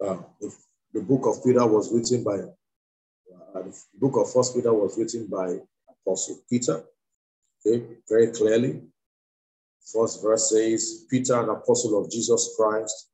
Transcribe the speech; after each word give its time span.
Uh, 0.00 0.16
the, 0.40 0.54
the, 0.94 1.00
book 1.00 1.26
of 1.26 1.44
Peter 1.44 1.64
was 1.66 1.92
written 1.92 2.24
by, 2.24 2.38
uh, 2.38 3.62
the 3.62 3.74
book 3.94 4.16
of 4.16 4.32
First 4.32 4.54
Peter 4.54 4.72
was 4.72 4.98
written 4.98 5.26
by 5.26 5.58
Apostle 5.88 6.40
Peter. 6.50 6.82
Okay, 7.64 7.84
very 8.08 8.32
clearly. 8.32 8.82
First 9.92 10.22
verse 10.22 10.50
says, 10.50 11.06
Peter, 11.10 11.40
an 11.40 11.50
apostle 11.50 12.02
of 12.02 12.10
Jesus 12.10 12.54
Christ, 12.56 13.10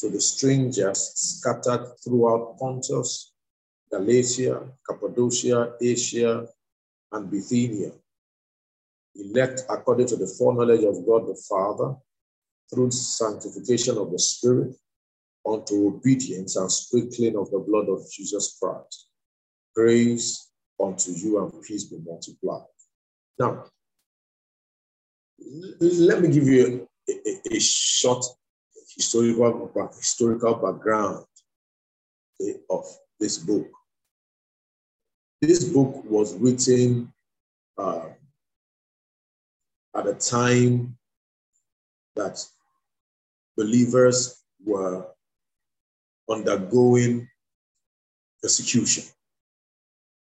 to 0.00 0.08
the 0.08 0.20
strangers 0.20 1.12
scattered 1.14 1.86
throughout 2.02 2.58
Pontus, 2.58 3.32
Galatia, 3.90 4.68
Cappadocia, 4.88 5.74
Asia, 5.80 6.46
and 7.12 7.30
Bithynia, 7.30 7.92
elect 9.14 9.62
according 9.68 10.06
to 10.08 10.16
the 10.16 10.26
foreknowledge 10.26 10.84
of 10.84 11.06
God 11.06 11.28
the 11.28 11.40
Father, 11.48 11.94
through 12.72 12.90
sanctification 12.90 13.98
of 13.98 14.10
the 14.10 14.18
Spirit, 14.18 14.74
unto 15.46 15.88
obedience 15.88 16.56
and 16.56 16.70
sprinkling 16.70 17.36
of 17.36 17.50
the 17.50 17.58
blood 17.58 17.88
of 17.88 18.00
Jesus 18.10 18.56
Christ. 18.60 19.08
Grace 19.74 20.50
unto 20.80 21.12
you 21.12 21.42
and 21.42 21.62
peace 21.62 21.84
be 21.84 21.98
multiplied. 22.04 22.66
Now, 23.38 23.64
let 25.80 26.20
me 26.20 26.28
give 26.28 26.46
you 26.46 26.86
a, 27.08 27.12
a, 27.12 27.56
a 27.56 27.60
short 27.60 28.24
historical, 28.94 29.90
historical 29.96 30.54
background 30.54 31.24
of 32.70 32.84
this 33.18 33.38
book. 33.38 33.68
This 35.40 35.64
book 35.64 36.04
was 36.04 36.36
written 36.36 37.12
uh, 37.76 38.10
at 39.96 40.06
a 40.06 40.14
time 40.14 40.96
that 42.14 42.44
believers 43.62 44.42
were 44.64 45.06
undergoing 46.28 47.28
persecution. 48.42 49.04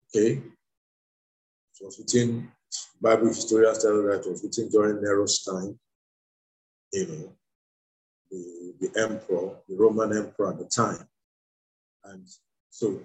Okay? 0.10 0.34
It 0.34 1.82
was 1.82 1.98
written, 1.98 2.52
Bible 3.02 3.28
historians 3.28 3.82
tell 3.82 3.98
us 3.98 4.06
that 4.06 4.30
it 4.30 4.32
was 4.32 4.44
written 4.44 4.70
during 4.70 5.02
Nero's 5.02 5.44
time, 5.44 5.80
you 6.94 7.08
know, 7.08 7.34
the, 8.30 8.74
the 8.80 9.02
emperor, 9.02 9.56
the 9.68 9.76
Roman 9.76 10.16
emperor 10.16 10.52
at 10.52 10.60
the 10.60 10.66
time. 10.66 11.08
And 12.04 12.28
so 12.70 13.00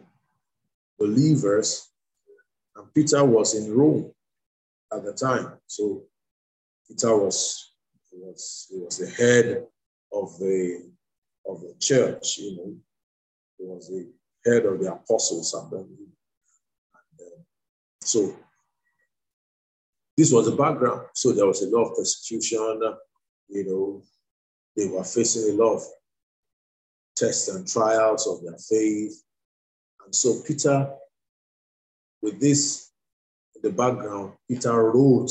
believers, 0.99 1.89
and 2.77 2.93
Peter 2.93 3.25
was 3.25 3.55
in 3.55 3.75
Rome 3.75 4.13
at 4.93 5.03
the 5.03 5.15
time. 5.15 5.59
So 5.67 6.03
Peter 6.87 7.17
was 7.17 7.71
was 8.13 8.67
he 8.71 8.79
was 8.79 8.99
the 8.99 9.09
head 9.09 9.67
of 10.13 10.39
the 10.39 10.91
of 11.47 11.61
the 11.61 11.75
church, 11.81 12.39
you 12.39 12.57
know, 12.57 12.77
he 13.59 13.65
was 13.65 13.89
the 13.89 14.09
head 14.45 14.67
of 14.67 14.81
the 14.81 14.93
apostles 14.93 15.55
and 15.55 15.71
then 15.71 15.97
and, 16.95 17.21
uh, 17.21 17.43
so 18.03 18.35
this 20.17 20.33
was 20.33 20.47
the 20.47 20.57
background. 20.57 21.07
So 21.15 21.33
there 21.33 21.47
was 21.47 21.63
a 21.63 21.71
lot 21.71 21.91
of 21.91 21.97
persecution, 21.97 22.81
you 23.49 23.65
know, 23.67 24.03
they 24.77 24.87
were 24.87 25.05
facing 25.05 25.51
a 25.51 25.63
lot 25.63 25.77
of 25.77 25.83
tests 27.17 27.49
and 27.49 27.67
trials 27.67 28.27
of 28.27 28.43
their 28.43 28.59
faith. 28.59 29.23
And 30.05 30.15
so 30.15 30.41
Peter, 30.47 30.93
with 32.23 32.41
this 32.41 32.91
in 33.57 33.63
the 33.63 33.71
background, 33.71 34.35
Peter 34.49 34.91
wrote 34.91 35.31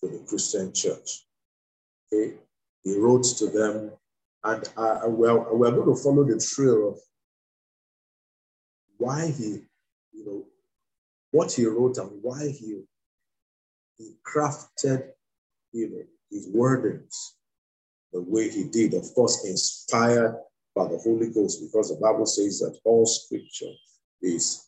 to 0.00 0.08
the 0.08 0.24
Christian 0.26 0.72
church. 0.72 1.26
Okay? 2.12 2.34
He 2.86 2.96
wrote 2.96 3.24
to 3.38 3.48
them, 3.48 3.90
and 4.44 4.64
uh, 4.76 5.00
we're, 5.06 5.52
we're 5.52 5.72
going 5.72 5.96
to 5.96 6.00
follow 6.00 6.22
the 6.22 6.38
trail 6.38 6.90
of 6.90 7.00
why 8.96 9.26
he, 9.26 9.64
you 10.12 10.24
know, 10.24 10.44
what 11.32 11.50
he 11.50 11.66
wrote 11.66 11.98
and 11.98 12.10
why 12.22 12.46
he, 12.46 12.84
he 13.98 14.14
crafted, 14.24 15.08
you 15.72 15.90
know, 15.90 16.02
his 16.30 16.48
wordings 16.54 17.32
the 18.12 18.22
way 18.22 18.48
he 18.48 18.62
did. 18.62 18.94
Of 18.94 19.12
course, 19.16 19.44
inspired 19.44 20.36
by 20.76 20.86
the 20.86 20.98
Holy 20.98 21.30
Ghost, 21.30 21.60
because 21.60 21.88
the 21.88 22.00
Bible 22.00 22.26
says 22.26 22.60
that 22.60 22.78
all 22.84 23.04
scripture 23.04 23.74
is 24.22 24.64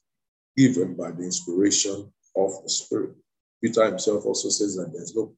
given 0.56 0.96
by 0.96 1.12
the 1.12 1.22
inspiration 1.22 2.12
of 2.36 2.50
the 2.64 2.68
Spirit. 2.68 3.14
Peter 3.62 3.84
himself 3.84 4.26
also 4.26 4.48
says 4.48 4.74
that 4.74 4.92
there's 4.92 5.14
no 5.14 5.36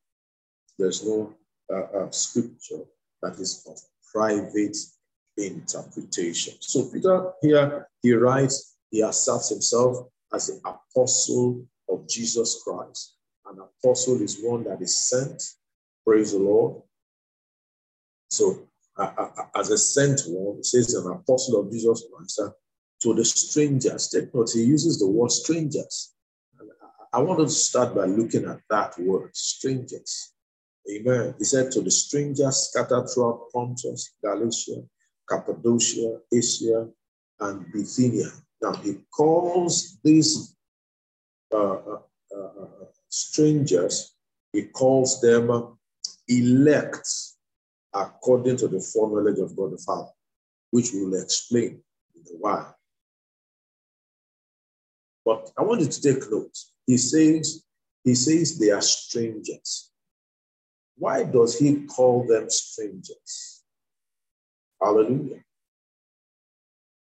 there's 0.78 1.04
no 1.04 1.34
uh, 1.72 1.98
uh, 1.98 2.10
scripture 2.10 2.84
that 3.22 3.38
is 3.38 3.64
of 3.68 3.78
private 4.12 4.76
interpretation. 5.36 6.54
So 6.60 6.90
Peter 6.90 7.32
here 7.42 7.88
he 8.02 8.12
writes, 8.12 8.76
he 8.90 9.02
asserts 9.02 9.50
himself 9.50 10.08
as 10.32 10.48
an 10.48 10.60
apostle 10.64 11.64
of 11.88 12.08
Jesus 12.08 12.62
Christ. 12.64 13.16
An 13.46 13.58
apostle 13.58 14.20
is 14.22 14.40
one 14.42 14.64
that 14.64 14.80
is 14.80 15.08
sent. 15.08 15.42
Praise 16.04 16.32
the 16.32 16.38
Lord. 16.38 16.82
So 18.30 18.68
uh, 18.96 19.12
uh, 19.16 19.30
uh 19.38 19.58
as 19.60 19.70
a 19.70 19.78
sent 19.78 20.22
one, 20.26 20.58
it 20.58 20.66
says 20.66 20.94
an 20.94 21.10
apostle 21.10 21.60
of 21.60 21.70
Jesus 21.70 22.04
Christ 22.12 22.40
uh, 22.40 22.50
to 23.02 23.14
the 23.14 23.24
strangers. 23.24 24.08
Take 24.08 24.34
note, 24.34 24.50
he 24.52 24.64
uses 24.64 24.98
the 24.98 25.06
word 25.06 25.30
strangers. 25.30 26.12
I, 27.12 27.18
I 27.18 27.22
wanted 27.22 27.44
to 27.44 27.50
start 27.54 27.94
by 27.94 28.06
looking 28.06 28.44
at 28.44 28.60
that 28.70 28.98
word, 28.98 29.34
strangers. 29.34 30.32
Amen. 30.88 31.34
He 31.38 31.44
said 31.44 31.70
to 31.72 31.80
the 31.80 31.90
strangers 31.90 32.70
scattered 32.70 33.08
throughout 33.08 33.48
Pontus, 33.52 34.14
Galatia, 34.22 34.82
Cappadocia, 35.28 36.18
Asia, 36.32 36.88
and 37.40 37.72
Bithynia. 37.72 38.28
Now 38.62 38.72
he 38.74 38.98
calls 39.14 39.98
these 40.02 40.56
uh, 41.52 41.56
uh, 41.56 41.98
uh, 42.36 42.62
uh 42.62 42.84
strangers, 43.08 44.14
he 44.52 44.64
calls 44.64 45.20
them 45.20 45.78
elect 46.28 47.08
according 47.92 48.56
to 48.56 48.68
the 48.68 48.80
foreknowledge 48.80 49.38
of 49.38 49.56
God 49.56 49.72
the 49.72 49.78
Father, 49.78 50.10
which 50.70 50.92
we 50.92 51.04
will 51.04 51.20
explain 51.20 51.82
in 52.14 52.34
a 52.34 52.38
while. 52.38 52.76
But 55.24 55.50
I 55.58 55.62
want 55.62 55.80
you 55.80 55.88
to 55.88 56.02
take 56.02 56.30
note. 56.30 56.56
He 56.86 56.96
says, 56.96 57.64
he 58.04 58.14
says 58.14 58.58
they 58.58 58.70
are 58.70 58.80
strangers. 58.80 59.89
Why 61.00 61.24
does 61.24 61.58
he 61.58 61.86
call 61.86 62.26
them 62.26 62.50
strangers? 62.50 63.62
Hallelujah. 64.82 65.42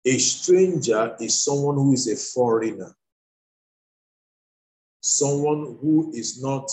A 0.05 0.19
stranger 0.19 1.16
is 1.21 1.44
someone 1.44 1.77
who 1.77 1.93
is 1.93 2.09
a 2.09 2.16
foreigner, 2.16 2.93
someone 5.00 5.78
who 5.81 6.10
is 6.12 6.43
not 6.43 6.69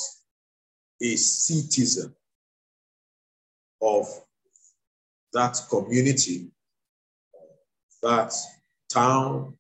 a 1.00 1.16
citizen 1.16 2.16
of 3.84 4.08
that 5.32 5.62
community, 5.70 6.50
that 8.02 8.34
town, 8.92 9.56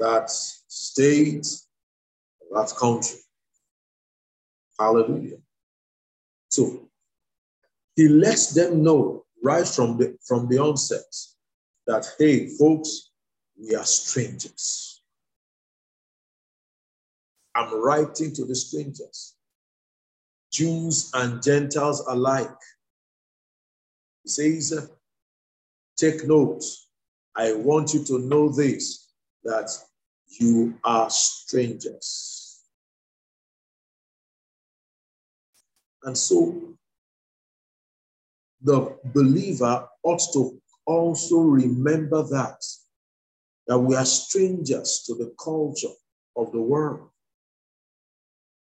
that 0.00 0.30
state, 0.30 1.46
that 2.50 2.72
country. 2.78 3.18
Hallelujah. 4.80 5.36
So 6.54 6.88
he 7.96 8.06
lets 8.06 8.54
them 8.54 8.84
know 8.84 9.24
right 9.42 9.66
from 9.66 9.98
the 9.98 10.16
from 10.24 10.46
the 10.48 10.58
onset 10.58 11.12
that 11.88 12.06
hey, 12.16 12.46
folks, 12.46 13.10
we 13.60 13.74
are 13.74 13.84
strangers. 13.84 15.02
I'm 17.56 17.74
writing 17.82 18.32
to 18.34 18.44
the 18.44 18.54
strangers, 18.54 19.34
Jews 20.52 21.10
and 21.14 21.42
Gentiles 21.42 22.04
alike. 22.08 22.62
He 24.22 24.28
says, 24.28 24.90
take 25.96 26.24
note. 26.24 26.62
I 27.34 27.52
want 27.54 27.94
you 27.94 28.04
to 28.04 28.20
know 28.20 28.48
this 28.48 29.08
that 29.42 29.70
you 30.40 30.78
are 30.84 31.10
strangers. 31.10 32.33
And 36.04 36.16
so 36.16 36.74
the 38.62 38.96
believer 39.14 39.88
ought 40.02 40.22
to 40.34 40.60
also 40.86 41.38
remember 41.38 42.22
that, 42.22 42.62
that 43.66 43.78
we 43.78 43.96
are 43.96 44.04
strangers 44.04 45.04
to 45.06 45.14
the 45.14 45.34
culture 45.42 45.94
of 46.36 46.52
the 46.52 46.60
world. 46.60 47.08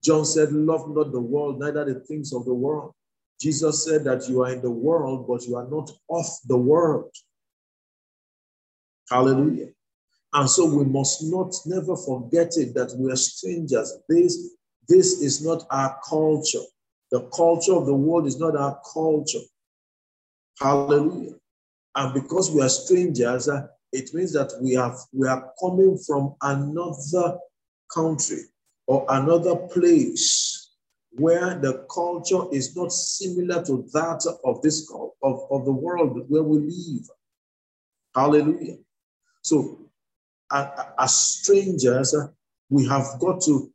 John 0.02 0.24
said, 0.24 0.52
Love 0.52 0.88
not 0.88 1.12
the 1.12 1.20
world, 1.20 1.60
neither 1.60 1.84
the 1.84 2.00
things 2.00 2.32
of 2.32 2.44
the 2.44 2.54
world. 2.54 2.94
Jesus 3.40 3.84
said 3.84 4.04
that 4.04 4.28
you 4.28 4.42
are 4.42 4.52
in 4.52 4.62
the 4.62 4.70
world, 4.70 5.26
but 5.28 5.44
you 5.46 5.56
are 5.56 5.68
not 5.68 5.90
of 6.10 6.26
the 6.46 6.56
world. 6.56 7.10
Hallelujah. 9.10 9.68
And 10.32 10.50
so 10.50 10.66
we 10.66 10.84
must 10.84 11.22
not 11.24 11.54
never 11.66 11.96
forget 11.96 12.52
it 12.56 12.74
that 12.74 12.94
we 12.98 13.10
are 13.10 13.16
strangers. 13.16 13.96
This, 14.08 14.54
this 14.88 15.20
is 15.20 15.44
not 15.44 15.64
our 15.70 15.98
culture. 16.08 16.64
The 17.10 17.20
culture 17.34 17.74
of 17.74 17.86
the 17.86 17.94
world 17.94 18.26
is 18.26 18.38
not 18.38 18.56
our 18.56 18.80
culture. 18.92 19.44
Hallelujah. 20.60 21.34
And 21.94 22.14
because 22.14 22.50
we 22.50 22.62
are 22.62 22.68
strangers, 22.68 23.48
uh, 23.48 23.66
it 23.92 24.12
means 24.12 24.32
that 24.34 24.52
we 24.60 24.74
have 24.74 24.96
we 25.12 25.26
are 25.26 25.50
coming 25.60 25.98
from 26.06 26.34
another 26.42 27.38
country 27.92 28.42
or 28.86 29.06
another 29.08 29.56
place 29.56 30.70
where 31.12 31.58
the 31.58 31.86
culture 31.92 32.42
is 32.52 32.76
not 32.76 32.92
similar 32.92 33.64
to 33.64 33.88
that 33.92 34.22
of 34.44 34.60
this 34.62 34.90
of, 35.22 35.40
of 35.50 35.64
the 35.64 35.72
world 35.72 36.24
where 36.28 36.42
we 36.42 36.58
live. 36.58 37.08
Hallelujah. 38.14 38.76
So 39.42 39.78
as 40.50 41.14
strangers, 41.14 42.14
uh, 42.14 42.28
we 42.70 42.86
have 42.86 43.18
got 43.18 43.40
to 43.42 43.72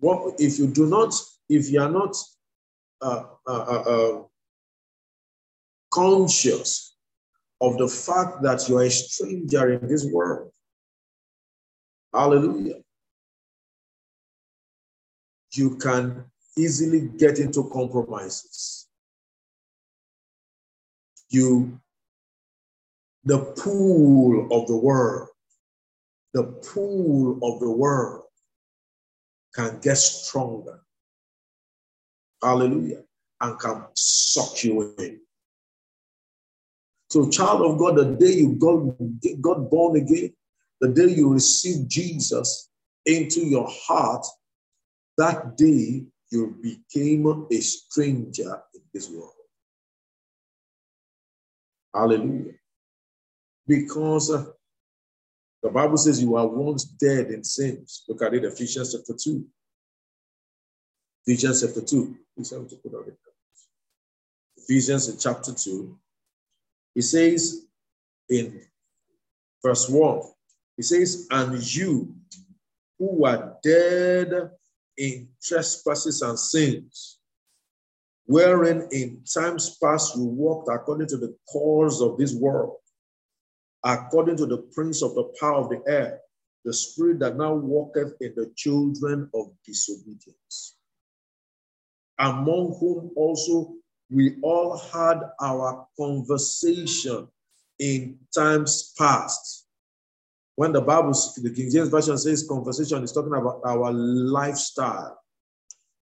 what 0.00 0.40
if 0.40 0.58
you 0.58 0.68
do 0.68 0.86
not, 0.86 1.12
if 1.48 1.70
you 1.70 1.80
are 1.80 1.90
not 1.90 2.16
uh, 3.00 3.24
uh, 3.46 3.50
uh, 3.52 3.82
uh 3.86 4.22
conscious 5.90 6.96
of 7.60 7.76
the 7.78 7.88
fact 7.88 8.42
that 8.42 8.68
you 8.68 8.78
are 8.78 8.84
a 8.84 8.90
stranger 8.90 9.72
in 9.72 9.88
this 9.88 10.06
world. 10.12 10.52
Hallelujah. 12.12 12.80
You 15.52 15.76
can 15.76 16.24
easily 16.56 17.08
get 17.16 17.38
into 17.38 17.68
compromises. 17.70 18.86
You, 21.30 21.80
the 23.24 23.38
pool 23.38 24.48
of 24.52 24.66
the 24.68 24.76
world, 24.76 25.28
the 26.32 26.44
pool 26.44 27.38
of 27.42 27.60
the 27.60 27.70
world 27.70 28.24
can 29.54 29.78
get 29.80 29.96
stronger. 29.96 30.80
Hallelujah. 32.42 33.02
And 33.40 33.58
can 33.58 33.84
suck 33.94 34.64
you 34.64 34.94
in. 34.98 35.20
So, 37.10 37.30
child 37.30 37.62
of 37.62 37.78
God, 37.78 37.96
the 37.96 38.16
day 38.16 38.34
you 38.34 38.54
got, 38.56 39.40
got 39.40 39.70
born 39.70 39.96
again, 39.96 40.34
the 40.80 40.88
day 40.88 41.08
you 41.08 41.32
received 41.32 41.88
Jesus 41.88 42.68
into 43.06 43.40
your 43.40 43.66
heart, 43.68 44.26
that 45.16 45.56
day 45.56 46.04
you 46.30 46.56
became 46.60 47.46
a 47.50 47.60
stranger 47.60 48.62
in 48.74 48.82
this 48.92 49.08
world. 49.10 49.32
Hallelujah. 51.94 52.52
Because 53.66 54.30
uh, 54.30 54.44
the 55.62 55.70
Bible 55.70 55.96
says 55.96 56.22
you 56.22 56.36
are 56.36 56.46
once 56.46 56.84
dead 56.84 57.30
in 57.30 57.42
sins. 57.42 58.04
Look 58.08 58.22
at 58.22 58.34
it, 58.34 58.44
Ephesians 58.44 58.94
chapter 58.94 59.14
2. 59.20 59.44
Ephesians 61.28 61.60
chapter 61.60 61.82
2. 61.82 62.16
Please 62.34 62.50
help 62.50 62.70
to 62.70 62.76
put 62.76 62.94
out 62.94 63.06
it. 63.06 63.18
Ephesians 64.56 65.22
chapter 65.22 65.52
2. 65.52 65.94
He 66.94 67.02
says 67.02 67.66
in 68.30 68.62
verse 69.62 69.90
1, 69.90 70.22
he 70.78 70.82
says, 70.82 71.26
And 71.30 71.76
you 71.76 72.14
who 72.98 73.20
were 73.20 73.56
dead 73.62 74.52
in 74.96 75.28
trespasses 75.42 76.22
and 76.22 76.38
sins, 76.38 77.18
wherein 78.24 78.88
in 78.90 79.22
times 79.30 79.76
past 79.82 80.16
you 80.16 80.24
walked 80.24 80.70
according 80.72 81.08
to 81.08 81.18
the 81.18 81.36
course 81.46 82.00
of 82.00 82.16
this 82.16 82.34
world, 82.34 82.78
according 83.84 84.38
to 84.38 84.46
the 84.46 84.66
prince 84.72 85.02
of 85.02 85.14
the 85.14 85.30
power 85.38 85.56
of 85.56 85.68
the 85.68 85.82
air, 85.86 86.20
the 86.64 86.72
spirit 86.72 87.18
that 87.18 87.36
now 87.36 87.52
walketh 87.52 88.14
in 88.22 88.32
the 88.34 88.50
children 88.56 89.28
of 89.34 89.52
disobedience, 89.66 90.77
among 92.18 92.76
whom 92.80 93.10
also 93.16 93.74
we 94.10 94.36
all 94.42 94.78
had 94.92 95.20
our 95.40 95.86
conversation 95.98 97.28
in 97.78 98.18
times 98.34 98.94
past. 98.98 99.66
When 100.56 100.72
the 100.72 100.80
Bible, 100.80 101.12
the 101.12 101.52
King 101.54 101.70
James 101.70 101.88
Version 101.88 102.18
says 102.18 102.46
conversation, 102.48 103.04
is 103.04 103.12
talking 103.12 103.34
about 103.34 103.60
our 103.64 103.92
lifestyle, 103.92 105.20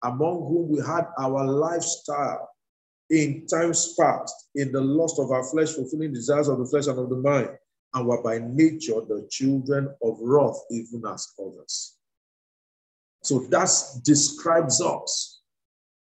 among 0.04 0.48
whom 0.48 0.70
we 0.70 0.80
had 0.80 1.06
our 1.20 1.46
lifestyle 1.46 2.50
in 3.12 3.46
times 3.46 3.94
past, 4.00 4.34
in 4.56 4.72
the 4.72 4.82
lust 4.82 5.20
of 5.20 5.30
our 5.32 5.44
flesh, 5.44 5.74
fulfilling 5.74 6.14
desires 6.14 6.48
of 6.48 6.58
the 6.58 6.66
flesh 6.66 6.88
and 6.88 6.98
of 6.98 7.10
the 7.10 7.18
mind, 7.18 7.50
and 7.94 8.08
were 8.08 8.24
by 8.24 8.40
nature 8.40 9.02
the 9.08 9.28
children 9.30 9.94
of 10.02 10.18
wrath, 10.22 10.58
even 10.72 11.04
as 11.06 11.28
others. 11.38 11.98
So 13.22 13.40
that 13.50 13.70
describes 14.04 14.82
us. 14.82 15.41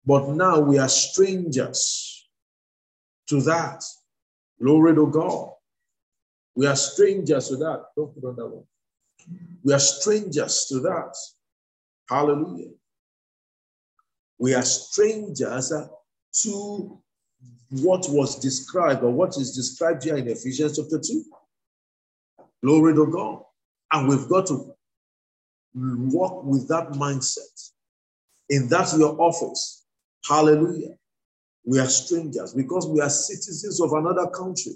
But 0.08 0.30
now 0.30 0.58
we 0.58 0.78
are 0.78 0.88
strangers 0.88 2.26
to 3.28 3.42
that. 3.42 3.84
Glory 4.58 4.94
to 4.94 5.06
God. 5.06 5.50
We 6.54 6.66
are 6.66 6.76
strangers 6.76 7.48
to 7.50 7.56
that. 7.58 7.84
Don't 7.94 8.14
put 8.14 8.26
on 8.26 8.36
that 8.36 8.46
one. 8.46 8.64
We 9.62 9.74
are 9.74 9.78
strangers 9.78 10.64
to 10.70 10.80
that. 10.80 11.14
Hallelujah. 12.08 12.70
We 14.38 14.54
are 14.54 14.62
strangers 14.62 15.74
to 16.42 16.98
what 17.70 18.06
was 18.08 18.36
described 18.36 19.02
or 19.02 19.10
what 19.10 19.36
is 19.36 19.54
described 19.54 20.04
here 20.04 20.16
in 20.16 20.26
Ephesians 20.26 20.78
chapter 20.78 20.98
2. 21.06 21.22
Glory 22.64 22.94
to 22.94 23.06
God. 23.08 23.42
And 23.92 24.08
we've 24.08 24.28
got 24.30 24.46
to 24.46 24.74
walk 25.74 26.44
with 26.44 26.66
that 26.68 26.92
mindset. 26.92 27.72
In 28.48 28.68
that 28.68 28.90
your 28.96 29.20
office. 29.20 29.77
Hallelujah. 30.26 30.94
We 31.64 31.78
are 31.78 31.88
strangers 31.88 32.54
because 32.54 32.86
we 32.86 33.00
are 33.00 33.10
citizens 33.10 33.80
of 33.80 33.92
another 33.92 34.26
country. 34.28 34.72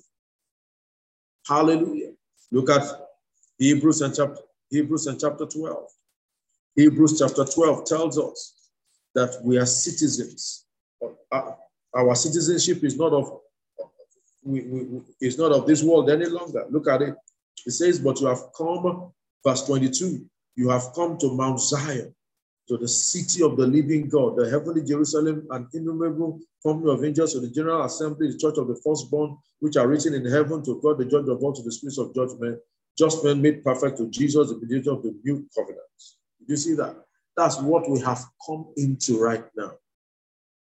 Hallelujah. 1.46 2.12
Look 2.50 2.70
at 2.70 2.82
Hebrews 3.58 4.02
and 4.02 4.14
chapter 4.14 4.40
Hebrews 4.70 5.06
and 5.06 5.20
chapter 5.20 5.46
12. 5.46 5.88
Hebrews 6.76 7.18
chapter 7.18 7.44
12 7.44 7.84
tells 7.84 8.18
us 8.18 8.54
that 9.14 9.38
we 9.42 9.58
are 9.58 9.66
citizens. 9.66 10.64
Our 11.94 12.14
citizenship 12.14 12.82
is 12.84 12.96
not 12.96 13.12
of 13.12 13.40
we, 14.42 14.62
we, 14.62 15.00
is 15.20 15.38
not 15.38 15.52
of 15.52 15.66
this 15.66 15.82
world 15.82 16.10
any 16.10 16.26
longer. 16.26 16.64
Look 16.70 16.88
at 16.88 17.02
it. 17.02 17.14
It 17.66 17.72
says, 17.72 17.98
But 17.98 18.20
you 18.20 18.26
have 18.26 18.42
come, 18.56 19.12
verse 19.44 19.66
22, 19.66 20.24
you 20.56 20.68
have 20.68 20.92
come 20.94 21.16
to 21.18 21.32
Mount 21.34 21.60
Zion, 21.60 22.14
to 22.68 22.76
the 22.76 22.88
city 22.88 23.42
of 23.42 23.56
the 23.56 23.66
living 23.66 24.08
God, 24.08 24.36
the 24.36 24.48
heavenly 24.48 24.84
Jerusalem, 24.84 25.46
an 25.50 25.68
innumerable 25.74 26.40
company 26.64 26.92
of 26.92 27.04
angels, 27.04 27.32
to 27.34 27.40
the 27.40 27.50
general 27.50 27.84
assembly, 27.84 28.30
the 28.30 28.38
church 28.38 28.56
of 28.58 28.68
the 28.68 28.80
firstborn, 28.84 29.36
which 29.60 29.76
are 29.76 29.88
written 29.88 30.14
in 30.14 30.24
heaven, 30.24 30.64
to 30.64 30.81
God, 30.82 30.98
the 30.98 31.04
judge 31.04 31.28
of 31.28 31.42
all, 31.42 31.52
to 31.52 31.62
the 31.62 31.72
spirits 31.72 31.98
of 31.98 32.14
judgment, 32.14 32.58
just 32.98 33.24
men 33.24 33.42
made 33.42 33.64
perfect 33.64 33.98
to 33.98 34.08
Jesus, 34.08 34.48
the 34.48 34.58
mediator 34.60 34.92
of 34.92 35.02
the 35.02 35.14
new 35.24 35.46
covenant. 35.56 35.81
Did 36.40 36.48
you 36.48 36.56
see 36.56 36.74
that? 36.74 36.96
That's 37.36 37.60
what 37.60 37.88
we 37.88 38.00
have 38.00 38.22
come 38.46 38.72
into 38.76 39.20
right 39.20 39.44
now. 39.56 39.72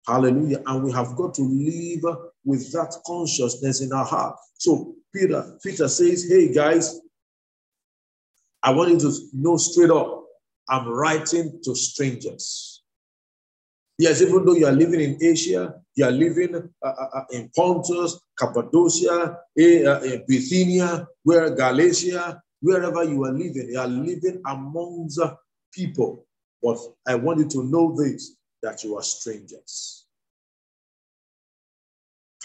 Hallelujah. 0.07 0.62
And 0.66 0.85
we 0.85 0.92
have 0.92 1.16
got 1.16 1.35
to 1.35 1.42
live 1.42 2.16
with 2.45 2.73
that 2.73 2.95
consciousness 3.07 3.80
in 3.80 3.92
our 3.92 4.04
heart. 4.04 4.37
So 4.54 4.95
Peter, 5.14 5.59
Peter 5.62 5.88
says, 5.88 6.28
Hey 6.28 6.52
guys, 6.52 7.00
I 8.62 8.73
want 8.73 8.90
you 8.90 8.99
to 9.00 9.12
know 9.33 9.57
straight 9.57 9.90
up, 9.90 10.20
I'm 10.71 10.89
writing 10.89 11.61
to 11.65 11.75
strangers. 11.75 12.83
Yes, 13.99 14.23
even 14.23 14.45
though 14.47 14.55
you 14.55 14.67
are 14.67 14.73
living 14.73 15.00
in 15.00 15.19
Asia, 15.21 15.75
you 15.95 16.05
are 16.07 16.11
living 16.11 16.55
uh, 16.55 16.89
uh, 16.89 17.09
uh 17.19 17.25
in 17.33 17.50
Pontus, 17.55 18.19
Cappadocia, 18.39 19.37
eh, 19.59 19.85
uh, 19.85 20.00
Bithynia, 20.27 21.07
where 21.25 21.50
Galatia, 21.50 22.41
wherever 22.62 23.05
you 23.05 23.25
are 23.25 23.33
living, 23.33 23.69
you 23.71 23.79
are 23.79 23.89
living 23.89 24.41
amongst 24.47 25.21
people. 25.75 26.25
But 26.62 26.79
I 27.07 27.17
want 27.17 27.41
you 27.41 27.49
to 27.49 27.65
know 27.65 27.95
this 27.95 28.37
that 28.62 28.85
you 28.85 28.97
are 28.97 29.03
strangers. 29.03 30.07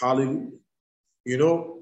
Hallelujah. 0.00 0.50
You 1.24 1.38
know, 1.38 1.80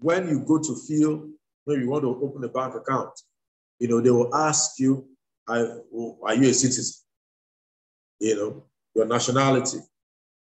when 0.00 0.28
you 0.28 0.40
go 0.40 0.58
to 0.58 0.74
feel, 0.74 1.28
maybe 1.66 1.82
you 1.82 1.90
want 1.90 2.02
to 2.02 2.08
open 2.08 2.42
a 2.42 2.48
bank 2.48 2.74
account, 2.74 3.12
you 3.80 3.88
know, 3.88 4.00
they 4.00 4.10
will 4.10 4.32
ask 4.34 4.78
you, 4.78 5.06
are, 5.48 5.64
you 6.34 6.50
a 6.50 6.54
citizen? 6.54 7.02
You 8.20 8.36
know, 8.36 8.64
your 8.94 9.06
nationality. 9.06 9.78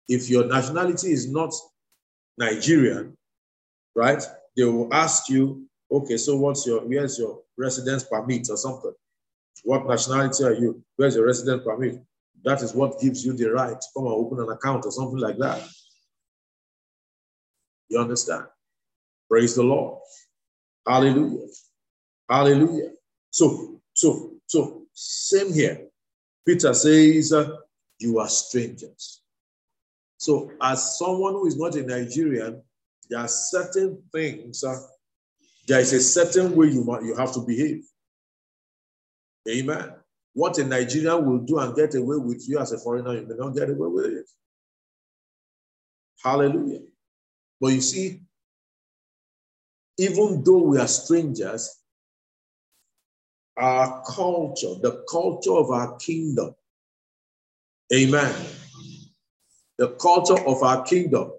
If 0.07 0.29
your 0.29 0.45
nationality 0.45 1.11
is 1.11 1.29
not 1.29 1.51
Nigerian, 2.37 3.17
right, 3.95 4.23
they 4.55 4.63
will 4.63 4.93
ask 4.93 5.29
you, 5.29 5.65
okay, 5.91 6.17
so 6.17 6.37
what's 6.37 6.65
your, 6.65 6.81
where's 6.81 7.17
your 7.17 7.41
residence 7.57 8.03
permit 8.03 8.47
or 8.49 8.57
something? 8.57 8.93
What 9.63 9.87
nationality 9.87 10.43
are 10.43 10.53
you? 10.53 10.83
Where's 10.95 11.15
your 11.15 11.25
residence 11.25 11.63
permit? 11.65 12.01
That 12.43 12.61
is 12.61 12.73
what 12.73 12.99
gives 12.99 13.25
you 13.25 13.33
the 13.33 13.51
right 13.51 13.79
to 13.79 13.87
come 13.95 14.05
and 14.05 14.13
open 14.13 14.39
an 14.39 14.49
account 14.49 14.85
or 14.85 14.91
something 14.91 15.19
like 15.19 15.37
that. 15.37 15.67
You 17.89 17.99
understand? 17.99 18.45
Praise 19.29 19.55
the 19.55 19.63
Lord. 19.63 19.99
Hallelujah. 20.85 21.47
Hallelujah. 22.29 22.91
So, 23.33 23.81
so, 23.93 24.33
so, 24.45 24.83
same 24.93 25.51
here. 25.51 25.87
Peter 26.45 26.71
says, 26.75 27.33
uh, 27.33 27.57
You 27.97 28.19
are 28.19 28.29
strangers. 28.29 29.21
So, 30.17 30.51
as 30.61 30.99
someone 30.99 31.33
who 31.33 31.47
is 31.47 31.57
not 31.57 31.75
a 31.75 31.81
Nigerian, 31.81 32.61
there 33.09 33.19
are 33.19 33.27
certain 33.27 34.03
things, 34.11 34.63
uh, 34.63 34.79
there 35.67 35.79
is 35.79 35.93
a 35.93 35.99
certain 35.99 36.55
way 36.55 36.67
you, 36.67 36.85
you 37.03 37.15
have 37.15 37.33
to 37.33 37.39
behave. 37.39 37.83
Amen. 39.49 39.93
What 40.33 40.59
a 40.59 40.63
Nigerian 40.63 41.25
will 41.25 41.39
do 41.39 41.57
and 41.57 41.75
get 41.75 41.95
away 41.95 42.17
with 42.17 42.47
you 42.47 42.59
as 42.59 42.71
a 42.71 42.77
foreigner, 42.77 43.15
you 43.15 43.25
may 43.27 43.35
not 43.35 43.55
get 43.55 43.69
away 43.69 43.87
with 43.87 44.05
it. 44.13 44.29
Hallelujah. 46.23 46.81
But 47.59 47.69
you 47.69 47.81
see, 47.81 48.21
even 49.97 50.43
though 50.43 50.63
we 50.63 50.77
are 50.77 50.87
strangers, 50.87 51.82
our 53.57 54.03
culture, 54.07 54.75
the 54.81 55.03
culture 55.09 55.53
of 55.53 55.69
our 55.71 55.95
kingdom, 55.97 56.55
amen. 57.93 58.33
The 59.77 59.89
culture 59.89 60.39
of 60.47 60.61
our 60.63 60.83
kingdom 60.83 61.31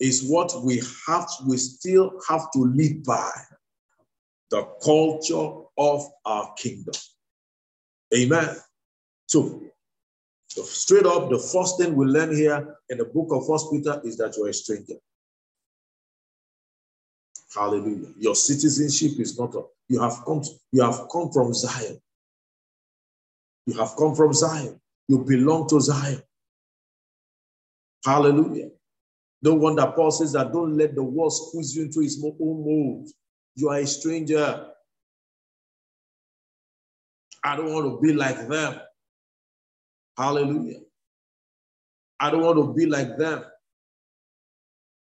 is 0.00 0.28
what 0.28 0.52
we 0.64 0.82
have, 1.06 1.28
we 1.46 1.56
still 1.56 2.12
have 2.28 2.50
to 2.52 2.60
live 2.60 3.04
by. 3.04 3.30
The 4.50 4.62
culture 4.82 5.64
of 5.78 6.04
our 6.24 6.52
kingdom. 6.54 6.94
Amen. 8.14 8.56
So, 9.28 9.62
so 10.48 10.62
straight 10.64 11.06
up, 11.06 11.30
the 11.30 11.38
first 11.38 11.78
thing 11.78 11.94
we 11.94 12.06
learn 12.06 12.34
here 12.34 12.76
in 12.88 12.98
the 12.98 13.04
book 13.04 13.28
of 13.30 13.46
First 13.46 13.70
Peter 13.70 14.00
is 14.04 14.16
that 14.16 14.36
you're 14.36 14.48
a 14.48 14.54
stranger. 14.54 14.94
Hallelujah. 17.54 18.12
Your 18.18 18.34
citizenship 18.34 19.18
is 19.18 19.38
not 19.38 19.54
a, 19.54 19.62
you 19.88 20.00
have 20.00 20.24
come 20.24 20.42
you 20.72 20.82
have 20.82 21.08
come 21.10 21.30
from 21.30 21.52
Zion. 21.52 22.00
You 23.66 23.74
have 23.78 23.96
come 23.96 24.14
from 24.14 24.32
Zion. 24.32 24.80
You 25.08 25.18
belong 25.24 25.68
to 25.68 25.80
Zion. 25.80 26.22
Hallelujah. 28.04 28.70
No 29.42 29.54
wonder 29.54 29.86
Paul 29.96 30.10
says 30.10 30.32
that 30.32 30.52
don't 30.52 30.76
let 30.76 30.94
the 30.94 31.02
world 31.02 31.32
squeeze 31.32 31.74
you 31.74 31.84
into 31.84 32.00
his 32.00 32.22
own 32.24 32.36
mold. 32.40 33.08
You 33.56 33.70
are 33.70 33.78
a 33.78 33.86
stranger. 33.86 34.66
I 37.42 37.56
don't 37.56 37.72
want 37.72 37.86
to 37.86 38.00
be 38.06 38.12
like 38.12 38.48
them. 38.48 38.80
Hallelujah. 40.16 40.80
I 42.20 42.30
don't 42.30 42.42
want 42.42 42.58
to 42.58 42.74
be 42.74 42.86
like 42.86 43.16
them. 43.16 43.44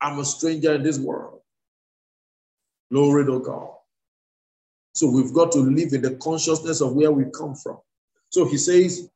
I'm 0.01 0.19
a 0.19 0.25
stranger 0.25 0.75
in 0.75 0.83
this 0.83 0.99
world. 0.99 1.39
Glory 2.95 3.25
to 3.25 3.41
God. 3.41 3.71
So 4.93 5.09
we've 5.09 5.33
got 5.33 5.51
to 5.51 5.57
live 5.57 5.91
in 5.91 6.01
the 6.01 6.15
consciousness 6.15 6.79
of 6.79 6.93
where 6.93 7.11
we 7.11 7.25
come 7.25 7.53
from. 7.53 7.79
So 8.29 8.45
he 8.45 8.57
says, 8.57 9.09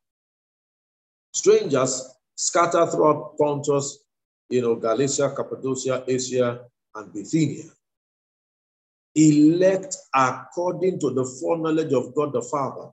strangers 1.32 2.14
scatter 2.34 2.84
throughout 2.90 3.38
Pontus, 3.38 4.04
you 4.50 4.60
know, 4.60 4.74
Galatia, 4.74 5.32
Cappadocia, 5.34 6.04
Asia, 6.06 6.60
and 6.94 7.10
Bithynia. 7.10 7.70
Elect 9.14 9.96
according 10.14 11.00
to 11.00 11.14
the 11.14 11.24
foreknowledge 11.24 11.94
of 11.94 12.14
God 12.14 12.34
the 12.34 12.42
Father 12.42 12.90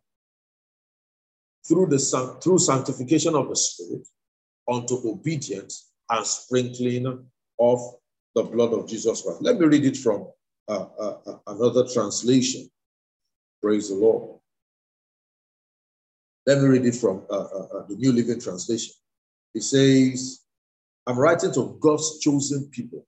through 1.67 1.87
the 1.87 1.99
through 2.41 2.59
sanctification 2.59 3.35
of 3.35 3.49
the 3.49 3.57
Spirit 3.57 4.07
unto 4.69 5.05
obedience 5.05 5.91
and 6.09 6.25
sprinkling 6.25 7.07
of 7.59 7.79
the 8.35 8.43
blood 8.43 8.71
of 8.71 8.87
Jesus 8.87 9.21
Christ. 9.21 9.41
Let 9.41 9.59
me 9.59 9.65
read 9.65 9.83
it 9.83 9.97
from 9.97 10.27
uh, 10.67 10.85
uh, 10.99 11.37
another 11.47 11.87
translation. 11.87 12.69
Praise 13.61 13.89
the 13.89 13.95
Lord. 13.95 14.39
Let 16.45 16.61
me 16.61 16.67
read 16.67 16.85
it 16.85 16.95
from 16.95 17.23
uh, 17.29 17.33
uh, 17.33 17.67
uh, 17.77 17.85
the 17.87 17.95
New 17.95 18.13
Living 18.13 18.39
Translation. 18.39 18.93
It 19.53 19.63
says, 19.63 20.41
I'm 21.05 21.17
writing 21.19 21.53
to 21.53 21.77
God's 21.81 22.19
chosen 22.19 22.69
people 22.71 23.05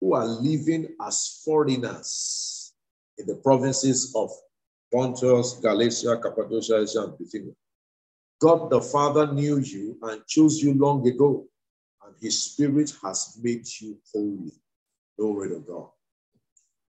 who 0.00 0.14
are 0.14 0.26
living 0.26 0.88
as 1.06 1.42
foreigners 1.44 2.74
in 3.18 3.26
the 3.26 3.36
provinces 3.36 4.12
of 4.16 4.30
Pontus, 4.92 5.54
Galatia, 5.62 6.18
Cappadocia, 6.18 6.82
Asia, 6.82 7.04
and 7.04 7.18
Bithynia. 7.18 7.52
God 8.40 8.70
the 8.70 8.80
Father 8.82 9.32
knew 9.32 9.58
you 9.58 9.96
and 10.02 10.26
chose 10.26 10.60
you 10.60 10.74
long 10.74 11.06
ago, 11.06 11.46
and 12.04 12.14
his 12.20 12.42
spirit 12.42 12.92
has 13.02 13.38
made 13.40 13.64
you 13.80 13.96
holy. 14.12 14.52
Glory 15.16 15.50
to 15.50 15.60
God. 15.60 15.91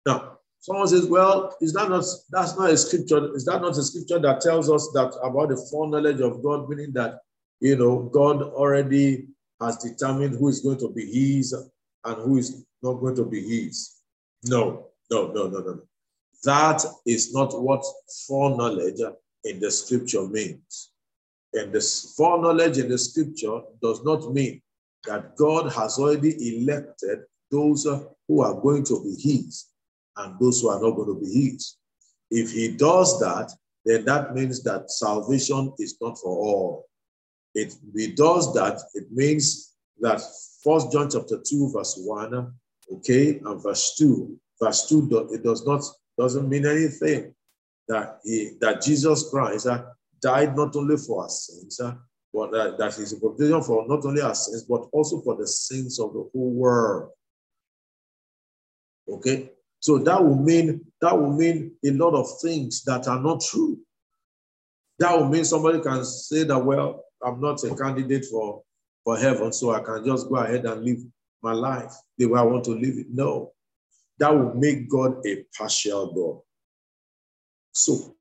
Now, 0.06 0.38
someone 0.60 0.88
says, 0.88 1.06
well, 1.06 1.56
is 1.60 1.72
that 1.72 1.88
not 1.88 2.04
that's 2.30 2.56
not 2.56 2.70
a 2.70 2.76
scripture? 2.76 3.34
Is 3.34 3.44
that 3.46 3.60
not 3.60 3.76
a 3.76 3.82
scripture 3.82 4.18
that 4.18 4.40
tells 4.40 4.70
us 4.70 4.90
that 4.94 5.18
about 5.22 5.50
the 5.50 5.68
foreknowledge 5.70 6.20
of 6.20 6.42
God, 6.42 6.68
meaning 6.68 6.92
that 6.92 7.20
you 7.60 7.76
know 7.76 8.10
God 8.12 8.42
already 8.42 9.26
has 9.60 9.78
determined 9.78 10.38
who 10.38 10.48
is 10.48 10.60
going 10.60 10.78
to 10.78 10.90
be 10.90 11.06
his 11.06 11.52
and 12.04 12.16
who 12.22 12.38
is 12.38 12.64
not 12.82 12.94
going 12.94 13.16
to 13.16 13.24
be 13.24 13.40
his? 13.42 14.00
No, 14.44 14.88
no, 15.10 15.32
no, 15.32 15.48
no, 15.48 15.60
no. 15.60 15.80
That 16.44 16.84
is 17.06 17.32
not 17.32 17.58
what 17.60 17.84
foreknowledge 18.26 19.00
in 19.44 19.60
the 19.60 19.70
scripture 19.70 20.26
means. 20.26 20.90
And 21.54 21.72
this 21.72 22.14
foreknowledge 22.16 22.78
in 22.78 22.88
the 22.88 22.98
scripture 22.98 23.60
does 23.80 24.04
not 24.04 24.32
mean 24.34 24.60
that 25.06 25.36
God 25.36 25.72
has 25.72 25.98
already 25.98 26.58
elected 26.58 27.20
those 27.50 27.86
who 28.28 28.40
are 28.42 28.60
going 28.60 28.84
to 28.84 29.02
be 29.02 29.14
his 29.20 29.66
and 30.16 30.38
those 30.38 30.60
who 30.60 30.68
are 30.68 30.80
not 30.80 30.92
going 30.92 31.08
to 31.08 31.20
be 31.20 31.50
his. 31.50 31.76
If 32.30 32.52
he 32.52 32.76
does 32.76 33.18
that, 33.20 33.52
then 33.84 34.04
that 34.06 34.34
means 34.34 34.62
that 34.62 34.90
salvation 34.90 35.72
is 35.78 35.96
not 36.00 36.18
for 36.18 36.30
all. 36.30 36.86
If 37.54 37.74
he 37.94 38.12
does 38.12 38.52
that, 38.54 38.80
it 38.94 39.10
means 39.12 39.74
that 40.00 40.20
First 40.62 40.90
John 40.92 41.10
chapter 41.10 41.40
2, 41.44 41.72
verse 41.72 42.00
1, 42.02 42.52
okay, 42.94 43.40
and 43.44 43.62
verse 43.62 43.94
2. 43.98 44.38
Verse 44.60 44.88
2, 44.88 45.30
it 45.32 45.42
does 45.44 45.66
not 45.66 45.82
doesn't 46.16 46.48
mean 46.48 46.64
anything 46.64 47.34
that 47.88 48.20
he 48.24 48.52
that 48.60 48.80
Jesus 48.82 49.28
Christ 49.30 49.66
uh, 49.66 49.84
died 50.22 50.56
not 50.56 50.74
only 50.76 50.96
for 50.96 51.22
our 51.24 51.28
sins, 51.28 51.80
uh, 51.80 51.94
but 52.32 52.54
uh, 52.54 52.76
that 52.76 52.94
he's 52.94 53.12
a 53.12 53.20
provision 53.20 53.62
for 53.62 53.86
not 53.88 54.04
only 54.04 54.22
our 54.22 54.34
sins, 54.34 54.64
but 54.64 54.88
also 54.92 55.20
for 55.22 55.36
the 55.36 55.46
sins 55.46 55.98
of 56.00 56.12
the 56.12 56.28
whole 56.32 56.50
world. 56.50 57.10
Okay, 59.08 59.50
so 59.84 59.98
that 59.98 60.24
will 60.24 60.36
mean 60.36 60.80
that 61.02 61.12
will 61.12 61.34
mean 61.34 61.72
a 61.84 61.90
lot 61.90 62.14
of 62.14 62.26
things 62.40 62.84
that 62.84 63.06
are 63.06 63.20
not 63.20 63.42
true. 63.42 63.78
That 64.98 65.14
will 65.14 65.28
mean 65.28 65.44
somebody 65.44 65.82
can 65.82 66.02
say 66.06 66.44
that, 66.44 66.58
well, 66.58 67.04
I'm 67.22 67.38
not 67.38 67.62
a 67.64 67.76
candidate 67.76 68.24
for, 68.24 68.62
for 69.04 69.18
heaven, 69.18 69.52
so 69.52 69.74
I 69.74 69.80
can 69.80 70.02
just 70.02 70.30
go 70.30 70.36
ahead 70.36 70.64
and 70.64 70.82
live 70.82 71.00
my 71.42 71.52
life 71.52 71.92
the 72.16 72.24
way 72.24 72.40
I 72.40 72.44
want 72.44 72.64
to 72.64 72.70
live 72.70 72.96
it. 72.96 73.08
No, 73.10 73.52
that 74.20 74.34
will 74.34 74.54
make 74.54 74.88
God 74.88 75.18
a 75.26 75.44
partial 75.54 76.14
God. 76.14 76.40
So, 77.72 78.16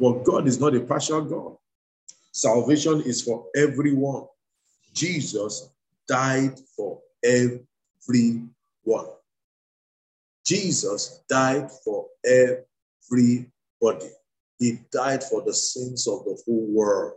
but 0.00 0.24
God 0.24 0.48
is 0.48 0.58
not 0.58 0.74
a 0.74 0.80
partial 0.80 1.22
God. 1.22 1.58
Salvation 2.32 3.02
is 3.02 3.22
for 3.22 3.46
everyone. 3.54 4.24
Jesus 4.94 5.70
died 6.08 6.58
for 6.76 6.98
everyone. 7.22 9.12
Jesus 10.48 11.20
died 11.28 11.70
for 11.84 12.06
everybody. 12.24 14.10
He 14.58 14.78
died 14.90 15.22
for 15.22 15.42
the 15.42 15.52
sins 15.52 16.08
of 16.08 16.24
the 16.24 16.42
whole 16.46 16.66
world. 16.70 17.12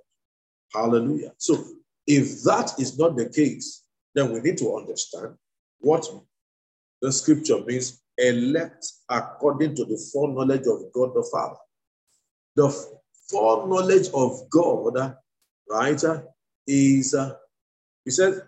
Hallelujah. 0.74 1.32
So, 1.38 1.64
if 2.06 2.44
that 2.44 2.74
is 2.78 3.00
not 3.00 3.16
the 3.16 3.30
case, 3.30 3.84
then 4.14 4.34
we 4.34 4.42
need 4.42 4.58
to 4.58 4.76
understand 4.76 5.36
what 5.80 6.06
the 7.02 7.10
scripture 7.12 7.64
means 7.64 8.02
elect 8.18 8.86
according 9.08 9.76
to 9.76 9.86
the 9.86 9.98
foreknowledge 10.12 10.68
of 10.68 10.92
God 10.92 11.14
the 11.16 11.28
Father. 11.32 11.56
The 12.58 12.70
foreknowledge 13.30 14.10
of 14.14 14.50
God, 14.50 15.16
right, 15.70 16.04
is, 16.68 17.14
uh, 17.14 17.36
he 18.04 18.12
said, 18.12 18.42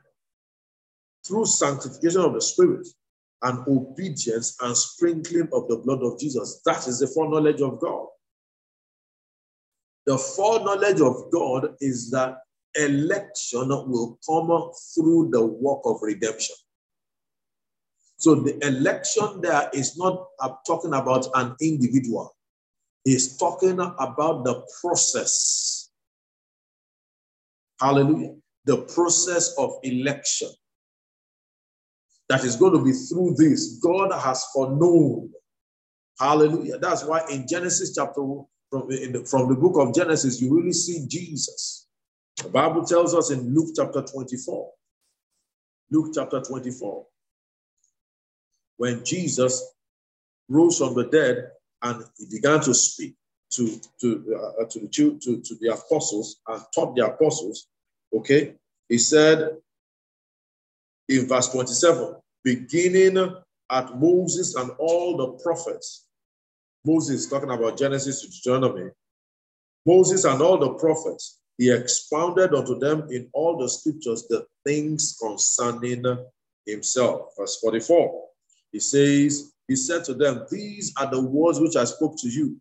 through 1.25 1.45
sanctification 1.45 2.19
of 2.19 2.33
the 2.33 2.41
Spirit, 2.41 2.85
and 3.43 3.67
obedience 3.67 4.57
and 4.62 4.75
sprinkling 4.75 5.50
of 5.53 5.67
the 5.67 5.77
blood 5.77 6.01
of 6.01 6.19
Jesus. 6.19 6.62
That 6.65 6.88
is 6.88 7.00
the 7.00 7.07
foreknowledge 7.07 7.62
of 7.62 7.79
God. 7.79 8.07
The 10.05 10.17
foreknowledge 10.17 11.01
of 11.01 11.31
God 11.31 11.75
is 11.79 12.09
that 12.12 12.39
election 12.75 13.69
will 13.69 14.17
come 14.27 14.71
through 14.93 15.29
the 15.31 15.45
work 15.45 15.81
of 15.85 15.97
redemption. 16.01 16.55
So 18.17 18.35
the 18.35 18.57
election 18.65 19.41
there 19.41 19.69
is 19.73 19.97
not 19.97 20.27
talking 20.65 20.93
about 20.93 21.27
an 21.35 21.55
individual. 21.62 22.35
He's 23.03 23.38
talking 23.38 23.79
about 23.79 24.45
the 24.45 24.65
process. 24.81 25.89
Hallelujah. 27.79 28.35
The 28.65 28.77
process 28.77 29.53
of 29.57 29.71
election 29.83 30.50
that 32.33 32.43
is 32.43 32.55
going 32.55 32.73
to 32.73 32.83
be 32.83 32.93
through 32.93 33.35
this. 33.37 33.77
God 33.77 34.11
has 34.11 34.43
foreknown. 34.53 35.29
Hallelujah. 36.19 36.79
That's 36.79 37.05
why 37.05 37.21
in 37.29 37.45
Genesis 37.47 37.93
chapter 37.93 38.21
from, 38.71 38.87
the, 38.87 39.27
from 39.29 39.49
the 39.49 39.55
book 39.55 39.77
of 39.77 39.93
Genesis, 39.93 40.41
you 40.41 40.55
really 40.55 40.73
see 40.73 41.05
Jesus. 41.07 41.87
The 42.41 42.49
Bible 42.49 42.85
tells 42.85 43.13
us 43.13 43.29
in 43.29 43.53
Luke 43.53 43.75
chapter 43.75 44.01
24 44.01 44.71
Luke 45.91 46.11
chapter 46.15 46.41
24. 46.41 47.05
When 48.77 49.05
Jesus 49.05 49.63
rose 50.49 50.79
from 50.79 50.95
the 50.95 51.05
dead 51.05 51.51
and 51.83 52.03
he 52.17 52.25
began 52.31 52.61
to 52.61 52.73
speak 52.73 53.13
to, 53.51 53.79
to, 54.01 54.55
uh, 54.59 54.65
to, 54.71 54.79
the, 54.79 54.87
to, 54.87 55.39
to 55.39 55.55
the 55.61 55.67
apostles 55.67 56.37
and 56.47 56.63
taught 56.73 56.95
the 56.95 57.05
apostles, 57.05 57.67
okay, 58.11 58.55
he 58.89 58.97
said 58.97 59.51
in 61.07 61.27
verse 61.27 61.49
27, 61.49 62.15
beginning 62.43 63.17
at 63.71 64.00
Moses 64.00 64.55
and 64.55 64.71
all 64.77 65.17
the 65.17 65.43
prophets. 65.43 66.07
Moses 66.85 67.29
talking 67.29 67.50
about 67.50 67.77
Genesis 67.77 68.21
to 68.21 68.27
Deuteronomy. 68.27 68.91
Moses 69.85 70.25
and 70.25 70.41
all 70.41 70.57
the 70.57 70.73
prophets, 70.73 71.39
he 71.57 71.71
expounded 71.71 72.53
unto 72.53 72.77
them 72.79 73.07
in 73.09 73.29
all 73.33 73.57
the 73.57 73.69
scriptures 73.69 74.25
the 74.27 74.45
things 74.65 75.17
concerning 75.21 76.03
himself. 76.65 77.29
Verse 77.38 77.59
44, 77.62 78.23
he 78.71 78.79
says, 78.79 79.51
He 79.67 79.75
said 79.75 80.03
to 80.05 80.13
them, 80.13 80.45
These 80.50 80.93
are 81.00 81.09
the 81.09 81.21
words 81.21 81.59
which 81.59 81.75
I 81.75 81.85
spoke 81.85 82.17
to 82.19 82.29
you 82.29 82.59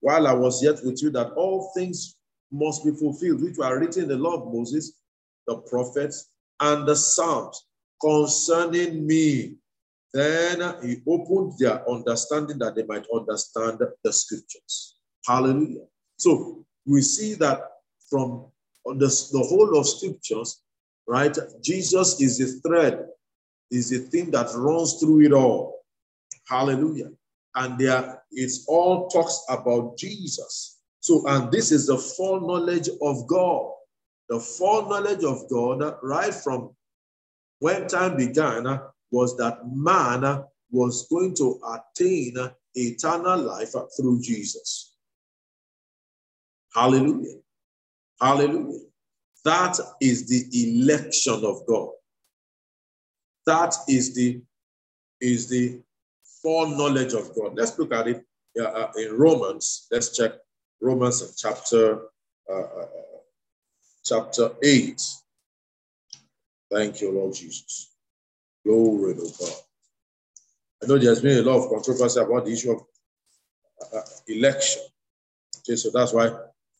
while 0.00 0.26
I 0.26 0.32
was 0.32 0.62
yet 0.62 0.84
with 0.84 1.02
you, 1.02 1.10
that 1.10 1.32
all 1.32 1.70
things 1.74 2.16
must 2.50 2.84
be 2.84 2.90
fulfilled, 2.92 3.42
which 3.42 3.56
were 3.56 3.78
written 3.78 4.04
in 4.04 4.08
the 4.08 4.16
law 4.16 4.34
of 4.34 4.52
Moses, 4.52 4.92
the 5.46 5.56
prophets, 5.56 6.28
and 6.60 6.86
the 6.86 6.96
Psalms 6.96 7.64
concerning 8.02 9.06
me. 9.06 9.54
Then 10.12 10.60
he 10.82 11.00
opened 11.06 11.54
their 11.58 11.88
understanding 11.88 12.58
that 12.58 12.74
they 12.74 12.84
might 12.84 13.06
understand 13.14 13.80
the 14.04 14.12
scriptures. 14.12 14.96
Hallelujah. 15.26 15.86
So 16.18 16.64
we 16.86 17.00
see 17.00 17.34
that 17.34 17.62
from 18.10 18.46
the, 18.84 19.06
the 19.32 19.46
whole 19.48 19.78
of 19.78 19.88
scriptures, 19.88 20.62
right? 21.06 21.36
Jesus 21.62 22.20
is 22.20 22.38
the 22.38 22.60
thread, 22.68 23.06
is 23.70 23.90
the 23.90 23.98
thing 23.98 24.30
that 24.32 24.50
runs 24.54 25.00
through 25.00 25.22
it 25.22 25.32
all. 25.32 25.80
Hallelujah. 26.48 27.10
And 27.54 27.78
there 27.78 28.22
it's 28.32 28.64
all 28.66 29.08
talks 29.08 29.44
about 29.48 29.96
Jesus. 29.96 30.78
So, 31.00 31.26
and 31.26 31.50
this 31.50 31.72
is 31.72 31.86
the 31.86 31.98
foreknowledge 31.98 32.88
of 33.00 33.26
God. 33.26 33.72
The 34.28 34.40
foreknowledge 34.40 35.24
of 35.24 35.48
God, 35.50 35.96
right 36.02 36.34
from 36.34 36.74
when 37.62 37.86
time 37.86 38.16
began, 38.16 38.80
was 39.12 39.36
that 39.36 39.58
man 39.70 40.42
was 40.72 41.06
going 41.08 41.32
to 41.36 41.60
attain 41.74 42.36
eternal 42.74 43.38
life 43.38 43.72
through 43.96 44.20
Jesus. 44.20 44.96
Hallelujah. 46.74 47.36
Hallelujah. 48.20 48.80
That 49.44 49.78
is 50.00 50.26
the 50.26 50.42
election 50.64 51.44
of 51.44 51.64
God. 51.68 51.90
That 53.46 53.76
is 53.88 54.12
the 54.12 54.42
is 55.20 55.48
the 55.48 55.80
foreknowledge 56.42 57.12
of 57.12 57.32
God. 57.36 57.52
Let's 57.54 57.78
look 57.78 57.92
at 57.92 58.08
it 58.08 58.24
uh, 58.60 58.88
in 58.96 59.16
Romans. 59.16 59.86
Let's 59.92 60.16
check 60.16 60.32
Romans 60.80 61.36
chapter 61.40 62.06
uh, 62.50 62.54
uh, 62.54 62.86
chapter 64.04 64.50
eight. 64.64 65.00
Thank 66.72 67.02
you, 67.02 67.12
Lord 67.12 67.34
Jesus. 67.34 67.92
Glory 68.64 69.14
to 69.14 69.30
God. 69.38 69.52
I 70.82 70.86
know 70.86 70.98
there's 70.98 71.20
been 71.20 71.38
a 71.38 71.42
lot 71.42 71.62
of 71.62 71.70
controversy 71.70 72.18
about 72.18 72.46
the 72.46 72.52
issue 72.52 72.72
of 72.72 72.82
uh, 73.82 73.98
uh, 73.98 74.02
election. 74.28 74.82
Okay, 75.58 75.76
so 75.76 75.90
that's 75.90 76.12
why 76.14 76.30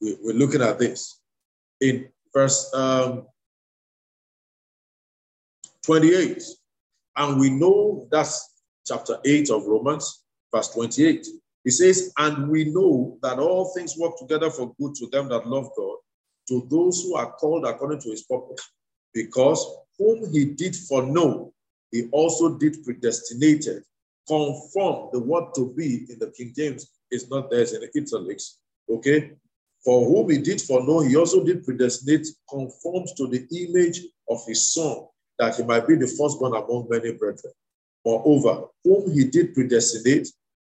we, 0.01 0.15
are 0.15 0.33
looking 0.33 0.63
at 0.63 0.79
this. 0.79 1.21
In 1.81 2.09
verse 2.33 2.73
um, 2.75 3.27
28, 5.85 6.43
and 7.17 7.39
we 7.39 7.51
know 7.51 8.09
that's 8.11 8.51
chapter 8.87 9.19
8 9.25 9.51
of 9.51 9.67
Romans, 9.67 10.25
verse 10.55 10.69
28. 10.71 11.27
He 11.65 11.71
says, 11.71 12.13
And 12.19 12.49
we 12.49 12.65
know 12.65 13.19
that 13.23 13.39
all 13.39 13.73
things 13.75 13.97
work 13.99 14.17
together 14.19 14.51
for 14.51 14.75
good 14.81 14.95
to 14.97 15.07
them 15.09 15.29
that 15.29 15.47
love 15.47 15.71
God, 15.77 15.97
to 16.49 16.67
those 16.71 17.03
who 17.03 17.15
are 17.15 17.33
called 17.33 17.67
according 17.67 18.01
to 18.01 18.11
his 18.11 18.23
purpose, 18.23 18.71
because 19.13 19.82
whom 19.99 20.33
he 20.33 20.45
did 20.45 20.75
foreknow, 20.77 21.53
he 21.91 22.09
also 22.13 22.57
did 22.59 22.85
predestinated, 22.85 23.85
conform 24.27 25.11
the 25.13 25.19
word 25.19 25.55
to 25.55 25.73
be 25.75 26.07
in 26.11 26.19
the 26.19 26.33
King 26.37 26.53
James 26.57 26.91
is 27.11 27.29
not 27.31 27.51
there, 27.51 27.61
it's 27.61 27.73
in 27.73 27.81
the 27.81 27.91
italics. 28.01 28.59
Okay? 28.89 29.33
For 29.85 30.07
whom 30.07 30.31
he 30.31 30.39
did 30.39 30.61
foreknow, 30.61 31.01
he 31.01 31.17
also 31.17 31.45
did 31.45 31.65
predestinate, 31.65 32.29
conformed 32.49 33.09
to 33.17 33.27
the 33.27 33.47
image 33.51 34.03
of 34.31 34.41
his 34.47 34.73
son, 34.73 35.07
that 35.39 35.57
he 35.57 35.65
might 35.65 35.87
be 35.87 35.97
the 35.97 36.07
firstborn 36.07 36.55
among 36.55 36.87
many 36.89 37.13
brethren. 37.13 37.53
Moreover, 38.05 38.69
whom 38.85 39.11
he 39.13 39.25
did 39.25 39.55
predestinate, 39.55 40.29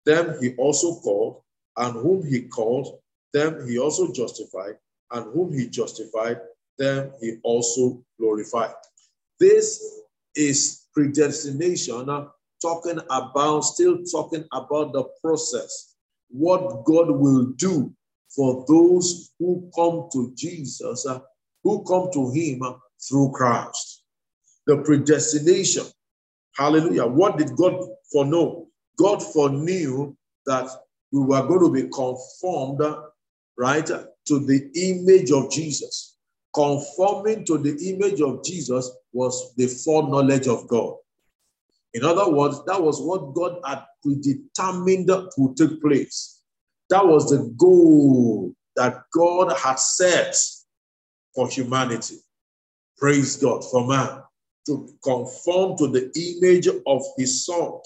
them 0.05 0.37
he 0.41 0.55
also 0.55 0.99
called, 1.01 1.41
and 1.77 1.93
whom 1.93 2.25
he 2.25 2.41
called, 2.43 2.99
them 3.33 3.67
he 3.67 3.77
also 3.77 4.11
justified, 4.11 4.77
and 5.11 5.33
whom 5.33 5.53
he 5.53 5.67
justified, 5.67 6.39
them 6.77 7.11
he 7.19 7.37
also 7.43 8.03
glorified. 8.19 8.73
This 9.39 10.01
is 10.35 10.87
predestination, 10.93 12.05
talking 12.61 12.99
about, 13.09 13.61
still 13.61 14.03
talking 14.03 14.43
about 14.51 14.93
the 14.93 15.05
process, 15.21 15.95
what 16.29 16.83
God 16.85 17.09
will 17.09 17.45
do 17.55 17.93
for 18.35 18.65
those 18.67 19.31
who 19.39 19.69
come 19.75 20.09
to 20.13 20.33
Jesus, 20.35 21.05
uh, 21.05 21.19
who 21.63 21.83
come 21.83 22.09
to 22.13 22.31
him 22.31 22.61
through 23.07 23.31
Christ. 23.31 24.03
The 24.67 24.77
predestination. 24.77 25.85
Hallelujah. 26.55 27.05
What 27.05 27.37
did 27.37 27.55
God 27.55 27.81
foreknow? 28.11 28.67
God 28.97 29.23
foreknew 29.23 30.15
that 30.45 30.69
we 31.11 31.21
were 31.21 31.47
going 31.47 31.61
to 31.61 31.71
be 31.71 31.89
conformed, 31.89 32.81
right, 33.57 33.85
to 33.85 34.39
the 34.39 34.69
image 34.75 35.31
of 35.31 35.49
Jesus. 35.49 36.17
Conforming 36.53 37.45
to 37.45 37.57
the 37.57 37.77
image 37.89 38.21
of 38.21 38.43
Jesus 38.43 38.89
was 39.13 39.53
the 39.55 39.67
foreknowledge 39.67 40.47
of 40.47 40.67
God. 40.67 40.95
In 41.93 42.03
other 42.03 42.29
words, 42.29 42.63
that 42.65 42.81
was 42.81 43.01
what 43.01 43.33
God 43.33 43.59
had 43.65 43.83
predetermined 44.03 45.07
to 45.07 45.55
take 45.55 45.81
place. 45.81 46.41
That 46.89 47.05
was 47.05 47.29
the 47.29 47.53
goal 47.57 48.53
that 48.75 49.03
God 49.13 49.55
had 49.57 49.79
set 49.79 50.35
for 51.35 51.47
humanity. 51.49 52.17
Praise 52.97 53.37
God 53.37 53.63
for 53.63 53.87
man 53.87 54.21
to 54.65 54.89
conform 55.03 55.77
to 55.77 55.87
the 55.87 56.11
image 56.15 56.67
of 56.67 57.01
his 57.17 57.45
son 57.45 57.79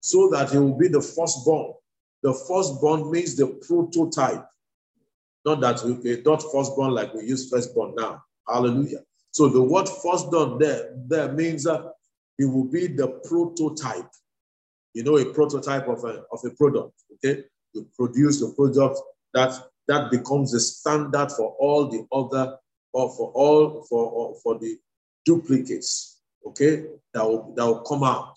so 0.00 0.28
that 0.30 0.50
he 0.50 0.58
will 0.58 0.76
be 0.76 0.88
the 0.88 1.00
firstborn. 1.00 1.74
The 2.22 2.34
firstborn 2.34 3.10
means 3.10 3.36
the 3.36 3.46
prototype. 3.46 4.46
Not 5.44 5.60
that 5.60 5.82
we 5.84 6.12
eh, 6.12 6.16
not 6.24 6.42
firstborn 6.52 6.92
like 6.92 7.14
we 7.14 7.24
use 7.24 7.48
firstborn 7.50 7.94
now. 7.96 8.22
Hallelujah. 8.46 9.00
So 9.32 9.48
the 9.48 9.62
word 9.62 9.88
firstborn 9.88 10.58
there, 10.58 10.90
there 11.06 11.32
means 11.32 11.64
that 11.64 11.92
it 12.38 12.44
will 12.44 12.64
be 12.64 12.86
the 12.88 13.08
prototype. 13.28 14.10
You 14.92 15.04
know, 15.04 15.18
a 15.18 15.24
prototype 15.32 15.88
of 15.88 16.04
a, 16.04 16.24
of 16.32 16.40
a 16.44 16.50
product. 16.50 16.94
Okay. 17.14 17.44
You 17.72 17.86
produce 17.96 18.40
the 18.40 18.52
product 18.54 18.98
that 19.34 19.54
that 19.86 20.10
becomes 20.10 20.52
the 20.52 20.60
standard 20.60 21.30
for 21.32 21.56
all 21.58 21.88
the 21.88 22.06
other 22.12 22.56
or 22.92 23.14
for 23.16 23.30
all 23.32 23.82
for 23.88 24.34
for 24.42 24.58
the 24.58 24.78
duplicates. 25.24 26.18
Okay, 26.46 26.84
that 27.12 27.24
will 27.24 27.52
that 27.56 27.66
will 27.66 27.80
come 27.80 28.02
out, 28.02 28.34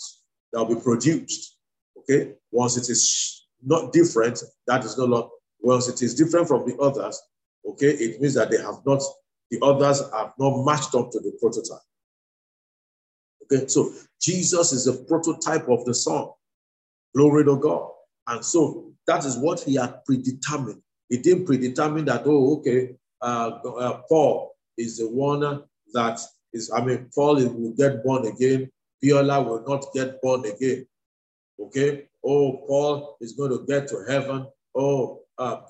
that 0.51 0.63
will 0.63 0.75
be 0.75 0.81
produced. 0.81 1.57
Okay, 1.97 2.33
once 2.51 2.77
it 2.77 2.89
is 2.89 3.45
not 3.63 3.93
different, 3.93 4.41
that 4.67 4.83
is 4.83 4.97
no 4.97 5.05
once 5.63 5.87
it 5.87 6.01
is 6.03 6.13
different 6.13 6.47
from 6.47 6.67
the 6.67 6.77
others, 6.77 7.19
okay, 7.67 7.87
it 7.87 8.21
means 8.21 8.35
that 8.35 8.51
they 8.51 8.57
have 8.57 8.79
not, 8.85 9.01
the 9.49 9.59
others 9.63 10.01
have 10.13 10.33
not 10.37 10.63
matched 10.63 10.93
up 10.93 11.09
to 11.11 11.19
the 11.19 11.31
prototype. 11.39 11.81
Okay, 13.43 13.67
so 13.67 13.91
Jesus 14.21 14.73
is 14.73 14.87
a 14.87 14.93
prototype 14.93 15.67
of 15.69 15.85
the 15.85 15.93
Son. 15.93 16.27
Glory 17.15 17.45
to 17.45 17.57
God. 17.57 17.89
And 18.27 18.43
so 18.43 18.91
that 19.07 19.25
is 19.25 19.37
what 19.37 19.61
he 19.61 19.75
had 19.75 20.03
predetermined. 20.05 20.81
He 21.09 21.17
didn't 21.17 21.45
predetermine 21.45 22.05
that, 22.05 22.23
oh, 22.25 22.57
okay, 22.57 22.95
uh, 23.21 23.59
uh, 23.65 24.01
Paul 24.09 24.55
is 24.77 24.97
the 24.97 25.09
one 25.09 25.63
that 25.93 26.19
is, 26.53 26.71
I 26.71 26.83
mean, 26.83 27.09
Paul 27.15 27.35
will 27.35 27.73
get 27.73 28.03
born 28.03 28.27
again. 28.27 28.69
Biola 29.03 29.45
will 29.45 29.63
not 29.67 29.85
get 29.93 30.21
born 30.21 30.45
again. 30.45 30.87
Okay. 31.59 32.07
Oh, 32.23 32.63
Paul 32.67 33.17
is 33.21 33.33
going 33.33 33.51
to 33.51 33.65
get 33.65 33.87
to 33.89 34.05
heaven. 34.07 34.47
Oh, 34.75 35.22
uh, 35.37 35.61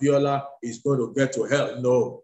is 0.62 0.80
going 0.80 0.99
to 0.99 1.13
get 1.15 1.34
to 1.34 1.43
hell. 1.43 1.82
No. 1.82 2.23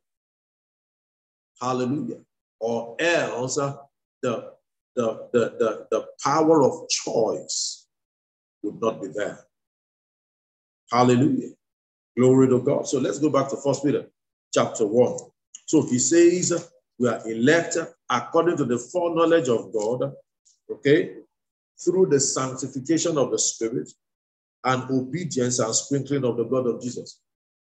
Hallelujah. 1.61 2.19
Or 2.59 2.95
else 2.99 3.57
uh, 3.57 3.77
the, 4.21 4.53
the, 4.95 5.29
the, 5.33 5.39
the, 5.59 5.87
the 5.91 6.05
power 6.23 6.63
of 6.63 6.89
choice 6.89 7.87
would 8.63 8.81
not 8.81 9.01
be 9.01 9.09
there. 9.13 9.39
Hallelujah. 10.91 11.51
Glory 12.17 12.47
to 12.49 12.61
God. 12.61 12.87
So 12.87 12.99
let's 12.99 13.19
go 13.19 13.29
back 13.29 13.49
to 13.49 13.57
First 13.57 13.83
Peter 13.83 14.05
chapter 14.53 14.85
1. 14.85 15.19
So 15.65 15.83
he 15.83 15.99
says, 15.99 16.71
We 16.97 17.07
are 17.07 17.25
elect 17.29 17.77
according 18.09 18.57
to 18.57 18.65
the 18.65 18.77
foreknowledge 18.77 19.47
of 19.47 19.71
God, 19.71 20.13
okay, 20.71 21.15
through 21.83 22.07
the 22.07 22.19
sanctification 22.19 23.17
of 23.17 23.31
the 23.31 23.39
Spirit 23.39 23.89
and 24.63 24.89
obedience 24.91 25.59
and 25.59 25.73
sprinkling 25.73 26.25
of 26.25 26.37
the 26.37 26.43
blood 26.43 26.67
of 26.67 26.81
Jesus. 26.81 27.21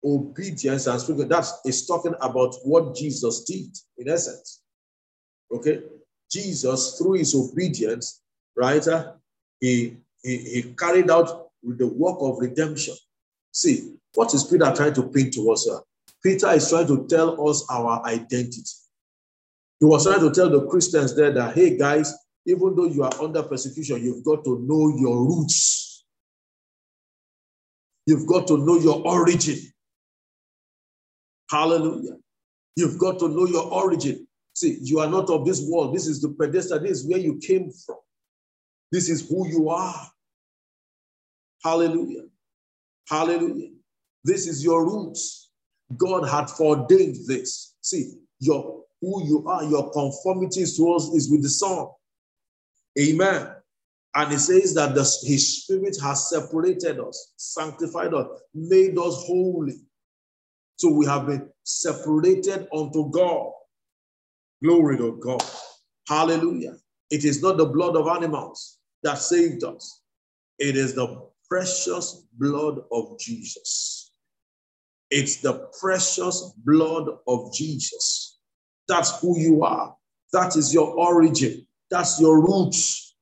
Obedience 0.02 0.86
and 0.86 1.00
sprinkling, 1.00 1.28
that 1.28 1.46
is 1.64 1.86
talking 1.86 2.14
about 2.20 2.54
what 2.64 2.94
Jesus 2.94 3.44
did 3.44 3.68
in 3.98 4.08
essence. 4.08 4.62
Okay? 5.52 5.82
Jesus, 6.30 6.96
through 6.96 7.14
his 7.14 7.34
obedience, 7.34 8.22
right, 8.56 8.86
uh, 8.86 9.12
he, 9.60 9.96
he, 10.22 10.36
he 10.38 10.62
carried 10.78 11.10
out 11.10 11.50
the 11.62 11.86
work 11.86 12.16
of 12.20 12.38
redemption. 12.38 12.94
See, 13.52 13.96
what 14.14 14.32
is 14.32 14.44
Peter 14.44 14.72
trying 14.74 14.94
to 14.94 15.02
paint 15.08 15.34
to 15.34 15.50
us? 15.50 15.64
Sir? 15.64 15.80
Peter 16.22 16.50
is 16.50 16.68
trying 16.68 16.86
to 16.86 17.06
tell 17.08 17.48
us 17.48 17.66
our 17.70 18.04
identity. 18.06 18.62
He 19.80 19.86
was 19.86 20.04
trying 20.04 20.20
to 20.20 20.30
tell 20.30 20.50
the 20.50 20.66
Christians 20.66 21.16
there 21.16 21.32
that, 21.32 21.54
hey, 21.54 21.76
guys, 21.76 22.14
even 22.46 22.74
though 22.74 22.86
you 22.86 23.02
are 23.02 23.12
under 23.20 23.42
persecution, 23.42 24.02
you've 24.02 24.24
got 24.24 24.44
to 24.44 24.58
know 24.60 24.94
your 24.98 25.24
roots. 25.24 26.04
You've 28.06 28.26
got 28.26 28.46
to 28.48 28.58
know 28.58 28.78
your 28.78 29.02
origin. 29.06 29.58
Hallelujah. 31.50 32.16
You've 32.76 32.98
got 32.98 33.18
to 33.18 33.28
know 33.28 33.46
your 33.46 33.64
origin. 33.72 34.26
See, 34.54 34.78
you 34.82 35.00
are 35.00 35.08
not 35.08 35.30
of 35.30 35.44
this 35.44 35.64
world. 35.68 35.94
This 35.94 36.06
is 36.06 36.20
the 36.20 36.30
pedestal. 36.30 36.80
This 36.80 37.00
is 37.00 37.08
where 37.08 37.18
you 37.18 37.38
came 37.38 37.70
from. 37.70 37.96
This 38.92 39.08
is 39.08 39.28
who 39.28 39.48
you 39.48 39.68
are. 39.68 40.10
Hallelujah. 41.62 42.24
Hallelujah. 43.08 43.70
This 44.24 44.46
is 44.46 44.62
your 44.64 44.84
roots. 44.84 45.50
God 45.96 46.28
had 46.28 46.48
ordained 46.60 47.16
this. 47.26 47.74
See, 47.80 48.12
your 48.38 48.84
who 49.00 49.24
you 49.24 49.46
are, 49.48 49.64
your 49.64 49.90
conformity 49.90 50.64
towards 50.64 51.06
is 51.08 51.30
with 51.30 51.42
the 51.42 51.48
Son. 51.48 51.86
Amen. 52.98 53.48
And 54.14 54.32
it 54.32 54.40
says 54.40 54.74
that 54.74 54.94
the, 54.94 55.02
his 55.24 55.62
spirit 55.62 55.96
has 56.02 56.28
separated 56.28 57.00
us, 57.00 57.32
sanctified 57.36 58.12
us, 58.12 58.26
made 58.54 58.98
us 58.98 59.24
holy. 59.26 59.80
So 60.80 60.90
we 60.90 61.04
have 61.04 61.26
been 61.26 61.46
separated 61.62 62.66
unto 62.74 63.10
God. 63.10 63.52
Glory 64.64 64.96
to 64.96 65.20
God. 65.22 65.44
Hallelujah. 66.08 66.76
It 67.10 67.26
is 67.26 67.42
not 67.42 67.58
the 67.58 67.66
blood 67.66 67.96
of 67.96 68.08
animals 68.08 68.78
that 69.02 69.18
saved 69.18 69.62
us, 69.62 70.00
it 70.58 70.78
is 70.78 70.94
the 70.94 71.28
precious 71.50 72.26
blood 72.38 72.78
of 72.90 73.18
Jesus. 73.20 74.10
It's 75.10 75.42
the 75.42 75.68
precious 75.82 76.54
blood 76.64 77.08
of 77.26 77.52
Jesus. 77.52 78.38
That's 78.88 79.20
who 79.20 79.38
you 79.38 79.62
are. 79.62 79.94
That 80.32 80.56
is 80.56 80.72
your 80.72 80.94
origin. 80.94 81.66
That's 81.90 82.18
your 82.18 82.40
roots. 82.40 83.14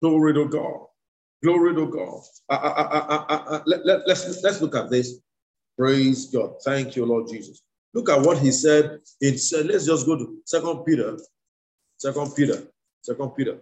Glory 0.00 0.32
to 0.32 0.48
God. 0.48 0.86
Glory 1.42 1.74
to 1.74 1.86
God. 1.86 2.20
Uh, 2.48 2.54
uh, 2.54 3.24
uh, 3.28 3.62
let, 3.66 3.84
let, 3.84 4.00
let's, 4.06 4.42
let's 4.42 4.60
look 4.60 4.76
at 4.76 4.90
this. 4.90 5.18
Praise 5.76 6.26
God. 6.26 6.54
Thank 6.64 6.94
you, 6.94 7.04
Lord 7.04 7.28
Jesus. 7.28 7.62
Look 7.94 8.08
at 8.08 8.20
what 8.20 8.38
he 8.38 8.52
said. 8.52 9.00
It 9.20 9.38
said, 9.38 9.66
let's 9.66 9.86
just 9.86 10.06
go 10.06 10.16
to 10.16 10.38
Second 10.44 10.84
Peter. 10.84 11.18
Second 11.98 12.34
Peter. 12.36 12.62
Second 13.02 13.30
Peter. 13.30 13.58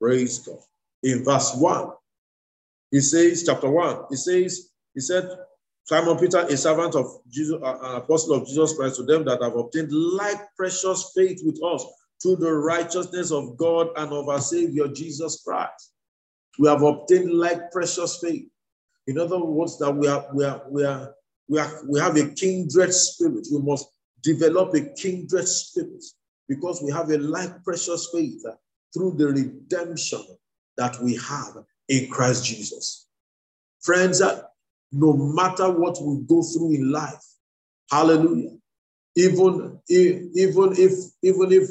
Praise 0.00 0.38
God. 0.40 0.58
In 1.02 1.24
verse 1.24 1.54
1, 1.54 1.90
he 2.90 3.00
says, 3.00 3.44
chapter 3.46 3.70
1, 3.70 4.04
he 4.10 4.16
says, 4.16 4.70
he 4.94 5.00
said, 5.00 5.28
Simon 5.84 6.18
Peter, 6.18 6.40
a 6.40 6.56
servant 6.56 6.94
of 6.94 7.06
Jesus, 7.30 7.54
an 7.62 7.96
apostle 7.96 8.34
of 8.34 8.46
Jesus 8.46 8.74
Christ, 8.74 8.96
to 8.96 9.04
them 9.04 9.24
that 9.24 9.40
have 9.40 9.56
obtained 9.56 9.92
like 9.92 10.40
precious 10.56 11.12
faith 11.14 11.40
with 11.44 11.62
us 11.62 11.84
through 12.20 12.36
the 12.36 12.52
righteousness 12.52 13.30
of 13.30 13.56
God 13.56 13.88
and 13.96 14.12
of 14.12 14.28
our 14.28 14.40
Savior 14.40 14.88
Jesus 14.88 15.42
Christ. 15.44 15.92
We 16.58 16.68
have 16.68 16.82
obtained 16.82 17.32
like 17.32 17.70
precious 17.70 18.18
faith. 18.22 18.48
In 19.06 19.18
other 19.18 19.38
words, 19.38 19.78
that 19.78 19.92
we 19.92 20.08
are 20.08 20.26
we 20.34 20.44
are 20.44 20.62
we 20.70 20.84
are 20.84 21.14
we 21.48 21.58
are 21.58 21.80
we 21.88 22.00
have 22.00 22.16
a 22.16 22.28
kindred 22.30 22.92
spirit. 22.92 23.46
We 23.52 23.60
must 23.60 23.88
develop 24.22 24.74
a 24.74 24.80
kindred 24.80 25.46
spirit 25.46 26.04
because 26.48 26.82
we 26.82 26.90
have 26.92 27.10
a 27.10 27.18
like 27.18 27.62
precious 27.64 28.08
faith 28.12 28.42
through 28.92 29.16
the 29.16 29.28
redemption 29.28 30.24
that 30.76 31.00
we 31.00 31.16
have 31.16 31.56
in 31.88 32.08
Christ 32.10 32.44
Jesus. 32.44 33.08
Friends, 33.82 34.20
uh, 34.20 34.42
no 34.92 35.12
matter 35.12 35.70
what 35.70 35.98
we 36.02 36.22
go 36.26 36.42
through 36.42 36.74
in 36.74 36.90
life, 36.90 37.24
hallelujah, 37.90 38.56
even 39.16 39.78
if, 39.88 40.22
even 40.34 40.72
if 40.72 40.92
even 41.22 41.52
if 41.52 41.70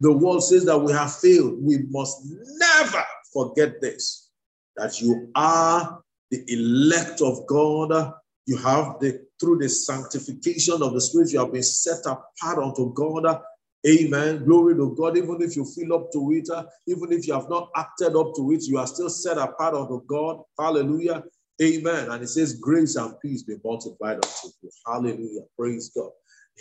the 0.00 0.12
world 0.12 0.44
says 0.44 0.64
that 0.64 0.78
we 0.78 0.92
have 0.92 1.14
failed, 1.16 1.58
we 1.62 1.78
must 1.90 2.18
never 2.24 3.04
forget 3.38 3.80
this 3.80 4.30
that 4.76 5.00
you 5.00 5.30
are 5.34 6.00
the 6.30 6.44
elect 6.48 7.20
of 7.20 7.46
God. 7.46 8.12
You 8.46 8.56
have 8.58 9.00
the 9.00 9.26
through 9.40 9.58
the 9.58 9.68
sanctification 9.68 10.82
of 10.82 10.94
the 10.94 11.00
Spirit, 11.00 11.32
you 11.32 11.38
have 11.38 11.52
been 11.52 11.62
set 11.62 12.00
apart 12.06 12.58
unto 12.58 12.92
God. 12.92 13.40
Amen. 13.86 14.44
Glory 14.44 14.74
to 14.74 14.94
God. 14.96 15.16
Even 15.16 15.40
if 15.40 15.54
you 15.54 15.64
feel 15.64 15.94
up 15.94 16.10
to 16.12 16.32
it, 16.32 16.48
even 16.86 17.12
if 17.12 17.26
you 17.26 17.34
have 17.34 17.48
not 17.48 17.70
acted 17.76 18.16
up 18.16 18.34
to 18.34 18.52
it, 18.52 18.64
you 18.64 18.78
are 18.78 18.86
still 18.86 19.08
set 19.08 19.38
apart 19.38 19.74
unto 19.74 20.02
God. 20.06 20.42
Hallelujah. 20.58 21.22
Amen. 21.62 22.10
And 22.10 22.22
it 22.24 22.28
says, 22.28 22.54
Grace 22.54 22.96
and 22.96 23.14
peace 23.20 23.44
be 23.44 23.56
multiplied 23.64 24.16
unto 24.16 24.48
you. 24.62 24.70
Hallelujah. 24.84 25.42
Praise 25.56 25.90
God. 25.94 26.10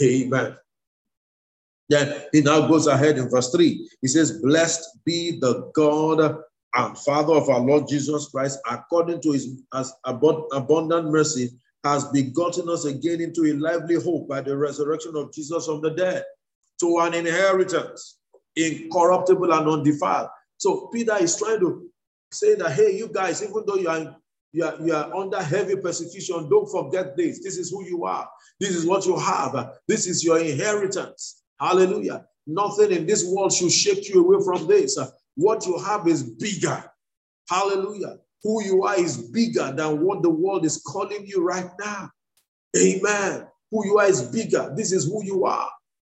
Amen. 0.02 0.56
Then 1.90 2.24
he 2.32 2.42
now 2.42 2.68
goes 2.68 2.86
ahead 2.86 3.18
in 3.18 3.30
verse 3.30 3.52
3. 3.52 3.90
He 4.02 4.08
says, 4.08 4.40
Blessed 4.42 5.00
be 5.06 5.40
the 5.40 5.72
God 5.74 6.44
and 6.78 6.98
Father 7.00 7.34
of 7.34 7.50
our 7.50 7.60
Lord 7.60 7.88
Jesus 7.90 8.30
Christ, 8.30 8.60
according 8.70 9.22
to 9.22 9.32
his 9.32 9.62
abundant 10.06 11.12
mercy, 11.12 11.50
has 11.84 12.06
begotten 12.06 12.70
us 12.70 12.86
again 12.86 13.20
into 13.20 13.46
a 13.46 13.54
lively 13.54 13.96
hope 13.96 14.30
by 14.30 14.42
the 14.42 14.56
resurrection 14.56 15.16
of 15.16 15.34
Jesus 15.34 15.66
from 15.66 15.82
the 15.82 15.92
dead, 15.92 16.24
to 16.80 17.00
an 17.00 17.14
inheritance 17.14 18.20
incorruptible 18.56 19.52
and 19.52 19.68
undefiled. 19.68 20.30
So 20.58 20.88
Peter 20.88 21.16
is 21.18 21.38
trying 21.38 21.60
to 21.60 21.90
say 22.32 22.56
that, 22.56 22.72
hey, 22.72 22.96
you 22.96 23.08
guys, 23.08 23.44
even 23.44 23.64
though 23.66 23.76
you 23.76 23.90
are 23.90 24.16
you 24.54 24.64
are, 24.64 24.76
you 24.82 24.94
are 24.94 25.14
under 25.14 25.42
heavy 25.42 25.76
persecution. 25.76 26.50
Don't 26.50 26.70
forget 26.72 27.16
this. 27.18 27.44
This 27.44 27.58
is 27.58 27.70
who 27.70 27.86
you 27.86 28.06
are. 28.06 28.28
This 28.60 28.72
is 28.72 28.86
what 28.86 29.06
you 29.06 29.18
have. 29.18 29.74
This 29.88 30.08
is 30.08 30.24
your 30.24 30.40
inheritance. 30.40 31.44
Hallelujah. 31.60 32.26
Nothing 32.48 32.92
in 32.92 33.06
this 33.06 33.26
world 33.28 33.52
should 33.52 33.72
shake 33.72 34.10
you 34.10 34.24
away 34.26 34.44
from 34.44 34.68
this. 34.68 34.98
What 35.38 35.66
you 35.68 35.78
have 35.78 36.08
is 36.08 36.24
bigger. 36.24 36.84
Hallelujah. 37.48 38.18
Who 38.44 38.64
you 38.64 38.84
are 38.84 39.00
is 39.00 39.30
bigger 39.30 39.72
than 39.72 40.02
what 40.02 40.24
the 40.24 40.30
world 40.30 40.66
is 40.66 40.82
calling 40.86 41.26
you 41.26 41.44
right 41.44 41.70
now. 41.80 42.10
Amen. 42.76 43.48
Who 43.72 43.86
you 43.86 44.00
are 44.00 44.08
is 44.08 44.24
bigger. 44.24 44.74
This 44.76 44.92
is 44.92 45.06
who 45.06 45.24
you 45.24 45.46
are. 45.46 45.70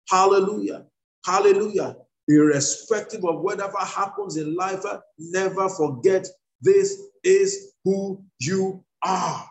Hallelujah. 0.10 0.86
Hallelujah. 1.26 1.96
Irrespective 2.28 3.24
of 3.24 3.42
whatever 3.42 3.78
happens 3.80 4.38
in 4.38 4.56
life, 4.56 4.84
uh, 4.86 5.00
never 5.20 5.70
forget 5.70 6.28
this 6.62 7.00
is 7.24 7.74
who 7.84 8.24
you 8.40 8.84
are. 9.04 9.50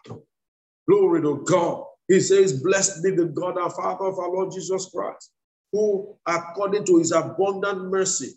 Glory 0.89 1.23
to 1.23 1.45
God. 1.47 1.85
He 2.09 2.21
says, 2.21 2.61
Blessed 2.61 3.05
be 3.05 3.11
the 3.11 3.27
God 3.27 3.57
our 3.57 3.71
Father 3.71 4.07
of 4.07 4.19
our 4.19 4.31
Lord 4.31 4.53
Jesus 4.53 4.91
Christ, 4.93 5.31
who, 5.73 6.17
according 6.27 6.85
to 6.87 6.99
his 6.99 7.13
abundant 7.13 7.85
mercy, 7.85 8.33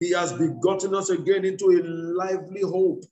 he 0.00 0.10
has 0.12 0.32
begotten 0.32 0.94
us 0.94 1.10
again 1.10 1.44
into 1.44 1.70
a 1.70 1.80
lively 1.82 2.62
hope. 2.62 3.04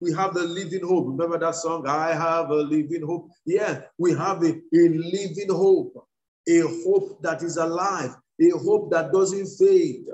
We 0.00 0.12
have 0.14 0.34
the 0.34 0.42
living 0.42 0.86
hope. 0.86 1.06
Remember 1.08 1.38
that 1.38 1.54
song, 1.54 1.86
I 1.86 2.12
have 2.12 2.50
a 2.50 2.56
living 2.56 3.06
hope? 3.06 3.30
Yeah, 3.46 3.82
we 3.98 4.12
have 4.12 4.42
a, 4.42 4.48
a 4.48 4.88
living 4.88 5.48
hope, 5.50 5.94
a 6.48 6.60
hope 6.84 7.22
that 7.22 7.42
is 7.42 7.56
alive, 7.56 8.16
a 8.40 8.50
hope 8.50 8.90
that 8.90 9.12
doesn't 9.12 9.46
fade. 9.58 10.06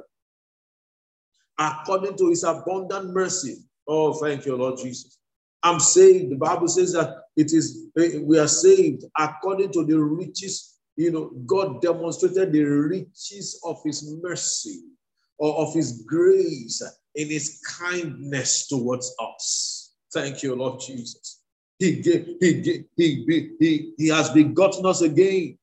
According 1.59 2.17
to 2.19 2.29
his 2.29 2.45
abundant 2.45 3.14
mercy, 3.14 3.64
Oh, 3.88 4.12
thank 4.12 4.45
you, 4.45 4.55
Lord 4.55 4.79
Jesus. 4.79 5.19
I'm 5.62 5.81
saved. 5.81 6.31
The 6.31 6.37
Bible 6.37 6.69
says 6.69 6.93
that 6.93 7.23
it 7.37 7.53
is 7.53 7.87
eh, 7.99 8.19
we 8.23 8.38
are 8.38 8.47
saved 8.47 9.05
according 9.19 9.73
to 9.73 9.85
the 9.85 9.99
riches. 9.99 10.77
You 10.97 11.11
know, 11.11 11.31
God 11.47 11.81
demonstrated 11.81 12.53
the 12.53 12.62
riches 12.62 13.61
of 13.64 13.81
his 13.85 14.14
mercy 14.23 14.83
or 15.38 15.57
of 15.57 15.74
his 15.74 16.03
grace 16.07 16.83
in 17.14 17.29
his 17.29 17.61
kindness 17.79 18.66
towards 18.68 19.14
us. 19.20 19.94
Thank 20.12 20.42
you, 20.42 20.55
Lord 20.55 20.81
Jesus. 20.81 21.40
He 21.79 22.01
gave, 22.01 22.37
he, 22.40 22.85
he, 22.96 23.55
he, 23.59 23.92
he 23.96 24.09
has 24.09 24.31
begotten 24.31 24.85
us 24.87 25.01
again. 25.01 25.59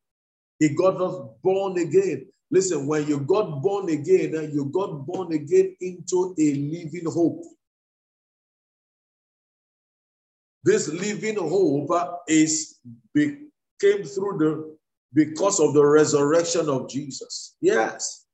He 0.60 0.70
got 0.70 1.02
us 1.02 1.16
born 1.44 1.78
again. 1.78 2.28
Listen, 2.52 2.88
when 2.88 3.08
you 3.08 3.20
got 3.20 3.62
born 3.62 3.90
again, 3.90 4.36
uh, 4.36 4.42
you 4.42 4.66
got 4.66 5.06
born 5.06 5.34
again 5.34 5.76
into 5.82 6.34
a 6.40 6.54
living 6.54 7.06
hope. 7.12 7.44
This 10.64 10.88
living 10.88 11.38
hope 11.38 11.92
uh, 11.92 12.14
is 12.28 12.80
became 13.14 14.04
through 14.04 14.38
the, 14.38 14.78
because 15.14 15.60
of 15.60 15.74
the 15.74 15.86
resurrection 15.86 16.70
of 16.70 16.90
Jesus. 16.90 17.56
Yes, 17.62 18.25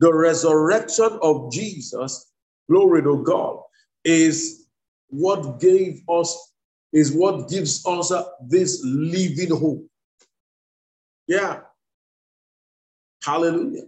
the 0.00 0.12
resurrection 0.12 1.18
of 1.22 1.50
Jesus, 1.52 2.32
glory 2.70 3.02
to 3.02 3.22
God, 3.24 3.58
is 4.04 4.66
what 5.08 5.60
gave 5.60 6.02
us, 6.08 6.52
is 6.92 7.12
what 7.12 7.48
gives 7.48 7.84
us 7.86 8.12
this 8.46 8.82
living 8.84 9.56
hope. 9.56 9.86
Yeah. 11.26 11.60
Hallelujah. 13.24 13.84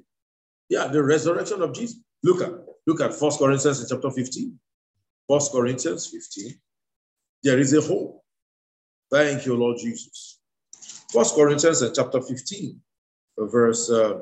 Yeah, 0.69 0.89
the 0.89 1.03
resurrection 1.03 1.63
of 1.63 1.75
Jesus. 1.75 1.99
Look 2.23 2.43
at 2.43 2.53
look 2.87 3.01
at 3.01 3.15
First 3.15 3.39
Corinthians 3.39 3.81
in 3.81 3.87
chapter 3.89 4.11
15. 4.11 4.59
First 5.29 5.53
Corinthians 5.53 6.07
15. 6.07 6.55
There 7.45 7.59
is 7.59 7.73
a 7.75 7.81
hope. 7.81 8.23
Thank 9.11 9.47
you, 9.47 9.57
Lord 9.57 9.79
Jesus. 9.79 10.41
First 11.13 11.35
Corinthians 11.35 11.83
in 11.83 11.93
chapter 11.95 12.21
15, 12.21 12.81
verse. 13.39 13.91
Uh, 13.91 14.19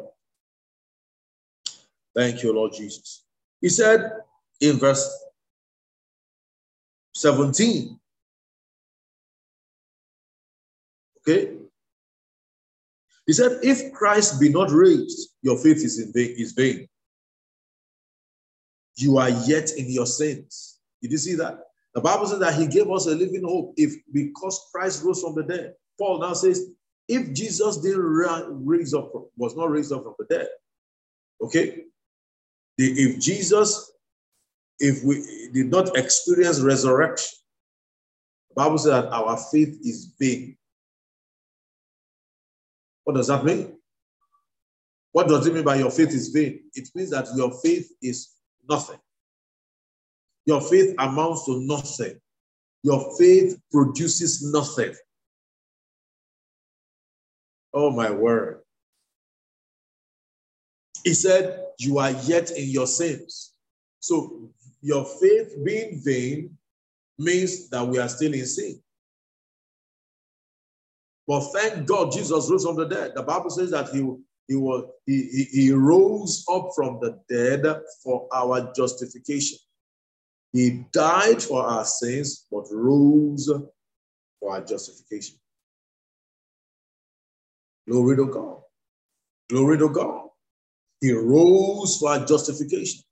thank 2.17 2.43
you, 2.43 2.53
Lord 2.53 2.73
Jesus. 2.73 3.25
He 3.61 3.69
said 3.69 4.13
in 4.61 4.79
verse 4.79 5.09
17. 7.15 7.99
Okay. 11.21 11.57
He 13.27 13.33
said, 13.33 13.59
if 13.63 13.93
Christ 13.93 14.41
be 14.41 14.49
not 14.49 14.71
raised, 14.71 15.31
your 15.43 15.59
faith 15.59 15.79
is 15.79 15.99
in 15.99 16.13
vain, 16.13 16.35
is 16.39 16.53
vain. 16.53 16.87
You 18.97 19.19
are 19.19 19.31
yet 19.31 19.73
in 19.77 19.91
your 19.91 20.07
sins. 20.07 20.79
Did 21.03 21.13
you 21.13 21.19
see 21.19 21.35
that? 21.35 21.59
The 21.95 22.01
Bible 22.01 22.27
says 22.27 22.39
that 22.39 22.55
he 22.55 22.67
gave 22.67 22.91
us 22.91 23.07
a 23.07 23.15
living 23.15 23.43
hope 23.43 23.75
if 23.77 23.95
because 24.13 24.69
Christ 24.73 25.03
rose 25.03 25.23
from 25.23 25.35
the 25.35 25.43
dead. 25.43 25.75
Paul 25.99 26.21
now 26.21 26.35
says, 26.35 26.71
if 27.09 27.33
Jesus 27.33 27.79
didn't 27.79 28.03
raise 28.03 28.95
up, 28.95 29.13
was 29.37 29.57
not 29.57 29.71
raised 29.71 29.93
up 29.93 30.03
from 30.03 30.15
the 30.19 30.27
dead, 30.27 30.49
okay, 31.41 31.85
if 32.79 33.21
Jesus, 33.21 33.93
if 34.79 35.03
we 35.05 35.51
did 35.53 35.71
not 35.71 35.97
experience 35.97 36.61
resurrection, 36.61 37.39
the 38.51 38.55
Bible 38.55 38.79
says 38.79 38.93
that 38.93 39.13
our 39.13 39.37
faith 39.37 39.79
is 39.83 40.15
vain. 40.19 40.57
What 43.05 43.17
does 43.17 43.29
that 43.29 43.45
mean? 43.45 43.79
What 45.13 45.29
does 45.29 45.47
it 45.47 45.55
mean 45.55 45.65
by 45.65 45.77
your 45.77 45.91
faith 45.91 46.11
is 46.11 46.29
vain? 46.29 46.61
It 46.75 46.91
means 46.95 47.11
that 47.11 47.29
your 47.35 47.51
faith 47.63 47.91
is 48.03 48.33
nothing. 48.69 48.99
Your 50.45 50.61
faith 50.61 50.95
amounts 50.99 51.47
to 51.47 51.61
nothing. 51.63 52.21
Your 52.83 53.17
faith 53.19 53.59
produces 53.73 54.53
nothing. 54.53 54.95
Oh, 57.73 57.91
my 57.91 58.11
word. 58.11 58.61
He 61.07 61.15
said, 61.15 61.61
You 61.79 61.99
are 61.99 62.11
yet 62.11 62.51
in 62.51 62.69
your 62.69 62.89
sins. 62.89 63.53
So, 64.01 64.51
your 64.83 65.05
faith 65.05 65.55
being 65.65 66.03
vain 66.05 66.59
means 67.17 67.69
that 67.71 67.87
we 67.87 68.01
are 68.01 68.09
still 68.09 68.35
in 68.35 68.45
sin. 68.45 68.83
But 71.29 71.49
thank 71.53 71.87
God 71.87 72.11
Jesus 72.11 72.51
rose 72.51 72.65
from 72.65 72.75
the 72.75 72.89
dead. 72.89 73.13
The 73.15 73.23
Bible 73.23 73.51
says 73.51 73.71
that 73.71 73.91
he, 73.91 73.99
he, 74.49 74.57
was, 74.57 74.85
he, 75.07 75.29
he, 75.29 75.45
he 75.45 75.73
rose 75.73 76.45
up 76.53 76.71
from 76.75 76.99
the 77.01 77.21
dead 77.29 77.63
for 78.03 78.27
our 78.35 78.73
justification. 78.75 79.59
He 80.53 80.87
died 80.93 81.41
for 81.41 81.63
our 81.63 81.85
sins, 81.85 82.47
but 82.51 82.65
rose 82.73 83.49
for 84.41 84.53
our 84.53 84.61
justification. 84.61 85.37
Glory 87.89 88.17
to 88.17 88.27
God. 88.27 88.59
Glory 89.49 89.79
to 89.79 89.89
God. 89.89 90.26
He 91.01 91.13
rose 91.13 91.99
for 91.99 92.11
our 92.11 92.25
justification. 92.25 93.03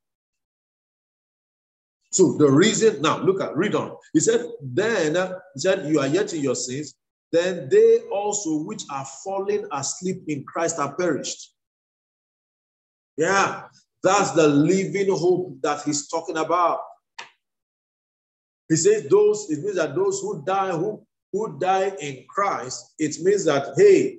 So 2.13 2.37
the 2.39 2.51
reason, 2.51 3.03
now 3.03 3.19
look 3.19 3.43
at, 3.43 3.57
read 3.57 3.75
on. 3.75 3.97
He 4.13 4.21
said, 4.21 4.47
then, 4.63 5.17
he 5.55 5.61
said, 5.61 5.87
you 5.91 5.99
are 5.99 6.07
yet 6.07 6.33
in 6.33 6.43
your 6.43 6.55
sins, 6.55 6.95
then 7.33 7.69
they 7.69 8.03
also 8.13 8.59
which 8.63 8.85
are 8.91 9.05
fallen 9.25 9.67
asleep 9.73 10.23
in 10.29 10.45
Christ 10.45 10.79
are 10.79 10.95
perished. 10.95 11.53
Yeah, 13.17 13.65
that's 14.03 14.31
the 14.31 14.47
living 14.47 15.11
hope 15.11 15.61
that 15.63 15.83
he's 15.83 16.09
talking 16.09 16.37
about. 16.37 16.79
He 18.69 18.77
says 18.77 19.09
those, 19.09 19.51
it 19.51 19.63
means 19.63 19.77
that 19.77 19.95
those 19.95 20.21
who 20.21 20.45
die, 20.45 20.71
who, 20.71 21.05
who 21.33 21.59
die 21.59 21.93
in 22.01 22.25
Christ, 22.29 22.95
it 22.99 23.17
means 23.23 23.45
that, 23.45 23.75
hey, 23.77 24.19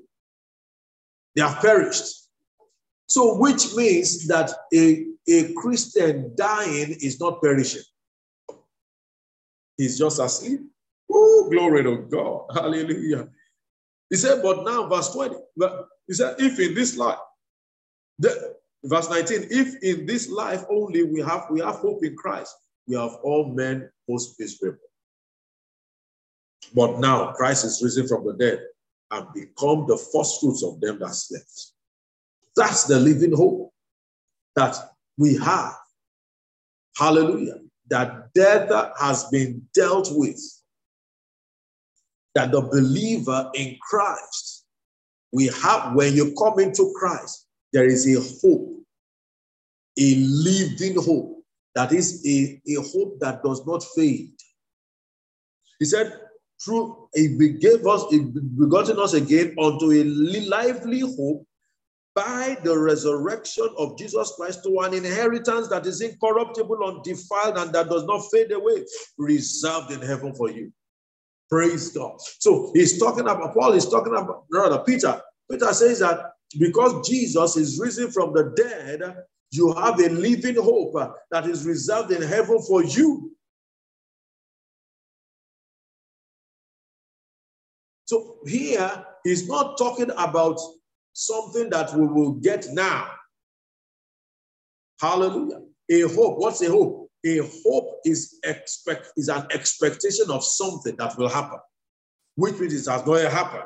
they 1.33 1.41
have 1.41 1.61
perished. 1.61 2.24
So, 3.07 3.37
which 3.37 3.75
means 3.75 4.27
that 4.27 4.51
a, 4.73 5.05
a 5.27 5.53
Christian 5.53 6.33
dying 6.35 6.95
is 7.01 7.19
not 7.19 7.41
perishing. 7.41 7.83
He's 9.77 9.97
just 9.97 10.19
asleep. 10.19 10.61
Oh, 11.11 11.47
glory 11.51 11.83
to 11.83 11.97
God. 11.97 12.45
Hallelujah. 12.53 13.27
He 14.09 14.15
said, 14.15 14.41
but 14.41 14.63
now, 14.63 14.87
verse 14.87 15.09
20, 15.13 15.35
he 16.07 16.13
said, 16.13 16.35
if 16.39 16.59
in 16.59 16.73
this 16.73 16.97
life, 16.97 17.17
the, 18.19 18.55
verse 18.83 19.09
19, 19.09 19.47
if 19.51 19.83
in 19.83 20.05
this 20.05 20.29
life 20.29 20.63
only 20.69 21.03
we 21.03 21.21
have 21.21 21.47
we 21.49 21.59
have 21.59 21.75
hope 21.75 22.03
in 22.03 22.15
Christ, 22.15 22.55
we 22.87 22.95
have 22.95 23.15
all 23.23 23.51
men 23.53 23.89
most 24.07 24.39
miserable. 24.39 24.79
But 26.73 26.99
now 26.99 27.33
Christ 27.33 27.65
is 27.65 27.81
risen 27.83 28.07
from 28.07 28.25
the 28.25 28.33
dead 28.33 28.59
and 29.11 29.27
become 29.33 29.85
the 29.87 29.97
first 29.97 30.39
fruits 30.39 30.63
of 30.63 30.79
them 30.81 30.99
that 30.99 31.13
slept. 31.13 31.71
That's 32.55 32.85
the 32.85 32.99
living 32.99 33.35
hope 33.35 33.71
that 34.55 34.75
we 35.17 35.35
have. 35.37 35.75
Hallelujah. 36.97 37.59
That 37.89 38.33
death 38.33 38.71
has 38.99 39.25
been 39.25 39.67
dealt 39.73 40.09
with. 40.11 40.39
That 42.33 42.51
the 42.51 42.61
believer 42.61 43.49
in 43.53 43.77
Christ, 43.81 44.65
we 45.31 45.47
have, 45.47 45.93
when 45.95 46.13
you 46.13 46.33
come 46.37 46.59
into 46.59 46.93
Christ, 46.97 47.47
there 47.71 47.85
is 47.85 48.07
a 48.07 48.19
hope, 48.41 48.71
a 49.97 50.15
living 50.15 51.01
hope 51.01 51.43
that 51.75 51.91
is 51.91 52.25
a, 52.25 52.61
a 52.67 52.81
hope 52.81 53.19
that 53.19 53.43
does 53.43 53.65
not 53.65 53.83
fade. 53.95 54.31
He 55.79 55.85
said, 55.85 56.19
through 56.63 57.09
he 57.13 57.27
gave 57.59 57.85
us, 57.85 58.05
he 58.09 58.19
begotten 58.19 58.99
us 58.99 59.13
again 59.13 59.55
unto 59.61 59.91
a 59.91 60.03
lively 60.03 61.01
hope 61.01 61.45
by 62.15 62.57
the 62.63 62.77
resurrection 62.77 63.67
of 63.77 63.97
Jesus 63.97 64.33
Christ 64.37 64.63
to 64.63 64.79
an 64.79 64.93
inheritance 64.93 65.67
that 65.67 65.85
is 65.85 66.01
incorruptible, 66.01 66.81
undefiled, 66.83 67.57
and 67.57 67.73
that 67.73 67.89
does 67.89 68.05
not 68.05 68.21
fade 68.31 68.53
away, 68.53 68.85
reserved 69.17 69.91
in 69.91 70.01
heaven 70.01 70.33
for 70.33 70.49
you. 70.49 70.71
Praise 71.49 71.89
God. 71.89 72.19
So 72.39 72.71
he's 72.73 72.97
talking 72.97 73.27
about 73.27 73.53
Paul, 73.53 73.73
he's 73.73 73.89
talking 73.89 74.15
about 74.15 74.45
rather 74.51 74.79
Peter. 74.79 75.21
Peter 75.51 75.73
says 75.73 75.99
that 75.99 76.31
because 76.57 77.07
Jesus 77.07 77.57
is 77.57 77.79
risen 77.79 78.09
from 78.09 78.33
the 78.33 78.53
dead, 78.55 79.17
you 79.51 79.73
have 79.73 79.99
a 79.99 80.09
living 80.09 80.55
hope 80.55 80.95
that 81.31 81.47
is 81.47 81.65
reserved 81.65 82.11
in 82.11 82.21
heaven 82.21 82.61
for 82.61 82.83
you. 82.83 83.35
So 88.05 88.37
here, 88.45 89.05
he's 89.23 89.47
not 89.47 89.77
talking 89.77 90.11
about 90.11 90.59
something 91.15 91.69
that 91.69 91.93
we 91.95 92.05
will 92.05 92.33
get 92.33 92.67
now. 92.73 93.09
Hallelujah. 95.01 95.61
A 95.89 96.01
hope. 96.01 96.37
What's 96.39 96.61
a 96.61 96.69
hope? 96.69 97.09
A 97.25 97.39
hope 97.63 98.01
is 98.05 98.37
expect 98.43 99.11
is 99.17 99.29
an 99.29 99.47
expectation 99.51 100.29
of 100.29 100.43
something 100.43 100.95
that 100.97 101.17
will 101.17 101.29
happen, 101.29 101.59
which 102.35 102.59
means 102.59 102.73
it 102.73 102.91
has 102.91 103.05
not 103.05 103.31
happened. 103.31 103.63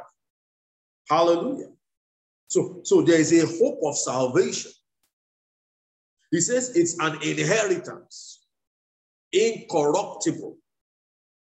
Hallelujah. 1.09 1.69
So, 2.47 2.81
so 2.83 3.01
there 3.01 3.19
is 3.19 3.33
a 3.33 3.45
hope 3.45 3.79
of 3.83 3.97
salvation. 3.97 4.71
He 6.31 6.41
says 6.41 6.75
it's 6.75 6.99
an 6.99 7.17
inheritance, 7.23 8.45
incorruptible, 9.33 10.55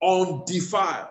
undefiled, 0.02 1.08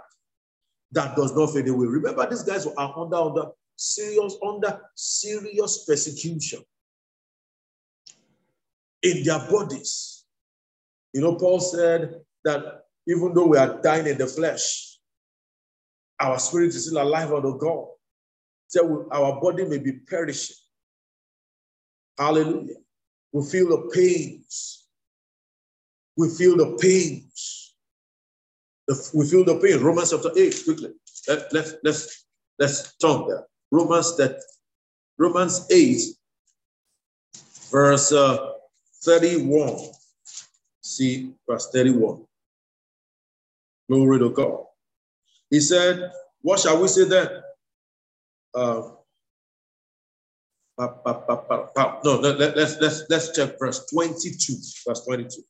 that 0.92 1.16
does 1.16 1.36
not 1.36 1.54
fade 1.54 1.68
away. 1.68 1.88
Remember, 1.88 2.30
these 2.30 2.44
guys 2.44 2.68
are 2.68 3.00
under, 3.00 3.16
under 3.16 3.46
serious, 3.76 4.36
under 4.46 4.82
serious 4.96 5.86
persecution 5.86 6.60
in 9.04 9.24
their 9.24 9.40
bodies. 9.50 10.26
You 11.14 11.22
know, 11.22 11.36
Paul 11.36 11.60
said 11.60 12.22
that 12.44 12.86
even 13.08 13.34
though 13.34 13.48
we 13.48 13.58
are 13.58 13.82
dying 13.82 14.08
in 14.08 14.18
the 14.18 14.28
flesh, 14.28 14.98
our 16.20 16.40
spirit 16.40 16.70
is 16.70 16.88
still 16.88 17.02
alive 17.02 17.32
unto 17.32 17.58
God. 17.58 17.88
So 18.68 19.08
our 19.12 19.40
body 19.40 19.66
may 19.66 19.78
be 19.78 19.94
perishing. 19.94 20.56
Hallelujah. 22.18 22.76
We 23.32 23.46
feel 23.46 23.70
the 23.70 23.92
pains. 23.94 24.88
We 26.18 26.30
feel 26.30 26.58
the 26.58 26.78
pains. 26.82 27.76
we 29.14 29.28
feel 29.28 29.44
the 29.44 29.60
pain. 29.60 29.84
Romans 29.84 30.12
chapter 30.12 30.32
8, 30.36 30.62
quickly. 30.64 30.90
Let, 31.28 31.54
let's, 31.54 31.74
let's, 31.84 32.26
let's 32.58 32.98
turn 32.98 33.28
there. 33.28 33.46
Romans 33.76 34.16
that 34.18 34.40
Romans 35.18 35.68
8, 35.72 36.02
verse 37.72 38.12
uh, 38.12 38.52
31. 39.04 39.92
See, 40.82 41.34
verse 41.48 41.70
31. 41.74 42.26
Glory 43.90 44.20
to 44.20 44.30
God. 44.30 44.64
He 45.50 45.60
said, 45.60 46.12
What 46.42 46.60
shall 46.60 46.82
we 46.82 46.88
say 46.88 47.06
then? 47.06 47.28
Uh, 48.54 48.90
no, 50.78 52.20
let, 52.22 52.40
let, 52.40 52.58
let's, 52.58 52.78
let's, 52.82 53.04
let's 53.10 53.36
check 53.36 53.60
verse 53.60 53.86
22. 53.92 54.54
Verse 54.88 55.06
22. 55.06 55.42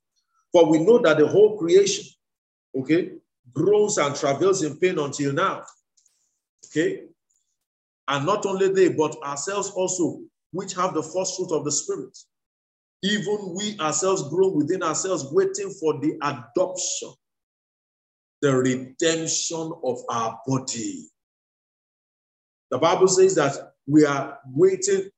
For 0.52 0.70
we 0.70 0.80
know 0.80 1.00
that 1.00 1.18
the 1.18 1.28
whole 1.28 1.58
creation, 1.58 2.06
okay, 2.78 3.12
groans 3.54 3.98
and 3.98 4.16
travails 4.16 4.64
in 4.64 4.78
pain 4.78 5.00
until 5.00 5.34
now. 5.34 5.64
Okay? 6.68 7.06
And 8.08 8.26
not 8.26 8.46
only 8.46 8.70
they, 8.70 8.90
but 8.90 9.16
ourselves 9.24 9.72
also, 9.72 10.22
which 10.52 10.74
have 10.76 10.94
the 10.94 11.04
first 11.04 11.38
fruit 11.38 11.52
of 11.52 11.66
the 11.66 11.72
Spirit. 11.72 12.18
Even 13.04 13.56
we 13.56 13.78
ourselves 13.80 14.30
groan 14.30 14.56
within 14.56 14.84
ourselves, 14.84 15.26
waiting 15.32 15.70
for 15.80 16.00
the 16.00 16.18
adoption, 16.22 17.14
the 18.42 18.56
redemption 18.56 19.72
of 19.84 20.00
our 20.10 20.40
body. 20.46 21.10
The 22.72 22.78
Bible 22.78 23.08
says 23.08 23.36
that 23.36 23.74
we 23.88 24.06
are 24.06 24.40
waiting 24.48 25.10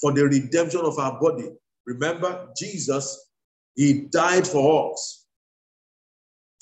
for 0.00 0.12
the 0.12 0.24
redemption 0.24 0.80
of 0.80 0.98
our 0.98 1.18
body. 1.20 1.48
Remember, 1.86 2.48
Jesus, 2.56 3.30
He 3.74 4.02
died 4.10 4.46
for 4.46 4.92
us 4.92 5.26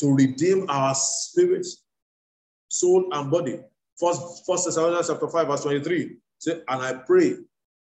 to 0.00 0.14
redeem 0.14 0.66
our 0.68 0.94
spirit, 0.94 1.66
soul, 2.68 3.08
and 3.12 3.30
body. 3.30 3.60
First, 4.00 4.46
First 4.46 4.64
Thessalonians 4.64 5.08
chapter 5.08 5.28
5, 5.28 5.46
verse 5.46 5.62
23. 5.62 6.16
Say, 6.38 6.62
and 6.66 6.82
I 6.82 6.94
pray 6.94 7.36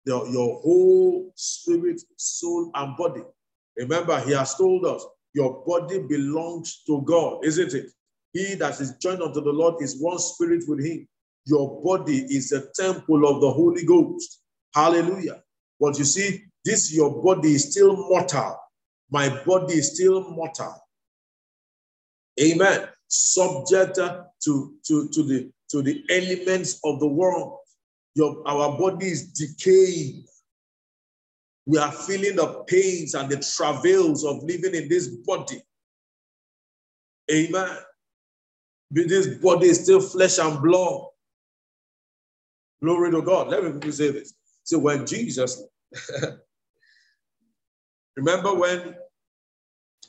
the, 0.05 0.25
your 0.31 0.59
whole 0.61 1.31
spirit, 1.35 2.01
soul, 2.17 2.71
and 2.73 2.97
body. 2.97 3.21
Remember, 3.77 4.19
he 4.21 4.31
has 4.31 4.55
told 4.55 4.85
us 4.85 5.05
your 5.33 5.63
body 5.65 5.99
belongs 5.99 6.81
to 6.87 7.01
God, 7.03 7.45
isn't 7.45 7.73
it? 7.73 7.91
He 8.33 8.55
that 8.55 8.79
is 8.81 8.95
joined 8.97 9.21
unto 9.21 9.41
the 9.41 9.51
Lord 9.51 9.75
is 9.81 10.01
one 10.01 10.17
spirit 10.17 10.63
with 10.67 10.83
him. 10.83 11.07
Your 11.45 11.81
body 11.83 12.25
is 12.29 12.51
a 12.51 12.63
temple 12.75 13.27
of 13.27 13.41
the 13.41 13.51
Holy 13.51 13.85
Ghost. 13.85 14.41
Hallelujah. 14.73 15.43
But 15.79 15.97
you 15.99 16.05
see, 16.05 16.43
this 16.65 16.93
your 16.93 17.21
body 17.23 17.53
is 17.53 17.71
still 17.71 17.95
mortal. 17.95 18.57
My 19.09 19.29
body 19.45 19.75
is 19.75 19.93
still 19.93 20.29
mortal. 20.31 20.75
Amen. 22.41 22.87
Subject 23.07 23.95
to, 23.95 24.73
to, 24.85 25.09
to, 25.09 25.23
the, 25.23 25.51
to 25.69 25.81
the 25.81 26.03
elements 26.09 26.79
of 26.83 26.99
the 26.99 27.07
world. 27.07 27.57
Your, 28.15 28.41
our 28.47 28.77
body 28.77 29.07
is 29.07 29.27
decaying. 29.27 30.25
We 31.65 31.77
are 31.77 31.91
feeling 31.91 32.37
the 32.37 32.63
pains 32.67 33.13
and 33.13 33.29
the 33.29 33.37
travails 33.57 34.23
of 34.23 34.43
living 34.43 34.73
in 34.73 34.87
this 34.87 35.07
body. 35.07 35.61
Amen. 37.31 37.77
But 38.89 39.09
this 39.09 39.27
body 39.39 39.67
is 39.67 39.83
still 39.83 39.99
flesh 39.99 40.39
and 40.39 40.61
blood. 40.61 41.01
Glory 42.81 43.11
to 43.11 43.21
God. 43.21 43.49
Let 43.49 43.63
me 43.63 43.91
say 43.91 44.11
this. 44.11 44.33
So 44.63 44.79
when 44.79 45.05
Jesus, 45.05 45.61
remember 48.15 48.53
when, 48.53 48.95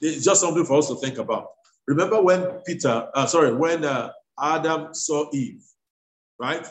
it's 0.01 0.25
just 0.25 0.41
something 0.41 0.65
for 0.65 0.79
us 0.79 0.89
to 0.89 0.97
think 0.97 1.19
about. 1.19 1.49
Remember 1.87 2.23
when 2.23 2.45
Peter, 2.67 3.09
uh, 3.15 3.27
sorry, 3.27 3.53
when 3.53 3.85
uh, 3.85 4.13
Adam 4.41 4.95
saw 4.95 5.29
Eve, 5.33 5.65
right? 6.39 6.67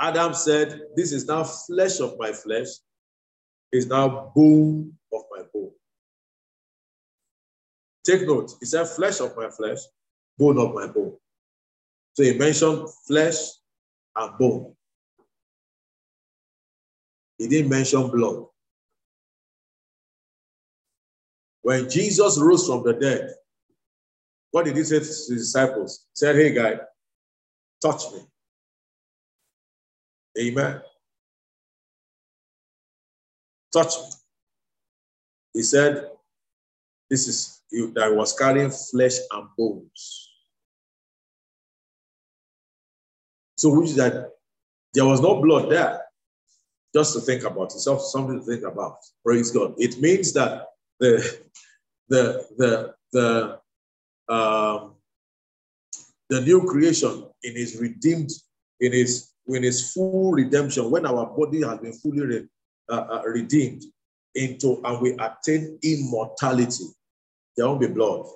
Adam 0.00 0.32
said, 0.32 0.80
This 0.94 1.12
is 1.12 1.26
now 1.26 1.44
flesh 1.44 2.00
of 2.00 2.16
my 2.18 2.32
flesh, 2.32 2.68
is 3.72 3.86
now 3.86 4.32
bone 4.34 4.92
of 5.12 5.22
my 5.30 5.42
bone. 5.52 5.72
Take 8.04 8.26
note, 8.26 8.52
he 8.60 8.66
said, 8.66 8.86
Flesh 8.86 9.20
of 9.20 9.36
my 9.36 9.50
flesh, 9.50 9.78
bone 10.38 10.58
of 10.58 10.74
my 10.74 10.86
bone. 10.86 11.16
So 12.14 12.22
he 12.22 12.34
mentioned 12.38 12.88
flesh 13.06 13.36
and 14.16 14.38
bone. 14.38 14.74
He 17.38 17.46
didn't 17.48 17.70
mention 17.70 18.10
blood. 18.10 18.46
When 21.62 21.88
Jesus 21.88 22.38
rose 22.38 22.66
from 22.66 22.82
the 22.82 22.94
dead, 22.94 23.34
what 24.50 24.64
did 24.64 24.76
he 24.76 24.84
say 24.84 24.98
to 24.98 25.04
his 25.04 25.28
disciples? 25.28 26.06
He 26.14 26.18
said, 26.18 26.36
Hey, 26.36 26.52
guy, 26.52 26.78
touch 27.82 28.02
me. 28.12 28.20
Amen. 30.40 30.80
Touch 33.72 33.94
me. 33.98 34.08
He 35.54 35.62
said, 35.62 36.10
This 37.10 37.28
is 37.28 37.62
you 37.70 37.92
that 37.92 38.14
was 38.14 38.32
carrying 38.32 38.70
flesh 38.70 39.18
and 39.30 39.48
bones. 39.56 40.30
So, 43.56 43.78
which 43.78 43.90
is 43.90 43.96
that 43.96 44.30
there 44.94 45.04
was 45.04 45.20
no 45.20 45.42
blood 45.42 45.70
there. 45.70 46.00
Just 46.94 47.12
to 47.14 47.20
think 47.20 47.44
about 47.44 47.74
it, 47.74 47.80
something 47.80 48.38
to 48.38 48.44
think 48.44 48.64
about. 48.64 48.96
Praise 49.24 49.50
God. 49.50 49.74
It 49.76 50.00
means 50.00 50.32
that 50.32 50.64
the 50.98 51.38
the 52.08 52.46
the 52.56 52.94
the 53.12 53.60
um, 54.28 54.94
the 56.28 56.40
new 56.42 56.66
creation 56.66 57.26
in 57.42 57.54
his 57.54 57.80
redeemed, 57.80 58.30
in 58.80 58.92
his 58.92 59.32
in 59.46 59.62
his 59.62 59.92
full 59.92 60.32
redemption, 60.32 60.90
when 60.90 61.06
our 61.06 61.26
body 61.26 61.62
has 61.62 61.78
been 61.78 61.92
fully 61.94 62.20
re, 62.20 62.46
uh, 62.90 63.06
uh, 63.10 63.22
redeemed 63.24 63.82
into 64.34 64.80
and 64.84 65.00
we 65.00 65.16
attain 65.18 65.78
immortality, 65.82 66.84
there 67.56 67.66
won't 67.66 67.80
be 67.80 67.86
blood. 67.86 68.26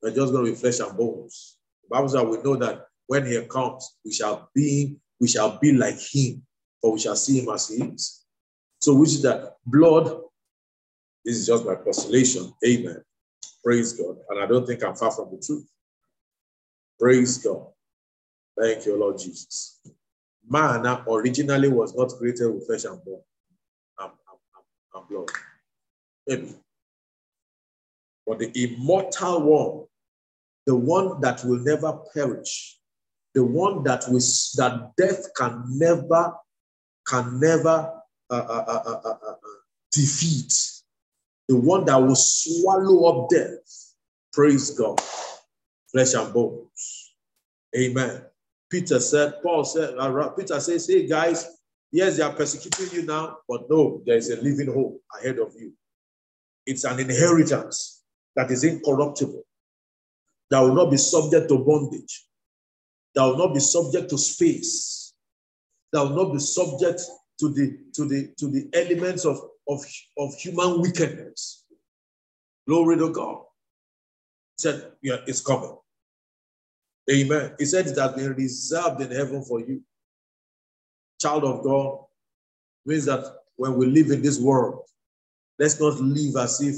We're 0.00 0.14
just 0.14 0.32
going 0.32 0.46
to 0.46 0.52
be 0.52 0.56
flesh 0.56 0.78
and 0.78 0.96
bones. 0.96 1.58
The 1.82 1.96
Bible 1.96 2.08
says 2.08 2.24
we 2.24 2.42
know 2.42 2.56
that 2.56 2.86
when 3.08 3.26
he 3.26 3.40
comes, 3.46 3.96
we 4.04 4.12
shall 4.12 4.48
be 4.54 4.96
we 5.20 5.28
shall 5.28 5.58
be 5.58 5.72
like 5.72 5.98
him, 5.98 6.42
for 6.80 6.92
we 6.92 7.00
shall 7.00 7.16
see 7.16 7.40
him 7.40 7.48
as 7.52 7.68
he 7.68 7.82
is. 7.82 8.24
So, 8.80 8.94
which 8.94 9.10
is 9.10 9.22
that 9.22 9.56
blood 9.66 10.22
this 11.24 11.36
is 11.36 11.46
just 11.46 11.64
my 11.64 11.74
postulation. 11.76 12.52
Amen. 12.66 13.02
Praise 13.64 13.92
God. 13.92 14.16
And 14.28 14.42
I 14.42 14.46
don't 14.46 14.66
think 14.66 14.82
I'm 14.82 14.94
far 14.94 15.10
from 15.10 15.30
the 15.30 15.42
truth. 15.44 15.66
Praise 16.98 17.38
God. 17.38 17.66
Thank 18.58 18.86
you, 18.86 18.98
Lord 18.98 19.18
Jesus. 19.18 19.80
Man 20.48 20.86
originally 21.08 21.68
was 21.68 21.94
not 21.94 22.10
created 22.18 22.52
with 22.52 22.66
flesh 22.66 22.84
and 22.84 23.02
bone 23.04 23.20
and, 24.00 24.10
and, 24.10 24.64
and 24.94 25.08
blood. 25.08 25.30
Maybe. 26.26 26.54
But 28.26 28.38
the 28.38 28.50
immortal 28.54 29.42
one, 29.42 29.86
the 30.66 30.76
one 30.76 31.20
that 31.20 31.44
will 31.44 31.58
never 31.58 31.98
perish, 32.14 32.78
the 33.34 33.44
one 33.44 33.82
that 33.84 34.04
will 34.08 34.20
that 34.56 34.92
death 34.96 35.26
can 35.36 35.64
never 35.66 36.34
can 37.06 37.40
never 37.40 37.92
uh, 38.30 38.34
uh, 38.34 38.64
uh, 38.68 38.82
uh, 38.86 39.00
uh, 39.04 39.16
uh 39.28 39.34
defeat 39.90 40.52
the 41.52 41.58
one 41.58 41.84
that 41.84 41.96
will 41.96 42.16
swallow 42.16 43.04
up 43.04 43.28
death. 43.28 43.94
Praise 44.32 44.70
God. 44.70 44.98
Flesh 45.90 46.14
and 46.14 46.32
bones. 46.32 47.12
Amen. 47.76 48.22
Peter 48.70 48.98
said, 48.98 49.34
Paul 49.42 49.62
said, 49.62 49.94
uh, 49.98 50.28
Peter 50.30 50.58
says, 50.60 50.86
hey 50.88 51.06
guys, 51.06 51.46
yes, 51.90 52.16
they 52.16 52.22
are 52.22 52.32
persecuting 52.32 53.00
you 53.00 53.06
now, 53.06 53.36
but 53.46 53.68
no, 53.68 54.00
there 54.06 54.16
is 54.16 54.30
a 54.30 54.36
living 54.36 54.72
hope 54.72 54.98
ahead 55.20 55.38
of 55.38 55.52
you. 55.58 55.74
It's 56.64 56.84
an 56.84 56.98
inheritance 56.98 58.02
that 58.34 58.50
is 58.50 58.64
incorruptible, 58.64 59.42
that 60.48 60.60
will 60.60 60.74
not 60.74 60.90
be 60.90 60.96
subject 60.96 61.50
to 61.50 61.58
bondage, 61.58 62.28
that 63.14 63.24
will 63.24 63.36
not 63.36 63.52
be 63.52 63.60
subject 63.60 64.08
to 64.08 64.16
space, 64.16 65.12
that 65.92 66.00
will 66.00 66.16
not 66.16 66.32
be 66.32 66.38
subject 66.38 67.02
to 67.42 67.48
the 67.48 67.76
to 67.92 68.04
the 68.06 68.32
to 68.38 68.48
the 68.48 68.68
elements 68.72 69.24
of 69.24 69.36
of, 69.68 69.84
of 70.16 70.34
human 70.36 70.80
wickedness. 70.80 71.64
Glory 72.68 72.96
to 72.98 73.12
God. 73.12 73.42
He 74.56 74.62
said, 74.62 74.92
yeah, 75.02 75.16
it's 75.26 75.40
coming. 75.40 75.76
Amen. 77.10 77.54
He 77.58 77.64
said 77.64 77.88
it 77.88 77.98
has 77.98 78.12
been 78.12 78.32
reserved 78.34 79.00
in 79.00 79.10
heaven 79.10 79.42
for 79.42 79.58
you. 79.58 79.82
Child 81.20 81.44
of 81.44 81.64
God 81.64 82.04
means 82.86 83.06
that 83.06 83.24
when 83.56 83.74
we 83.74 83.86
live 83.86 84.10
in 84.10 84.22
this 84.22 84.40
world, 84.40 84.82
let's 85.58 85.80
not 85.80 86.00
live 86.00 86.36
as 86.36 86.60
if 86.60 86.76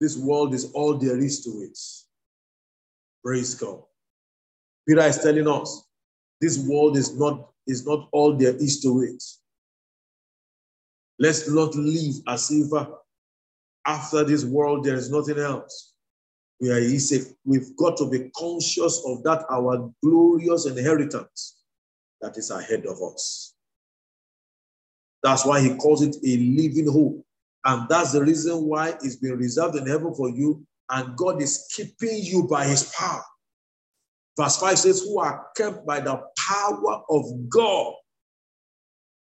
this 0.00 0.16
world 0.16 0.54
is 0.54 0.72
all 0.72 0.96
there 0.96 1.18
is 1.18 1.44
to 1.44 1.50
it. 1.62 1.78
Praise 3.22 3.54
God. 3.54 3.82
Peter 4.86 5.02
is 5.02 5.18
telling 5.18 5.46
us 5.46 5.86
this 6.40 6.58
world 6.58 6.96
is 6.96 7.18
not, 7.18 7.50
is 7.66 7.86
not 7.86 8.08
all 8.12 8.34
there 8.34 8.56
is 8.56 8.80
to 8.80 9.02
it. 9.02 9.22
Let's 11.18 11.50
not 11.50 11.74
live 11.74 12.14
as 12.28 12.50
if 12.50 12.72
uh, 12.72 12.86
after 13.86 14.24
this 14.24 14.44
world 14.44 14.84
there 14.84 14.94
is 14.94 15.10
nothing 15.10 15.38
else. 15.38 15.94
We 16.60 16.70
are 16.70 16.78
easy. 16.78 17.34
We've 17.44 17.76
got 17.76 17.96
to 17.98 18.10
be 18.10 18.30
conscious 18.36 19.02
of 19.06 19.22
that, 19.24 19.44
our 19.50 19.92
glorious 20.02 20.66
inheritance 20.66 21.58
that 22.20 22.36
is 22.36 22.50
ahead 22.50 22.86
of 22.86 23.00
us. 23.02 23.54
That's 25.22 25.44
why 25.44 25.60
he 25.60 25.74
calls 25.76 26.02
it 26.02 26.16
a 26.24 26.36
living 26.36 26.90
hope. 26.90 27.24
And 27.64 27.88
that's 27.88 28.12
the 28.12 28.22
reason 28.22 28.64
why 28.64 28.94
it's 29.02 29.16
been 29.16 29.36
reserved 29.36 29.76
in 29.76 29.86
heaven 29.86 30.14
for 30.14 30.30
you, 30.30 30.64
and 30.90 31.16
God 31.16 31.42
is 31.42 31.68
keeping 31.74 32.22
you 32.22 32.44
by 32.44 32.64
his 32.64 32.92
power. 32.96 33.22
Verse 34.38 34.56
5 34.58 34.78
says, 34.78 35.00
Who 35.00 35.18
are 35.18 35.46
kept 35.56 35.84
by 35.84 36.00
the 36.00 36.22
power 36.38 37.02
of 37.10 37.48
God, 37.48 37.94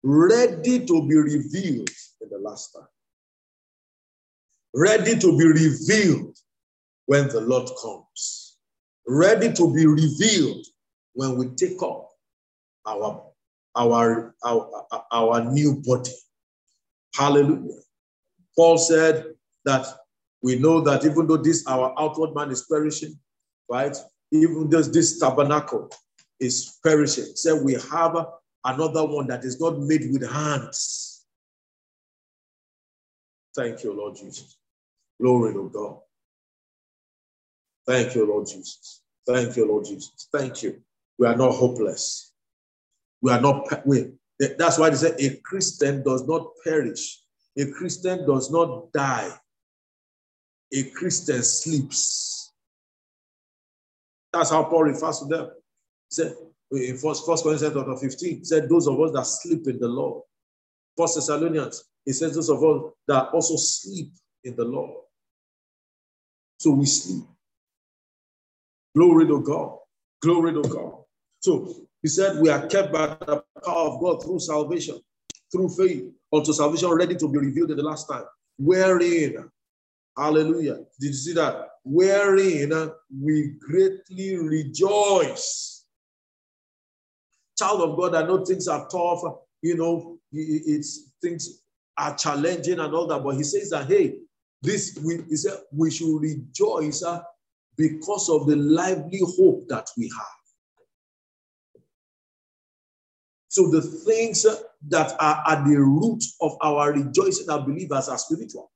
ready 0.06 0.86
to 0.86 1.08
be 1.08 1.16
revealed 1.16 1.90
in 2.20 2.28
the 2.30 2.38
last 2.38 2.72
time. 2.72 2.86
Ready 4.72 5.18
to 5.18 5.36
be 5.36 5.46
revealed 5.46 6.36
when 7.06 7.28
the 7.28 7.40
Lord 7.40 7.68
comes. 7.82 8.56
Ready 9.08 9.52
to 9.52 9.74
be 9.74 9.84
revealed 9.84 10.64
when 11.14 11.36
we 11.36 11.48
take 11.56 11.82
up 11.82 12.10
our, 12.86 13.24
our, 13.74 14.34
our, 14.44 14.86
our 15.10 15.44
new 15.44 15.82
body. 15.84 16.12
Hallelujah. 17.16 17.80
Paul 18.54 18.78
said 18.78 19.24
that 19.64 19.86
we 20.40 20.56
know 20.56 20.80
that 20.82 21.04
even 21.04 21.26
though 21.26 21.36
this 21.36 21.66
our 21.66 21.92
outward 21.98 22.32
man 22.32 22.52
is 22.52 22.64
perishing, 22.70 23.18
right? 23.68 23.96
Even 24.30 24.70
though 24.70 24.82
this 24.82 25.18
tabernacle 25.18 25.90
is 26.38 26.78
perishing, 26.84 27.24
said 27.34 27.60
we 27.64 27.72
have 27.72 28.14
another 28.66 29.04
one 29.04 29.26
that 29.28 29.44
is 29.44 29.60
not 29.60 29.78
made 29.78 30.10
with 30.12 30.28
hands. 30.30 31.24
Thank 33.54 33.84
you, 33.84 33.94
Lord 33.94 34.16
Jesus. 34.16 34.58
Glory 35.20 35.54
to 35.54 35.70
God. 35.72 35.98
Thank 37.86 38.14
you, 38.14 38.26
Lord 38.26 38.46
Jesus. 38.46 39.02
Thank 39.26 39.56
you, 39.56 39.66
Lord 39.66 39.84
Jesus. 39.84 40.28
Thank 40.32 40.62
you. 40.62 40.82
We 41.18 41.26
are 41.26 41.36
not 41.36 41.52
hopeless. 41.52 42.32
We 43.22 43.32
are 43.32 43.40
not, 43.40 43.86
we, 43.86 44.12
that's 44.38 44.78
why 44.78 44.90
they 44.90 44.96
say 44.96 45.14
a 45.20 45.36
Christian 45.36 46.02
does 46.02 46.26
not 46.26 46.48
perish. 46.62 47.20
A 47.56 47.70
Christian 47.70 48.26
does 48.26 48.50
not 48.50 48.92
die. 48.92 49.30
A 50.74 50.82
Christian 50.90 51.42
sleeps. 51.42 52.52
That's 54.32 54.50
how 54.50 54.64
Paul 54.64 54.84
refers 54.84 55.20
to 55.20 55.24
them. 55.24 55.46
He 55.46 56.14
said 56.14 56.36
in 56.72 56.96
First, 56.96 57.26
First 57.26 57.44
Corinthians 57.44 57.74
chapter 57.74 57.96
15, 57.96 58.38
he 58.38 58.44
said, 58.44 58.68
Those 58.68 58.88
of 58.88 59.00
us 59.00 59.12
that 59.12 59.26
sleep 59.26 59.66
in 59.68 59.78
the 59.78 59.88
Lord. 59.88 60.22
First 60.96 61.16
Thessalonians, 61.16 61.84
he 62.04 62.12
says, 62.12 62.34
Those 62.34 62.50
of 62.50 62.62
us 62.64 62.92
that 63.06 63.28
also 63.32 63.56
sleep 63.56 64.12
in 64.44 64.56
the 64.56 64.64
Lord. 64.64 65.02
So 66.58 66.70
we 66.70 66.86
sleep. 66.86 67.24
Glory 68.96 69.26
to 69.26 69.40
God. 69.42 69.78
Glory 70.22 70.52
to 70.54 70.62
God. 70.62 70.94
So 71.40 71.74
he 72.02 72.08
said, 72.08 72.40
We 72.40 72.48
are 72.48 72.66
kept 72.66 72.92
by 72.92 73.06
the 73.06 73.44
power 73.64 73.88
of 73.88 74.00
God 74.00 74.24
through 74.24 74.40
salvation, 74.40 74.98
through 75.52 75.68
faith, 75.70 76.04
unto 76.32 76.52
salvation 76.52 76.90
ready 76.90 77.14
to 77.16 77.28
be 77.28 77.38
revealed 77.38 77.70
in 77.70 77.76
the 77.76 77.82
last 77.82 78.08
time. 78.08 78.24
Wherein, 78.58 79.50
hallelujah. 80.16 80.78
Did 80.98 81.08
you 81.08 81.12
see 81.12 81.34
that? 81.34 81.68
Wherein 81.84 82.90
we 83.22 83.54
greatly 83.60 84.36
rejoice. 84.36 85.75
Child 87.58 87.80
of 87.82 87.96
God, 87.96 88.14
I 88.14 88.26
know 88.26 88.44
things 88.44 88.68
are 88.68 88.86
tough, 88.88 89.22
you 89.62 89.76
know, 89.76 90.18
it's 90.32 91.12
things 91.22 91.62
are 91.96 92.14
challenging 92.16 92.78
and 92.78 92.94
all 92.94 93.06
that, 93.06 93.22
but 93.22 93.36
he 93.36 93.42
says 93.42 93.70
that, 93.70 93.86
hey, 93.86 94.18
this 94.62 94.98
we 95.04 95.22
he 95.28 95.36
said 95.36 95.58
we 95.72 95.90
should 95.90 96.20
rejoice 96.20 97.02
uh, 97.02 97.22
because 97.76 98.28
of 98.28 98.46
the 98.46 98.56
lively 98.56 99.20
hope 99.36 99.66
that 99.68 99.88
we 99.96 100.08
have. 100.08 100.26
So 103.48 103.70
the 103.70 103.80
things 103.80 104.46
that 104.88 105.16
are 105.20 105.42
at 105.46 105.64
the 105.64 105.76
root 105.76 106.22
of 106.40 106.56
our 106.62 106.92
rejoicing 106.92 107.46
as 107.50 107.64
believers 107.64 108.08
are 108.08 108.18
spiritual. 108.18 108.70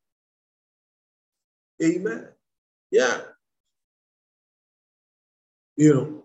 Amen. 1.83 2.29
Yeah. 2.91 3.21
You 5.77 5.95
know, 5.95 6.25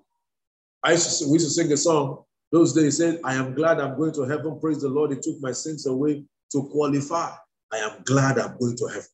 I 0.83 0.91
used 0.91 1.19
to, 1.19 1.27
we 1.27 1.33
used 1.33 1.47
to 1.47 1.51
sing 1.51 1.71
a 1.71 1.77
song 1.77 2.24
those 2.51 2.73
days 2.73 2.97
said, 2.97 3.19
I 3.23 3.35
am 3.35 3.53
glad 3.53 3.79
I'm 3.79 3.97
going 3.97 4.13
to 4.13 4.23
heaven. 4.23 4.59
Praise 4.59 4.81
the 4.81 4.89
Lord. 4.89 5.11
He 5.11 5.17
took 5.17 5.41
my 5.41 5.51
sins 5.51 5.85
away 5.87 6.23
to 6.51 6.63
qualify. 6.71 7.31
I 7.73 7.77
am 7.77 8.03
glad 8.03 8.37
I'm 8.39 8.57
going 8.57 8.77
to 8.77 8.87
heaven. 8.87 9.07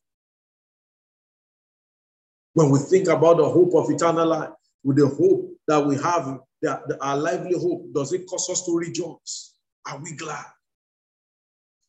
When 2.54 2.70
we 2.70 2.78
think 2.78 3.08
about 3.08 3.38
the 3.38 3.48
hope 3.48 3.74
of 3.74 3.90
eternal 3.90 4.26
life, 4.26 4.50
with 4.84 4.98
the 4.98 5.06
hope 5.08 5.50
that 5.68 5.84
we 5.84 5.96
have, 5.96 6.38
that 6.60 6.82
our 7.00 7.16
lively 7.16 7.58
hope, 7.58 7.92
does 7.94 8.12
it 8.12 8.26
cause 8.26 8.48
us 8.50 8.64
to 8.66 8.76
rejoice? 8.76 9.54
Are 9.86 9.98
we 10.02 10.14
glad? 10.16 10.44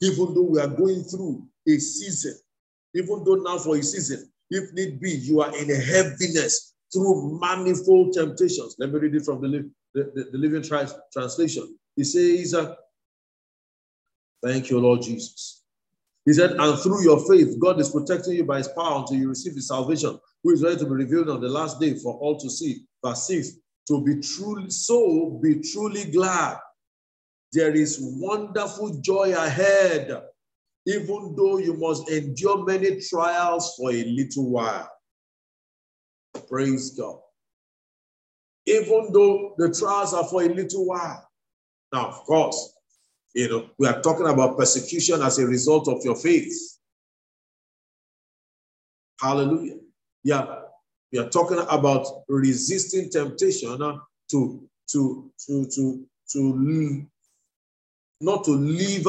Even 0.01 0.33
though 0.33 0.43
we 0.43 0.59
are 0.59 0.67
going 0.67 1.03
through 1.03 1.45
a 1.67 1.77
season, 1.77 2.35
even 2.95 3.23
though 3.23 3.35
now 3.35 3.57
for 3.57 3.75
a 3.75 3.83
season, 3.83 4.29
if 4.49 4.73
need 4.73 4.99
be, 4.99 5.11
you 5.11 5.41
are 5.41 5.55
in 5.57 5.69
heaviness 5.69 6.73
through 6.91 7.39
manifold 7.39 8.13
temptations. 8.13 8.75
Let 8.79 8.91
me 8.91 8.99
read 8.99 9.15
it 9.15 9.25
from 9.25 9.41
the, 9.41 9.69
the, 9.93 10.27
the, 10.31 10.37
Living 10.37 10.63
Translation. 10.63 11.77
He 11.95 12.03
says, 12.03 12.55
Thank 14.43 14.69
you, 14.69 14.79
Lord 14.79 15.01
Jesus. 15.01 15.63
He 16.25 16.33
said, 16.33 16.51
and 16.51 16.79
through 16.79 17.03
your 17.03 17.19
faith, 17.27 17.59
God 17.59 17.79
is 17.79 17.89
protecting 17.89 18.33
you 18.33 18.45
by 18.45 18.59
his 18.59 18.69
power 18.69 18.99
until 18.99 19.17
you 19.17 19.29
receive 19.29 19.55
his 19.55 19.67
salvation, 19.67 20.19
who 20.43 20.51
is 20.51 20.63
ready 20.63 20.77
to 20.77 20.85
be 20.85 20.91
revealed 20.91 21.29
on 21.29 21.41
the 21.41 21.49
last 21.49 21.79
day 21.79 21.95
for 21.95 22.13
all 22.15 22.37
to 22.39 22.49
see. 22.49 22.85
Verse 23.03 23.27
6 23.27 23.51
To 23.89 24.03
be 24.03 24.21
truly 24.21 24.69
so, 24.69 25.39
be 25.41 25.59
truly 25.59 26.05
glad. 26.11 26.57
There 27.51 27.75
is 27.75 27.99
wonderful 28.01 28.99
joy 29.01 29.33
ahead, 29.35 30.23
even 30.87 31.35
though 31.37 31.57
you 31.57 31.75
must 31.75 32.09
endure 32.09 32.65
many 32.65 32.99
trials 33.01 33.75
for 33.77 33.91
a 33.91 34.03
little 34.03 34.49
while. 34.49 34.89
Praise 36.47 36.91
God. 36.91 37.19
Even 38.65 39.11
though 39.11 39.55
the 39.57 39.73
trials 39.73 40.13
are 40.13 40.23
for 40.25 40.43
a 40.43 40.49
little 40.49 40.85
while. 40.85 41.27
Now, 41.91 42.07
of 42.07 42.15
course, 42.23 42.73
you 43.33 43.49
know, 43.49 43.69
we 43.77 43.87
are 43.87 44.01
talking 44.01 44.27
about 44.27 44.57
persecution 44.57 45.21
as 45.21 45.39
a 45.39 45.45
result 45.45 45.87
of 45.87 46.03
your 46.03 46.15
faith. 46.15 46.77
Hallelujah. 49.19 49.77
Yeah. 50.23 50.59
We 51.11 51.19
are 51.19 51.29
talking 51.29 51.59
about 51.69 52.07
resisting 52.27 53.09
temptation 53.09 53.81
uh, 53.81 53.97
to, 54.31 54.67
to, 54.91 55.31
to, 55.45 55.65
to, 55.65 56.07
to 56.31 57.07
not 58.21 58.43
to 58.45 58.51
leave 58.51 59.05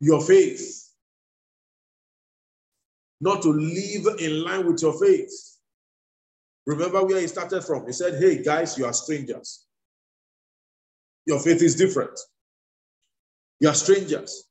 your 0.00 0.20
faith, 0.22 0.90
not 3.20 3.42
to 3.42 3.50
live 3.50 4.20
in 4.20 4.44
line 4.44 4.66
with 4.66 4.80
your 4.80 4.98
faith. 4.98 5.51
Remember 6.66 7.04
where 7.04 7.20
he 7.20 7.26
started 7.26 7.62
from. 7.62 7.86
He 7.86 7.92
said, 7.92 8.22
Hey, 8.22 8.42
guys, 8.42 8.78
you 8.78 8.84
are 8.84 8.92
strangers. 8.92 9.66
Your 11.26 11.40
faith 11.40 11.62
is 11.62 11.76
different. 11.76 12.18
You 13.60 13.68
are 13.68 13.74
strangers. 13.74 14.48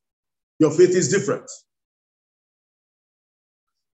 Your 0.58 0.70
faith 0.70 0.90
is 0.90 1.08
different. 1.08 1.50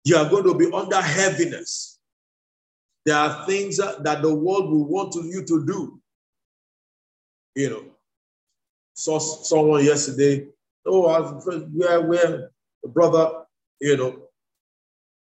You 0.05 0.17
are 0.17 0.29
going 0.29 0.45
to 0.45 0.55
be 0.55 0.71
under 0.73 1.01
heaviness. 1.01 1.99
There 3.05 3.17
are 3.17 3.47
things 3.47 3.77
that 3.77 4.23
the 4.23 4.35
world 4.35 4.71
will 4.71 4.87
want 4.87 5.15
you 5.15 5.45
to 5.45 5.67
do. 5.67 6.01
You 7.55 7.71
know, 7.71 7.85
saw 8.95 9.19
someone 9.19 9.85
yesterday. 9.85 10.47
Oh, 10.87 11.33
where 11.73 12.03
where 12.03 12.51
brother, 12.87 13.45
you 13.81 13.97
know, 13.97 14.24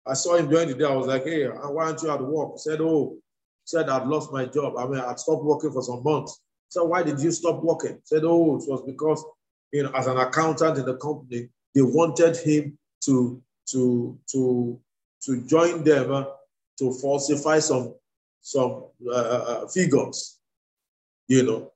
I 0.06 0.14
saw 0.14 0.36
him 0.36 0.48
during 0.48 0.68
the 0.68 0.74
day. 0.74 0.84
I 0.84 0.94
was 0.94 1.06
like, 1.06 1.24
hey, 1.24 1.46
why 1.46 1.86
aren't 1.86 2.02
you 2.02 2.10
at 2.10 2.20
work? 2.20 2.52
He 2.52 2.58
said, 2.58 2.80
oh, 2.80 3.16
said 3.64 3.88
I'd 3.88 4.06
lost 4.06 4.32
my 4.32 4.44
job. 4.44 4.76
I 4.76 4.86
mean, 4.86 5.00
I'd 5.00 5.18
stopped 5.18 5.44
working 5.44 5.72
for 5.72 5.82
some 5.82 6.02
months. 6.02 6.40
So 6.68 6.84
why 6.84 7.02
did 7.02 7.20
you 7.20 7.30
stop 7.30 7.62
working? 7.62 8.00
Said, 8.04 8.24
oh, 8.24 8.56
it 8.56 8.68
was 8.68 8.82
because 8.86 9.24
you 9.74 9.82
know, 9.82 9.90
as 9.90 10.06
an 10.06 10.16
accountant 10.18 10.78
in 10.78 10.86
the 10.86 10.96
company, 10.98 11.48
they 11.74 11.82
wanted 11.82 12.36
him 12.36 12.78
to 13.04 13.42
to 13.70 14.16
to 14.30 14.80
to 15.24 15.42
join 15.46 15.82
them 15.82 16.12
uh, 16.12 16.24
to 16.78 16.92
falsify 16.92 17.58
some 17.58 17.94
some 18.40 18.84
uh, 19.04 19.10
uh, 19.10 19.44
uh, 19.48 19.68
figures, 19.68 20.38
you 21.26 21.42
know, 21.42 21.72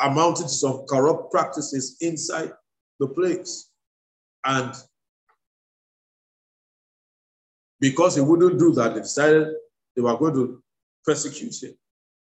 amounted 0.00 0.44
to 0.44 0.52
some 0.52 0.84
corrupt 0.88 1.32
practices 1.32 1.96
inside 2.00 2.52
the 3.00 3.08
place, 3.08 3.70
and 4.44 4.72
because 7.90 8.16
he 8.16 8.20
wouldn't 8.20 8.58
do 8.58 8.72
that, 8.72 8.94
they 8.94 9.00
decided 9.00 9.54
they 9.94 10.02
were 10.02 10.16
going 10.16 10.34
to 10.34 10.60
persecute 11.04 11.54
him. 11.62 11.74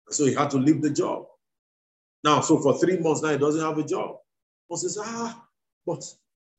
So 0.08 0.24
he 0.24 0.32
had 0.32 0.50
to 0.50 0.56
leave 0.56 0.80
the 0.80 0.90
job. 0.90 1.26
Now, 2.22 2.40
so 2.42 2.60
for 2.60 2.78
three 2.78 2.96
months 2.98 3.22
now, 3.22 3.30
he 3.30 3.38
doesn't 3.38 3.60
have 3.60 3.76
a 3.76 3.82
job. 3.82 4.18
But 4.70 4.78
says, 4.78 4.98
ah, 5.00 5.44
but 5.84 6.04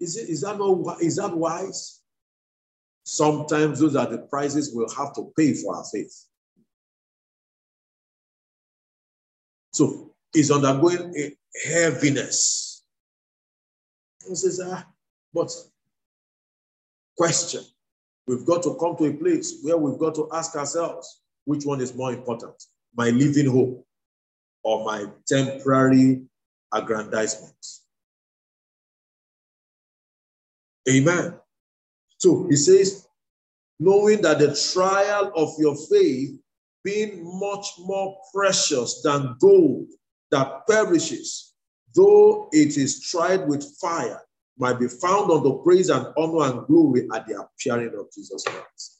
is, 0.02 0.18
it, 0.18 0.28
is, 0.30 0.41
that 0.41 0.58
not, 0.58 1.02
is 1.02 1.16
that 1.16 1.34
wise? 1.34 2.02
Sometimes 3.06 3.80
those 3.80 3.95
are 3.95 4.06
the 4.06 4.18
prices 4.18 4.72
we'll 4.74 4.93
have 4.93 5.16
to 5.16 5.32
pay 5.38 5.54
for 5.54 5.78
our 5.78 5.86
faith. 5.93 6.26
So 9.72 10.12
he's 10.34 10.52
undergoing 10.52 11.14
a 11.18 11.38
heaviness. 11.68 12.84
He 14.28 14.36
says, 14.36 14.60
ah, 14.62 14.86
but 15.34 15.52
question. 17.18 17.64
We've 18.30 18.46
got 18.46 18.62
to 18.62 18.76
come 18.76 18.96
to 18.98 19.06
a 19.06 19.14
place 19.14 19.58
where 19.64 19.76
we've 19.76 19.98
got 19.98 20.14
to 20.14 20.30
ask 20.32 20.56
ourselves, 20.56 21.22
which 21.46 21.66
one 21.66 21.82
is 21.82 21.96
more 21.96 22.14
important? 22.14 22.54
My 22.96 23.10
living 23.10 23.50
hope 23.50 23.84
or 24.62 24.86
my 24.86 25.08
temporary 25.28 26.22
aggrandizement? 26.72 27.56
Amen. 30.88 31.40
So 32.20 32.46
he 32.48 32.56
says, 32.56 33.08
knowing 33.80 34.22
that 34.22 34.38
the 34.38 34.56
trial 34.74 35.32
of 35.36 35.50
your 35.58 35.76
faith 35.90 36.38
being 36.84 37.24
much 37.40 37.66
more 37.80 38.16
precious 38.32 39.02
than 39.02 39.38
gold 39.40 39.88
that 40.30 40.68
perishes, 40.68 41.56
though 41.96 42.48
it 42.52 42.78
is 42.78 43.02
tried 43.10 43.48
with 43.48 43.66
fire, 43.82 44.22
might 44.60 44.80
be 44.80 44.88
found 44.88 45.32
on 45.32 45.43
the 45.43 45.53
praise 45.64 45.89
and 45.89 46.07
honor 46.18 46.51
and 46.51 46.68
glory 46.68 47.07
at 47.14 47.26
the 47.28 47.41
appearing 47.41 47.97
of 47.97 48.12
Jesus 48.14 48.43
Christ. 48.43 48.99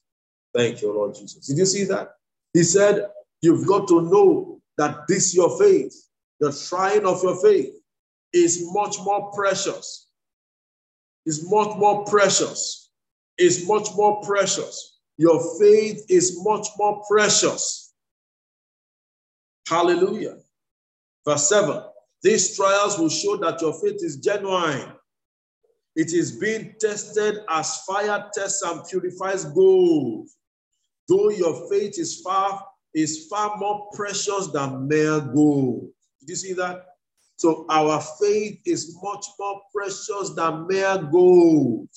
Thank 0.54 0.82
you, 0.82 0.94
Lord 0.94 1.16
Jesus. 1.16 1.46
Did 1.46 1.58
you 1.58 1.66
see 1.66 1.84
that? 1.86 2.14
He 2.54 2.64
said, 2.64 3.08
You've 3.42 3.68
got 3.68 3.88
to 3.90 4.02
know 4.02 4.62
that 4.78 5.08
this 5.08 5.34
your 5.36 5.58
faith, 5.60 5.94
the 6.40 6.52
trying 6.70 7.06
of 7.06 7.24
your 7.24 7.42
faith, 7.42 7.74
is 8.34 8.70
much 8.72 8.98
more 9.02 9.32
precious. 9.32 10.08
Is 11.26 11.50
much 11.50 11.78
more 11.78 12.06
precious. 12.06 12.90
Is 13.38 13.68
much 13.68 13.90
more 13.96 14.22
precious. 14.22 15.00
Your 15.18 15.40
faith 15.60 16.06
is 16.10 16.40
much 16.44 16.68
more 16.78 17.04
precious. 17.10 17.94
Hallelujah. 19.68 20.38
Verse 21.26 21.48
7 21.50 21.84
These 22.24 22.56
trials 22.56 22.98
will 22.98 23.10
show 23.10 23.38
that 23.38 23.62
your 23.62 23.74
faith 23.74 23.98
is 24.02 24.18
genuine. 24.18 24.94
It 26.00 26.14
is 26.14 26.32
being 26.32 26.76
tested 26.80 27.40
as 27.50 27.84
fire 27.84 28.30
tests 28.34 28.62
and 28.62 28.82
purifies 28.88 29.44
gold. 29.44 30.30
Though 31.10 31.30
your 31.30 31.70
faith 31.70 32.00
is 32.00 32.22
far 32.22 32.66
is 32.94 33.28
far 33.28 33.58
more 33.58 33.90
precious 33.94 34.48
than 34.48 34.88
mere 34.88 35.20
gold. 35.20 35.90
Did 36.22 36.30
you 36.30 36.36
see 36.38 36.54
that? 36.54 36.86
So 37.36 37.66
our 37.70 38.00
faith 38.18 38.62
is 38.66 38.98
much 39.04 39.26
more 39.38 39.62
precious 39.76 40.30
than 40.38 40.68
mere 40.68 41.00
gold. 41.12 41.90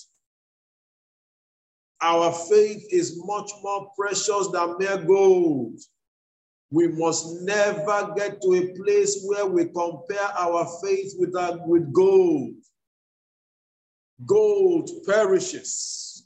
Our 2.00 2.32
faith 2.32 2.84
is 2.90 3.22
much 3.24 3.52
more 3.62 3.88
precious 3.96 4.48
than 4.48 4.78
mere 4.80 4.98
gold. 4.98 5.78
We 6.72 6.88
must 6.88 7.42
never 7.42 8.14
get 8.16 8.42
to 8.42 8.54
a 8.54 8.74
place 8.82 9.22
where 9.26 9.46
we 9.46 9.66
compare 9.66 10.30
our 10.36 10.66
faith 10.82 11.12
with, 11.20 11.36
our, 11.36 11.64
with 11.68 11.92
gold. 11.92 12.61
Gold 14.26 14.90
perishes. 15.06 16.24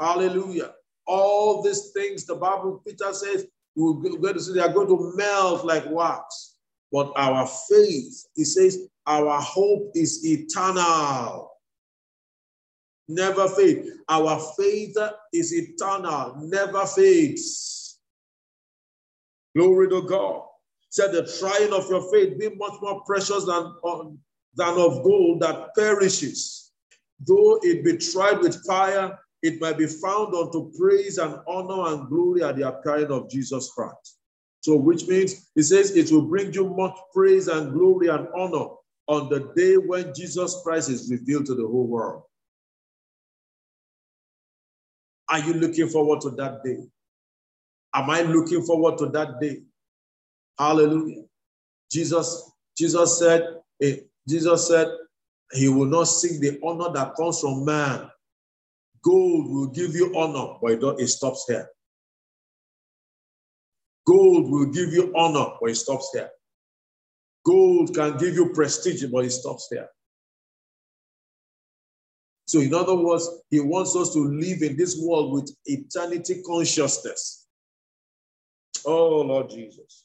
Hallelujah. 0.00 0.74
All 1.06 1.62
these 1.62 1.90
things, 1.90 2.24
the 2.24 2.34
Bible, 2.34 2.82
Peter 2.86 3.12
says, 3.12 3.46
we're 3.74 3.92
going 3.94 4.34
to 4.34 4.40
see 4.40 4.54
they 4.54 4.60
are 4.60 4.72
going 4.72 4.88
to 4.88 5.12
melt 5.16 5.64
like 5.64 5.88
wax. 5.88 6.56
But 6.92 7.12
our 7.16 7.46
faith, 7.46 8.26
he 8.34 8.44
says, 8.44 8.88
our 9.06 9.40
hope 9.40 9.92
is 9.94 10.24
eternal. 10.26 11.52
Never 13.08 13.48
fade. 13.48 13.86
Our 14.08 14.38
faith 14.58 14.96
is 15.32 15.54
eternal, 15.54 16.36
never 16.40 16.84
fades. 16.86 17.98
Glory 19.56 19.88
to 19.88 20.02
God. 20.02 20.42
Said 20.90 21.12
the 21.12 21.30
trying 21.38 21.72
of 21.72 21.88
your 21.88 22.10
faith 22.10 22.38
be 22.38 22.54
much 22.56 22.74
more 22.80 23.02
precious 23.04 23.44
than, 23.44 23.74
uh, 23.84 24.04
than 24.54 24.74
of 24.78 25.02
gold 25.02 25.40
that 25.40 25.74
perishes. 25.74 26.72
Though 27.26 27.58
it 27.62 27.84
be 27.84 27.96
tried 27.96 28.40
with 28.40 28.64
fire, 28.64 29.18
it 29.42 29.60
might 29.60 29.78
be 29.78 29.86
found 29.86 30.34
unto 30.34 30.72
praise 30.78 31.18
and 31.18 31.38
honor 31.46 31.94
and 31.94 32.08
glory 32.08 32.42
at 32.42 32.56
the 32.56 32.68
appearing 32.68 33.10
of 33.10 33.30
Jesus 33.30 33.70
Christ. 33.72 34.18
So, 34.60 34.76
which 34.76 35.06
means 35.06 35.50
he 35.54 35.62
says 35.62 35.96
it 35.96 36.10
will 36.12 36.26
bring 36.26 36.52
you 36.52 36.68
much 36.68 36.96
praise 37.14 37.48
and 37.48 37.72
glory 37.72 38.08
and 38.08 38.28
honor 38.36 38.66
on 39.06 39.28
the 39.28 39.52
day 39.56 39.76
when 39.76 40.12
Jesus 40.14 40.60
Christ 40.64 40.90
is 40.90 41.10
revealed 41.10 41.46
to 41.46 41.54
the 41.54 41.66
whole 41.66 41.86
world. 41.86 42.22
Are 45.28 45.38
you 45.40 45.54
looking 45.54 45.88
forward 45.88 46.20
to 46.22 46.30
that 46.30 46.64
day? 46.64 46.78
Am 47.94 48.10
I 48.10 48.22
looking 48.22 48.62
forward 48.62 48.98
to 48.98 49.06
that 49.06 49.40
day? 49.40 49.62
Hallelujah. 50.58 51.24
Jesus, 51.90 52.50
Jesus 52.76 53.18
said, 53.18 53.60
eh, 53.80 53.96
Jesus 54.28 54.68
said, 54.68 54.88
he 55.52 55.68
will 55.68 55.86
not 55.86 56.04
seek 56.04 56.40
the 56.40 56.60
honor 56.62 56.92
that 56.92 57.14
comes 57.16 57.40
from 57.40 57.64
man, 57.64 58.10
Gold 59.02 59.50
will 59.50 59.68
give 59.68 59.94
you 59.94 60.14
honor, 60.16 60.58
but 60.60 60.82
it, 61.00 61.08
stops 61.08 61.44
here. 61.48 61.68
Gold 64.06 64.50
will 64.50 64.66
give 64.66 64.92
you 64.92 65.12
honor, 65.16 65.56
but 65.60 65.70
it 65.70 65.76
stops 65.76 66.10
here. 66.12 66.30
Gold 67.46 67.94
can 67.94 68.16
give 68.18 68.34
you 68.34 68.52
prestige, 68.52 69.04
but 69.06 69.24
it 69.24 69.30
stops 69.30 69.68
here. 69.70 69.88
So, 72.46 72.60
in 72.60 72.74
other 72.74 72.94
words, 72.94 73.28
he 73.50 73.60
wants 73.60 73.94
us 73.94 74.12
to 74.14 74.20
live 74.20 74.62
in 74.62 74.76
this 74.76 74.98
world 75.00 75.32
with 75.32 75.54
eternity 75.66 76.42
consciousness. 76.42 77.46
Oh, 78.84 79.20
Lord 79.20 79.50
Jesus. 79.50 80.04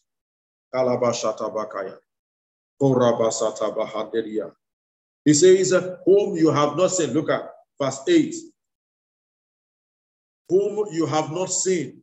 He 5.25 5.33
says, 5.33 5.71
Whom 6.05 6.35
you 6.37 6.51
have 6.51 6.75
not 6.75 6.87
seen. 6.89 7.13
Look 7.13 7.29
at 7.29 7.49
verse 7.79 7.99
8 8.07 8.35
whom 10.49 10.85
you 10.91 11.05
have 11.05 11.31
not 11.31 11.49
seen, 11.49 12.01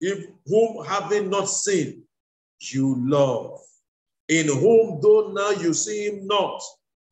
if 0.00 0.26
whom 0.46 0.84
having 0.84 1.30
not 1.30 1.46
seen, 1.48 2.04
you 2.60 2.96
love, 3.08 3.60
in 4.28 4.46
whom 4.46 5.00
though 5.02 5.32
now 5.32 5.50
you 5.50 5.74
see 5.74 6.06
him 6.06 6.26
not, 6.26 6.60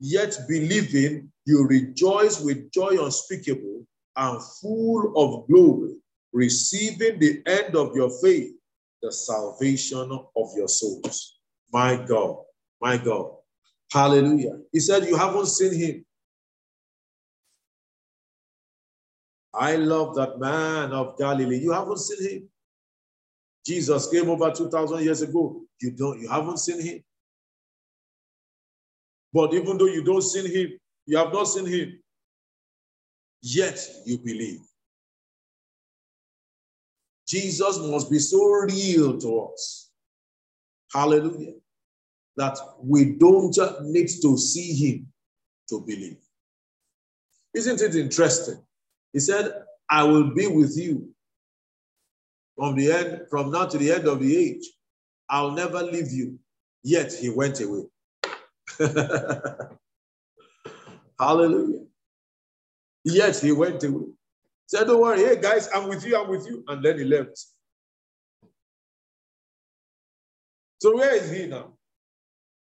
yet 0.01 0.39
believing, 0.49 1.31
you 1.47 1.67
rejoice 1.67 2.41
with 2.41 2.71
joy 2.71 3.03
unspeakable 3.03 3.85
and 4.17 4.43
full 4.61 5.13
of 5.17 5.49
glory, 5.49 5.97
receiving 6.33 7.19
the 7.19 7.43
end 7.47 7.75
of 7.75 7.95
your 7.95 8.11
faith, 8.23 8.53
the 9.03 9.13
salvation 9.13 10.11
of 10.37 10.49
your 10.57 10.69
souls. 10.69 11.39
My 11.73 11.97
God, 11.97 12.37
my 12.85 12.99
God. 12.99 13.31
Hallelujah. 13.91 14.59
He 14.71 14.79
said, 14.81 15.05
You 15.05 15.17
haven't 15.17 15.47
seen 15.47 15.75
him, 15.75 16.05
I 19.55 19.77
love 19.77 20.15
that 20.17 20.39
man 20.39 20.93
of 20.93 21.17
Galilee. 21.17 21.61
You 21.61 21.73
haven't 21.73 21.99
seen 21.99 22.31
him. 22.31 22.49
Jesus 23.65 24.11
came 24.11 24.29
over 24.29 24.51
2,000 24.51 25.03
years 25.03 25.23
ago. 25.23 25.63
You 25.81 25.93
don't, 25.93 26.21
you 26.21 26.29
haven't 26.29 26.59
seen 26.59 26.83
him. 26.83 27.03
But 29.33 29.55
even 29.55 29.79
though 29.79 29.87
you 29.87 30.05
don't 30.05 30.23
see 30.23 30.47
him, 30.47 30.79
you 31.07 31.17
have 31.17 31.33
not 31.33 31.45
seen 31.45 31.67
him, 31.67 31.99
yet 33.41 33.79
you 34.05 34.19
believe. 34.19 34.61
Jesus 37.27 37.79
must 37.79 38.11
be 38.11 38.19
so 38.19 38.45
real 38.45 39.19
to 39.19 39.51
us. 39.53 39.91
Hallelujah. 40.93 41.55
That 42.37 42.59
we 42.81 43.13
don't 43.13 43.57
need 43.83 44.09
to 44.23 44.37
see 44.37 44.73
him 44.75 45.07
to 45.69 45.81
believe. 45.81 46.19
Isn't 47.55 47.81
it 47.81 47.95
interesting? 47.95 48.59
He 49.13 49.21
said, 49.21 49.53
I 49.89 50.03
will 50.03 50.35
be 50.35 50.49
with 50.49 50.77
you 50.77 51.15
from 52.57 52.75
the 52.77 52.91
end, 52.91 53.23
from 53.31 53.51
now 53.51 53.67
to 53.67 53.79
the 53.79 53.93
end 53.93 54.09
of 54.09 54.21
the 54.21 54.37
age. 54.37 54.69
I'll 55.29 55.53
never 55.53 55.83
leave 55.83 56.11
you. 56.11 56.39
Yet 56.83 57.13
he 57.13 57.31
went 57.31 57.61
away. 57.61 57.85
Hallelujah. 61.19 61.85
Yet 63.05 63.39
he 63.39 63.53
went 63.53 63.85
away. 63.85 64.07
Said, 64.67 64.87
Don't 64.87 65.01
worry, 65.01 65.21
hey 65.21 65.41
guys, 65.41 65.69
I'm 65.75 65.89
with 65.89 66.05
you, 66.05 66.21
I'm 66.21 66.29
with 66.29 66.47
you. 66.47 66.65
And 66.69 66.85
then 66.85 66.99
he 66.99 67.05
left. 67.05 67.39
So 70.81 70.97
where 70.97 71.15
is 71.15 71.31
he 71.31 71.47
now? 71.47 71.73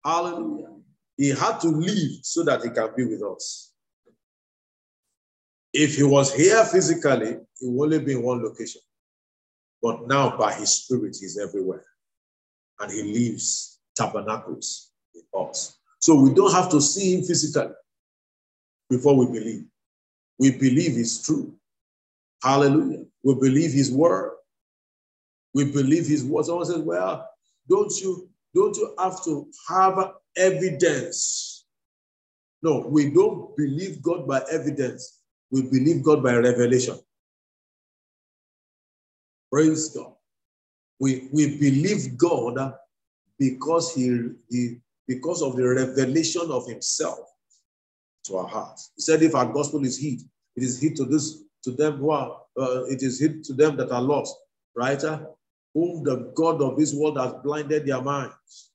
Hallelujah. 0.04 0.68
He 1.18 1.30
had 1.30 1.60
to 1.60 1.68
leave 1.68 2.20
so 2.24 2.44
that 2.44 2.64
he 2.64 2.70
can 2.70 2.90
be 2.96 3.06
with 3.06 3.22
us. 3.24 3.74
If 5.74 5.96
he 5.96 6.04
was 6.04 6.34
here 6.34 6.64
physically, 6.66 7.38
he 7.60 7.68
would 7.68 7.94
only 7.94 8.00
be 8.04 8.14
in 8.14 8.24
one 8.24 8.44
location. 8.44 8.82
But 9.82 10.08
now, 10.08 10.38
by 10.38 10.54
his 10.54 10.72
spirit, 10.72 11.18
he's 11.20 11.38
everywhere. 11.38 11.86
And 12.80 12.92
he 12.92 13.04
lives 13.04 13.80
tabernacles 13.96 14.92
in 15.14 15.22
us. 15.40 15.78
So 16.00 16.16
we 16.16 16.34
don't 16.34 16.54
have 16.54 16.70
to 16.72 16.82
see 16.82 17.16
him 17.16 17.24
physically 17.24 17.72
before 18.90 19.16
we 19.16 19.26
believe. 19.28 19.66
We 20.40 20.52
believe 20.52 20.96
he's 20.96 21.24
true. 21.24 21.54
Hallelujah. 22.44 23.06
We 23.24 23.36
believe 23.36 23.72
his 23.72 23.92
word. 23.92 24.34
We 25.54 25.72
believe 25.72 26.08
his 26.08 26.24
word. 26.24 26.46
Someone 26.46 26.66
says, 26.66 26.80
Well, 26.80 27.28
don't 27.70 27.92
you 28.02 28.31
don't 28.56 28.76
you 28.78 28.94
have 29.00 29.24
to 29.24 29.48
have 29.70 30.14
evidence 30.38 31.62
No, 32.62 32.80
we 32.88 33.12
don't 33.12 33.56
believe 33.58 34.02
God 34.02 34.28
by 34.28 34.44
evidence. 34.52 35.20
We 35.52 35.64
believe 35.64 36.04
God 36.04 36.24
by 36.24 36.36
revelation. 36.36 37.00
Praise 39.52 39.90
God. 39.90 40.14
We, 41.00 41.30
we 41.34 41.58
believe 41.58 42.18
God 42.18 42.74
because 43.40 43.96
he, 43.96 44.30
he 44.50 44.78
because 45.08 45.42
of 45.42 45.56
the 45.56 45.68
revelation 45.68 46.52
of 46.52 46.68
himself 46.68 47.20
to 48.26 48.38
our 48.38 48.48
hearts. 48.48 48.92
He 48.96 49.02
said, 49.02 49.24
if 49.24 49.36
our 49.36 49.52
gospel 49.52 49.84
is 49.84 49.98
hid, 50.00 50.22
it 50.56 50.64
is 50.64 50.80
hid 50.82 50.96
to 50.98 51.06
this 51.06 51.44
to 51.64 51.72
them 51.72 51.98
who 51.98 52.12
are 52.12 52.42
uh, 52.60 52.84
it 52.86 53.04
is 53.04 53.20
hid 53.20 53.44
to 53.46 53.54
them 53.54 53.78
that 53.78 53.92
are 53.92 54.02
lost, 54.02 54.36
right? 54.76 55.04
Whom 55.74 56.04
the 56.04 56.32
God 56.36 56.62
of 56.62 56.78
this 56.78 56.94
world 56.94 57.18
has 57.18 57.34
blinded 57.44 57.86
their 57.86 58.02
minds, 58.02 58.72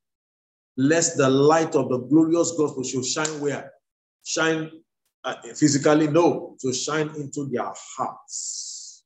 lest 0.76 1.16
the 1.16 1.28
light 1.28 1.74
of 1.74 1.88
the 1.90 1.98
glorious 1.98 2.52
gospel 2.56 2.82
should 2.82 3.04
shine 3.04 3.40
where? 3.40 3.72
Shine 4.24 4.70
uh, 5.24 5.34
physically, 5.54 6.06
no, 6.06 6.56
to 6.60 6.72
shine 6.72 7.10
into 7.16 7.46
their 7.46 7.72
hearts. 7.96 9.04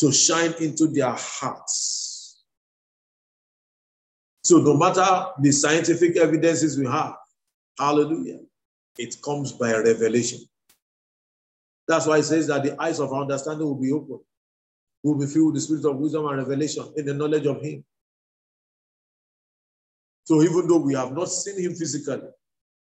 To 0.00 0.12
shine 0.12 0.54
into 0.60 0.88
their 0.88 1.14
hearts. 1.16 2.42
So, 4.42 4.58
no 4.58 4.76
matter 4.76 5.26
the 5.40 5.52
scientific 5.52 6.16
evidences 6.16 6.78
we 6.78 6.86
have, 6.86 7.16
hallelujah, 7.78 8.40
it 8.98 9.16
comes 9.22 9.52
by 9.52 9.72
revelation. 9.76 10.40
That's 11.88 12.06
why 12.06 12.18
it 12.18 12.24
says 12.24 12.46
that 12.48 12.62
the 12.62 12.80
eyes 12.80 13.00
of 13.00 13.12
our 13.12 13.22
understanding 13.22 13.66
will 13.66 13.80
be 13.80 13.92
open. 13.92 14.20
We'll 15.06 15.14
be 15.14 15.26
filled 15.26 15.52
with 15.52 15.54
the 15.54 15.60
spirit 15.60 15.84
of 15.84 15.98
wisdom 15.98 16.26
and 16.26 16.38
revelation 16.38 16.92
in 16.96 17.06
the 17.06 17.14
knowledge 17.14 17.46
of 17.46 17.62
Him. 17.62 17.84
So 20.24 20.42
even 20.42 20.66
though 20.66 20.80
we 20.80 20.94
have 20.94 21.12
not 21.12 21.28
seen 21.28 21.62
Him 21.62 21.76
physically, 21.76 22.28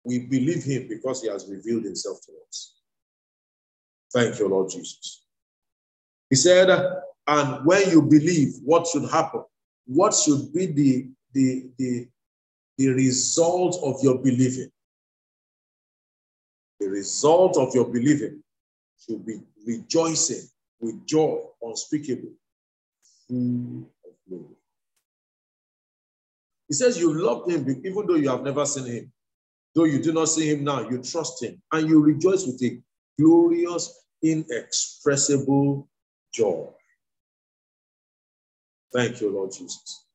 we 0.03 0.17
believe 0.25 0.63
Him 0.63 0.87
because 0.89 1.21
He 1.21 1.29
has 1.29 1.47
revealed 1.47 1.83
Himself 1.83 2.17
to 2.25 2.31
us. 2.49 2.79
Thank 4.11 4.39
you, 4.39 4.47
Lord 4.47 4.71
Jesus. 4.71 5.23
He 6.31 6.35
said, 6.35 6.67
and 7.27 7.63
when 7.63 7.91
you 7.91 8.01
believe, 8.01 8.55
what 8.63 8.87
should 8.87 9.07
happen? 9.07 9.43
What 9.85 10.15
should 10.15 10.51
be 10.51 10.65
the, 10.65 11.09
the, 11.31 11.69
the, 11.77 12.07
the 12.79 12.87
result 12.87 13.79
of 13.83 14.01
your 14.01 14.17
believing? 14.17 14.71
The 16.79 16.87
result 16.87 17.55
of 17.57 17.75
your 17.75 17.85
believing 17.85 18.41
should 19.05 19.23
be 19.23 19.41
rejoicing 19.67 20.49
with 20.79 21.05
joy 21.05 21.39
unspeakable, 21.61 22.33
full 23.27 23.89
of 24.05 24.13
glory. 24.27 24.55
He 26.67 26.73
says 26.73 26.99
you 26.99 27.13
love 27.13 27.49
him 27.49 27.69
even 27.83 28.07
though 28.07 28.15
you 28.15 28.29
have 28.29 28.43
never 28.43 28.65
seen 28.65 28.85
him. 28.85 29.11
Though 29.75 29.83
you 29.83 30.01
do 30.01 30.13
not 30.13 30.29
see 30.29 30.49
him 30.49 30.63
now, 30.63 30.89
you 30.89 31.01
trust 31.01 31.43
him 31.43 31.61
and 31.71 31.87
you 31.89 32.01
rejoice 32.01 32.45
with 32.45 32.61
a 32.63 32.81
glorious, 33.19 34.05
inexpressible 34.21 35.87
joy. 36.33 36.67
Thank 38.93 39.19
you, 39.19 39.31
Lord 39.31 39.51
Jesus. 39.51 40.05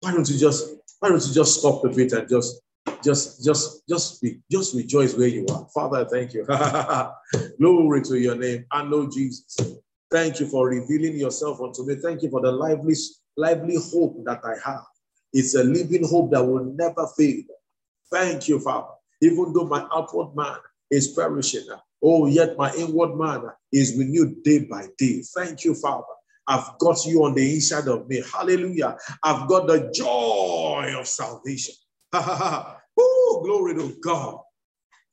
Why 0.00 0.12
don't 0.12 0.28
you 0.28 0.36
just 0.36 0.74
why 0.98 1.08
don't 1.10 1.26
you 1.26 1.32
just 1.32 1.60
stop 1.60 1.84
a 1.84 1.88
bit 1.88 2.12
and 2.12 2.28
just 2.28 2.60
just 3.04 3.44
just 3.44 3.86
just 3.88 4.22
be 4.22 4.40
just 4.50 4.74
rejoice 4.74 5.16
where 5.16 5.28
you 5.28 5.46
are. 5.50 5.66
Father 5.74 6.04
thank 6.06 6.34
you. 6.34 6.44
Glory 7.60 8.02
to 8.02 8.18
your 8.18 8.36
name. 8.36 8.64
I 8.70 8.84
know 8.84 9.08
jesus. 9.10 9.56
Thank 10.10 10.40
you 10.40 10.46
for 10.46 10.68
revealing 10.68 11.16
yourself 11.16 11.60
unto 11.60 11.84
me. 11.84 11.96
Thank 11.96 12.22
you 12.22 12.30
for 12.30 12.40
the 12.40 12.52
lively 12.52 12.94
lively 13.36 13.76
hope 13.92 14.24
that 14.24 14.40
i 14.44 14.54
have. 14.68 14.84
It's 15.32 15.54
a 15.56 15.64
living 15.64 16.06
hope 16.06 16.30
that 16.30 16.44
will 16.44 16.64
never 16.64 17.06
fade 17.16 17.46
thank 18.14 18.48
you 18.48 18.60
father. 18.60 18.94
Even 19.20 19.52
though 19.52 19.66
my 19.66 19.86
outward 19.94 20.34
man 20.36 20.56
is 20.90 21.08
perishing 21.08 21.66
oh 22.02 22.26
yet 22.26 22.56
my 22.56 22.72
inward 22.74 23.16
man 23.16 23.42
is 23.72 23.96
renewed 23.98 24.42
day 24.42 24.60
by 24.60 24.86
day. 24.98 25.22
Thank 25.36 25.64
you 25.64 25.74
father. 25.74 26.04
I've 26.46 26.78
got 26.78 27.04
you 27.06 27.24
on 27.24 27.34
the 27.34 27.54
inside 27.54 27.88
of 27.88 28.06
me. 28.06 28.22
Hallelujah. 28.32 28.96
I've 29.22 29.48
got 29.48 29.66
the 29.66 29.90
joy 29.94 30.94
of 30.98 31.08
salvation. 31.08 31.74
Glory 33.44 33.74
to 33.76 33.96
God. 34.02 34.38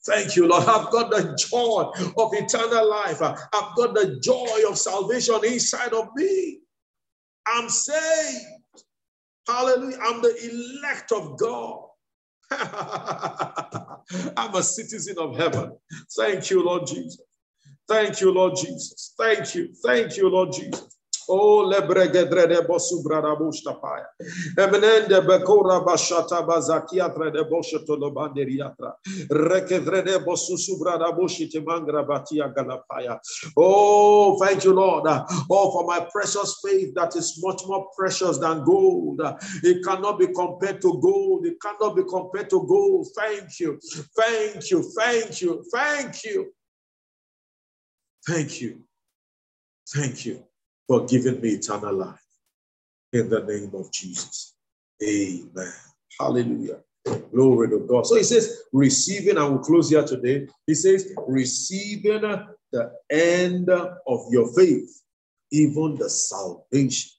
Thank 0.06 0.36
you, 0.36 0.48
Lord. 0.48 0.64
I've 0.64 0.92
got 0.92 1.12
the 1.12 1.38
joy 1.52 1.92
of 2.18 2.32
eternal 2.34 2.90
life. 2.90 3.22
I've 3.22 3.76
got 3.76 3.94
the 3.94 4.20
joy 4.24 4.70
of 4.70 4.78
salvation 4.78 5.36
inside 5.46 5.94
of 5.94 6.08
me. 6.16 6.60
I'm 7.48 7.70
saved. 7.70 8.46
Hallelujah. 9.48 9.98
I'm 10.04 10.22
the 10.22 10.80
elect 10.84 11.12
of 11.12 11.38
God. 11.40 11.88
I'm 14.38 14.56
a 14.56 14.64
citizen 14.64 15.18
of 15.20 15.38
heaven. 15.38 15.78
Thank 16.18 16.50
you, 16.50 16.64
Lord 16.64 16.88
Jesus. 16.88 17.22
Thank 17.88 18.22
you, 18.22 18.32
Lord 18.34 18.56
Jesus. 18.56 19.14
Thank 19.18 19.56
you. 19.56 19.74
Thank 19.86 20.18
you, 20.18 20.30
Lord 20.30 20.54
Jesus. 20.54 20.91
Oh, 21.30 21.64
lebregedre 21.70 22.68
bosu 22.68 23.04
bradabushta 23.04 23.80
paya. 23.82 24.06
Emenende 24.58 25.22
bekora 25.22 25.80
bashata 25.86 26.42
bazakia 26.46 27.10
de 27.32 27.44
boshato 27.44 27.96
lobanderiatra. 27.96 28.94
Rekedre 29.30 30.04
de 30.04 30.20
bosu 30.20 30.58
subradabushi 30.58 31.50
mangra 31.64 32.04
batia 32.06 32.54
galapaya. 32.54 33.20
Oh, 33.56 34.38
thank 34.40 34.64
you, 34.64 34.74
Lord. 34.74 35.06
Oh, 35.50 35.72
for 35.72 35.86
my 35.86 36.06
precious 36.12 36.60
faith 36.64 36.94
that 36.96 37.16
is 37.16 37.40
much 37.44 37.62
more 37.68 37.88
precious 37.96 38.38
than 38.38 38.64
gold. 38.64 39.22
It 39.64 39.84
cannot 39.84 40.20
be 40.20 40.28
compared 40.28 40.82
to 40.82 41.00
gold. 41.02 41.46
It 41.46 41.62
cannot 41.62 41.96
be 41.96 42.04
compared 42.04 42.50
to 42.50 42.66
gold. 42.68 43.08
Thank 43.16 43.60
you. 43.60 43.80
Thank 44.18 44.72
you. 44.72 44.84
Thank 44.98 45.42
you. 45.42 45.64
Thank 45.72 46.24
you. 46.24 46.54
Thank 48.28 48.62
you. 48.62 48.82
Thank 49.88 50.26
you 50.26 50.44
for 50.88 51.06
giving 51.06 51.42
me 51.42 51.50
eternal 51.50 51.94
life. 51.94 52.20
In 53.14 53.30
the 53.30 53.44
name 53.44 53.72
of 53.74 53.92
Jesus. 53.92 54.56
Amen. 55.04 55.74
Hallelujah. 56.20 56.80
Glory 57.32 57.70
to 57.70 57.80
God. 57.80 58.06
So 58.06 58.16
he 58.16 58.24
says, 58.24 58.64
receiving, 58.72 59.38
and 59.38 59.50
we'll 59.50 59.64
close 59.64 59.90
here 59.90 60.06
today. 60.06 60.48
He 60.68 60.76
says, 60.76 61.14
receiving 61.28 62.22
the 62.72 62.94
end 63.10 63.70
of 63.70 64.22
your 64.30 64.54
faith, 64.54 65.02
even 65.52 65.98
the 65.98 66.10
salvation. 66.10 67.12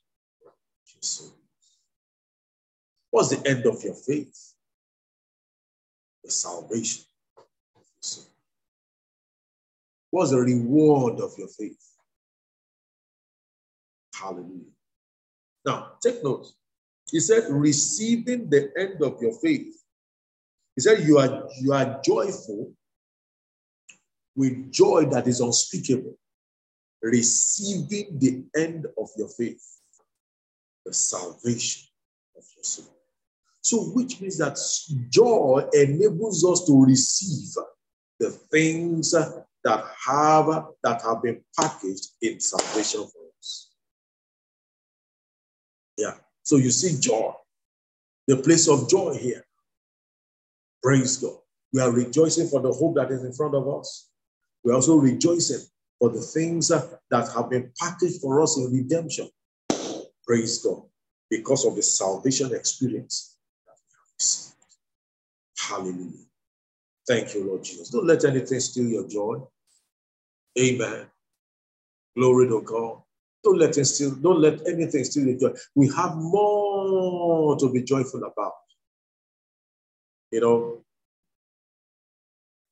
What's 3.11 3.29
the 3.29 3.47
end 3.47 3.67
of 3.67 3.83
your 3.83 3.95
faith? 3.95 4.55
The 6.25 6.31
salvation. 6.31 7.05
Of 7.37 7.83
your 7.83 8.01
soul. 8.01 8.25
What's 10.11 10.31
the 10.31 10.39
reward 10.39 11.21
of 11.21 11.37
your 11.37 11.49
faith? 11.49 11.92
Hallelujah. 14.23 14.71
Now, 15.67 15.93
take 16.03 16.23
note. 16.23 16.47
He 17.11 17.21
said, 17.21 17.45
receiving 17.51 18.49
the 18.49 18.71
end 18.79 19.03
of 19.03 19.21
your 19.21 19.33
faith. 19.41 19.75
He 20.77 20.81
said, 20.81 21.01
you 21.01 21.19
are, 21.19 21.49
you 21.61 21.73
are 21.73 22.01
joyful 22.05 22.73
with 24.37 24.73
joy 24.73 25.07
that 25.07 25.27
is 25.27 25.41
unspeakable, 25.41 26.17
receiving 27.03 28.19
the 28.19 28.45
end 28.57 28.87
of 28.99 29.09
your 29.19 29.29
faith, 29.29 29.63
the 30.87 30.95
salvation 30.95 31.89
of 32.37 32.45
your 32.57 32.65
soul. 32.65 32.97
So, 33.61 33.85
which 33.91 34.21
means 34.21 34.39
that 34.39 34.59
joy 35.11 35.65
enables 35.75 36.45
us 36.45 36.65
to 36.67 36.85
receive 36.85 37.53
the 38.19 38.31
things 38.31 39.11
that 39.13 39.85
have 40.07 40.65
that 40.83 41.03
have 41.03 41.23
been 41.23 41.43
packaged 41.59 42.09
in 42.23 42.41
salvation 42.41 43.03
for 43.03 43.23
yeah. 45.97 46.15
So 46.43 46.57
you 46.57 46.71
see 46.71 47.01
joy, 47.01 47.33
the 48.27 48.37
place 48.37 48.69
of 48.69 48.89
joy 48.89 49.15
here. 49.15 49.45
Praise 50.83 51.17
God. 51.17 51.37
We 51.73 51.81
are 51.81 51.91
rejoicing 51.91 52.49
for 52.49 52.61
the 52.61 52.73
hope 52.73 52.97
that 52.97 53.11
is 53.11 53.25
in 53.25 53.33
front 53.33 53.55
of 53.55 53.69
us. 53.69 54.11
We're 54.65 54.75
also 54.75 54.97
rejoicing 54.97 55.61
for 55.99 56.11
the 56.11 56.21
things 56.21 56.69
that 56.69 57.01
have 57.35 57.51
been 57.51 57.73
packaged 57.79 58.21
for 58.21 58.43
us 58.43 58.57
in 58.59 58.73
redemption. 58.73 59.29
Praise 60.27 60.59
God. 60.59 60.83
Because 61.31 61.65
of 61.65 61.77
the 61.77 61.83
salvation 61.83 62.55
experience 62.55 63.37
that 63.67 63.75
we 63.87 63.93
have 63.95 64.15
received. 64.19 64.57
Hallelujah. 65.59 66.27
Thank 67.09 67.35
you, 67.35 67.45
Lord 67.45 67.65
Jesus. 67.65 67.89
Don't 67.89 68.07
let 68.07 68.25
anything 68.25 68.61
steal 68.61 68.87
your 68.87 69.09
joy. 69.09 69.41
Amen. 70.59 71.07
Glory 72.17 72.49
to 72.49 72.61
God. 72.63 73.03
Don't 73.45 73.59
let 73.59 73.77
it 73.77 73.85
steal, 73.87 74.15
don't 74.15 74.41
let 74.41 74.67
anything 74.69 75.05
steal 75.05 75.27
your 75.27 75.39
joy. 75.39 75.59
We 75.75 75.89
have 75.97 76.15
more 76.17 77.57
to 77.59 77.73
be 77.73 77.83
joyful 77.83 78.23
about. 78.25 78.53
You 80.31 80.41
know, 80.41 80.85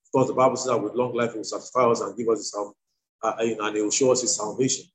of 0.04 0.12
course, 0.12 0.28
the 0.28 0.34
Bible 0.34 0.56
says 0.56 0.66
that 0.66 0.82
with 0.82 0.94
long 0.94 1.14
life, 1.14 1.32
He 1.32 1.38
will 1.38 1.44
satisfy 1.44 1.84
us 1.84 2.00
and 2.00 2.16
give 2.16 2.28
us 2.28 2.38
His 2.38 2.54
uh, 2.56 3.26
uh, 3.26 3.34
and 3.38 3.76
He 3.76 3.82
will 3.82 3.90
show 3.90 4.12
us 4.12 4.22
His 4.22 4.36
salvation. 4.36 4.86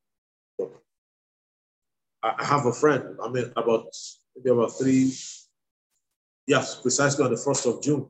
I 2.24 2.44
have 2.44 2.66
a 2.66 2.74
friend, 2.74 3.18
I 3.22 3.30
mean, 3.30 3.52
about 3.56 3.88
maybe 4.36 4.50
about 4.50 4.78
three, 4.78 5.14
yes, 6.48 6.76
precisely 6.82 7.24
on 7.24 7.30
the 7.30 7.38
1st 7.38 7.72
of 7.72 7.84
June, 7.84 8.08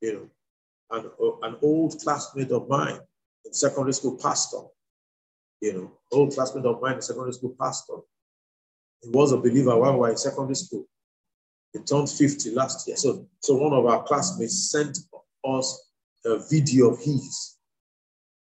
you 0.00 0.12
know, 0.12 0.28
an, 0.90 1.10
an 1.42 1.56
old 1.62 1.98
classmate 2.00 2.50
of 2.50 2.68
mine 2.68 2.98
in 3.44 3.52
secondary 3.52 3.92
school 3.92 4.18
pastor, 4.20 4.58
you 5.60 5.72
know, 5.72 5.92
old 6.12 6.34
classmate 6.34 6.64
of 6.66 6.80
mine 6.80 6.96
in 6.96 7.02
secondary 7.02 7.32
school 7.32 7.56
pastor. 7.60 7.94
He 9.02 9.10
was 9.10 9.32
a 9.32 9.36
believer 9.36 9.76
while 9.76 9.92
we 9.92 9.98
were 10.00 10.10
in 10.10 10.16
secondary 10.16 10.54
school. 10.54 10.86
He 11.72 11.80
turned 11.80 12.08
50 12.08 12.50
last 12.50 12.86
year. 12.86 12.96
So, 12.96 13.26
so 13.40 13.56
one 13.56 13.72
of 13.72 13.84
our 13.86 14.02
classmates 14.04 14.70
sent 14.70 14.98
us 15.44 15.90
a 16.24 16.38
video 16.50 16.90
of 16.90 16.98
his, 16.98 17.56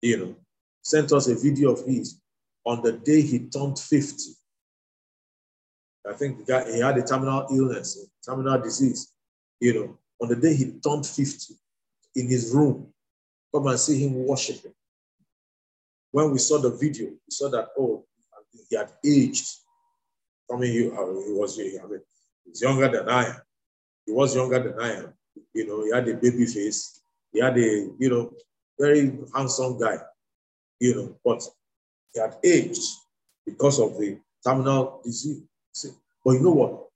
you 0.01 0.17
know, 0.17 0.35
sent 0.83 1.11
us 1.11 1.27
a 1.27 1.35
video 1.35 1.71
of 1.71 1.85
his 1.85 2.19
on 2.65 2.81
the 2.81 2.91
day 2.91 3.21
he 3.21 3.39
turned 3.47 3.79
50. 3.79 4.31
I 6.07 6.13
think 6.13 6.45
guy, 6.47 6.71
he 6.71 6.79
had 6.79 6.97
a 6.97 7.03
terminal 7.03 7.47
illness, 7.51 7.97
a 7.97 8.31
terminal 8.31 8.61
disease, 8.61 9.11
you 9.59 9.73
know, 9.73 9.97
on 10.21 10.29
the 10.29 10.35
day 10.35 10.53
he 10.53 10.73
turned 10.85 11.05
50 11.05 11.55
in 12.15 12.27
his 12.27 12.53
room. 12.53 12.93
Come 13.53 13.67
and 13.67 13.79
see 13.79 14.05
him 14.05 14.13
worshiping. 14.13 14.74
When 16.15 16.31
we 16.31 16.37
saw 16.37 16.59
the 16.59 16.69
video, 16.69 17.07
we 17.07 17.29
saw 17.29 17.49
that, 17.49 17.71
oh, 17.77 18.05
he 18.69 18.77
had 18.77 18.89
aged. 19.05 19.49
I 20.49 20.55
mean, 20.55 20.71
he, 20.71 20.87
uh, 20.87 21.07
he 21.27 21.33
was, 21.33 21.59
I 21.59 21.63
mean, 21.63 21.99
he's 22.45 22.61
younger 22.61 22.87
than 22.87 23.09
I 23.09 23.25
am. 23.25 23.41
He 24.05 24.13
was 24.13 24.33
younger 24.33 24.59
than 24.59 24.79
I 24.81 24.93
am. 24.93 25.13
You 25.53 25.67
know, 25.67 25.83
he 25.83 25.91
had 25.91 26.07
a 26.07 26.13
baby 26.13 26.45
face. 26.45 27.01
He 27.33 27.41
had 27.41 27.57
a, 27.57 27.89
you 27.99 28.09
know, 28.09 28.31
very 28.79 29.11
handsome 29.35 29.77
guy, 29.77 29.97
you 30.79 30.95
know, 30.95 31.17
but 31.25 31.43
he 32.13 32.21
had 32.21 32.37
aged 32.45 32.87
because 33.45 33.81
of 33.81 33.97
the 33.99 34.17
terminal 34.41 35.01
disease. 35.03 35.43
But 36.23 36.31
you 36.31 36.39
know 36.39 36.51
what? 36.51 36.87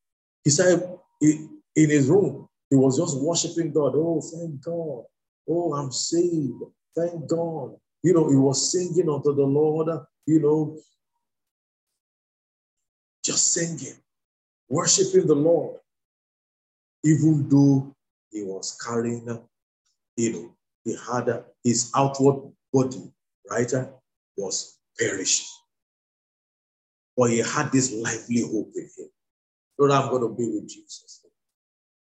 He 0.45 0.49
said 0.49 0.97
in 1.21 1.59
his 1.75 2.07
room, 2.07 2.47
he 2.69 2.77
was 2.77 2.97
just 2.97 3.19
worshiping 3.19 3.73
God. 3.73 3.95
Oh, 3.97 4.21
thank 4.21 4.63
God. 4.63 5.03
Oh, 5.49 5.73
I'm 5.73 5.91
saved. 5.91 6.63
Thank 6.95 7.27
God. 7.27 7.75
You 8.01 8.13
know, 8.13 8.29
he 8.29 8.35
was 8.35 8.71
singing 8.71 9.09
unto 9.09 9.35
the 9.35 9.43
Lord, 9.43 9.89
you 10.25 10.39
know, 10.39 10.77
just 13.23 13.53
singing, 13.53 13.97
worshiping 14.69 15.27
the 15.27 15.35
Lord, 15.35 15.79
even 17.03 17.47
though 17.49 17.93
he 18.31 18.43
was 18.43 18.77
carrying, 18.83 19.27
you 20.15 20.33
know, 20.33 20.55
he 20.83 20.97
had 21.11 21.43
his 21.63 21.91
outward 21.95 22.51
body, 22.71 23.11
right, 23.49 23.71
was 24.37 24.79
perishing. 24.97 25.45
But 27.17 27.31
he 27.31 27.39
had 27.39 27.71
this 27.71 27.91
lively 27.91 28.41
hope 28.41 28.71
in 28.75 28.83
him. 28.97 29.09
Lord, 29.77 29.91
I'm 29.91 30.09
going 30.09 30.21
to 30.21 30.29
be 30.29 30.49
with 30.49 30.69
Jesus. 30.69 31.25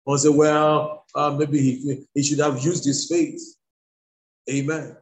One 0.03 0.17
say, 0.17 0.29
well, 0.29 1.05
uh, 1.15 1.31
maybe 1.31 1.59
he, 1.59 2.05
he 2.13 2.23
should 2.23 2.39
have 2.39 2.63
used 2.63 2.85
his 2.85 3.07
faith. 3.07 3.41
Amen. 4.49 4.97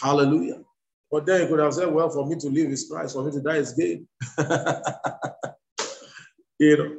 Hallelujah. 0.00 0.62
But 1.10 1.26
then 1.26 1.42
he 1.42 1.46
could 1.48 1.60
have 1.60 1.74
said, 1.74 1.92
well, 1.92 2.10
for 2.10 2.26
me 2.26 2.36
to 2.36 2.48
live 2.48 2.70
is 2.70 2.88
Christ, 2.90 3.14
for 3.14 3.24
me 3.24 3.32
to 3.32 3.40
die 3.40 3.56
is 3.56 3.72
gain. 3.72 4.08
you 6.58 6.76
know, 6.76 6.96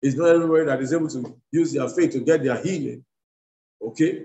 it's 0.00 0.16
not 0.16 0.28
everybody 0.34 0.64
that 0.64 0.80
is 0.80 0.92
able 0.92 1.08
to 1.08 1.36
use 1.52 1.72
their 1.72 1.88
faith 1.88 2.12
to 2.12 2.20
get 2.20 2.42
their 2.42 2.60
healing. 2.62 3.04
Okay? 3.80 4.24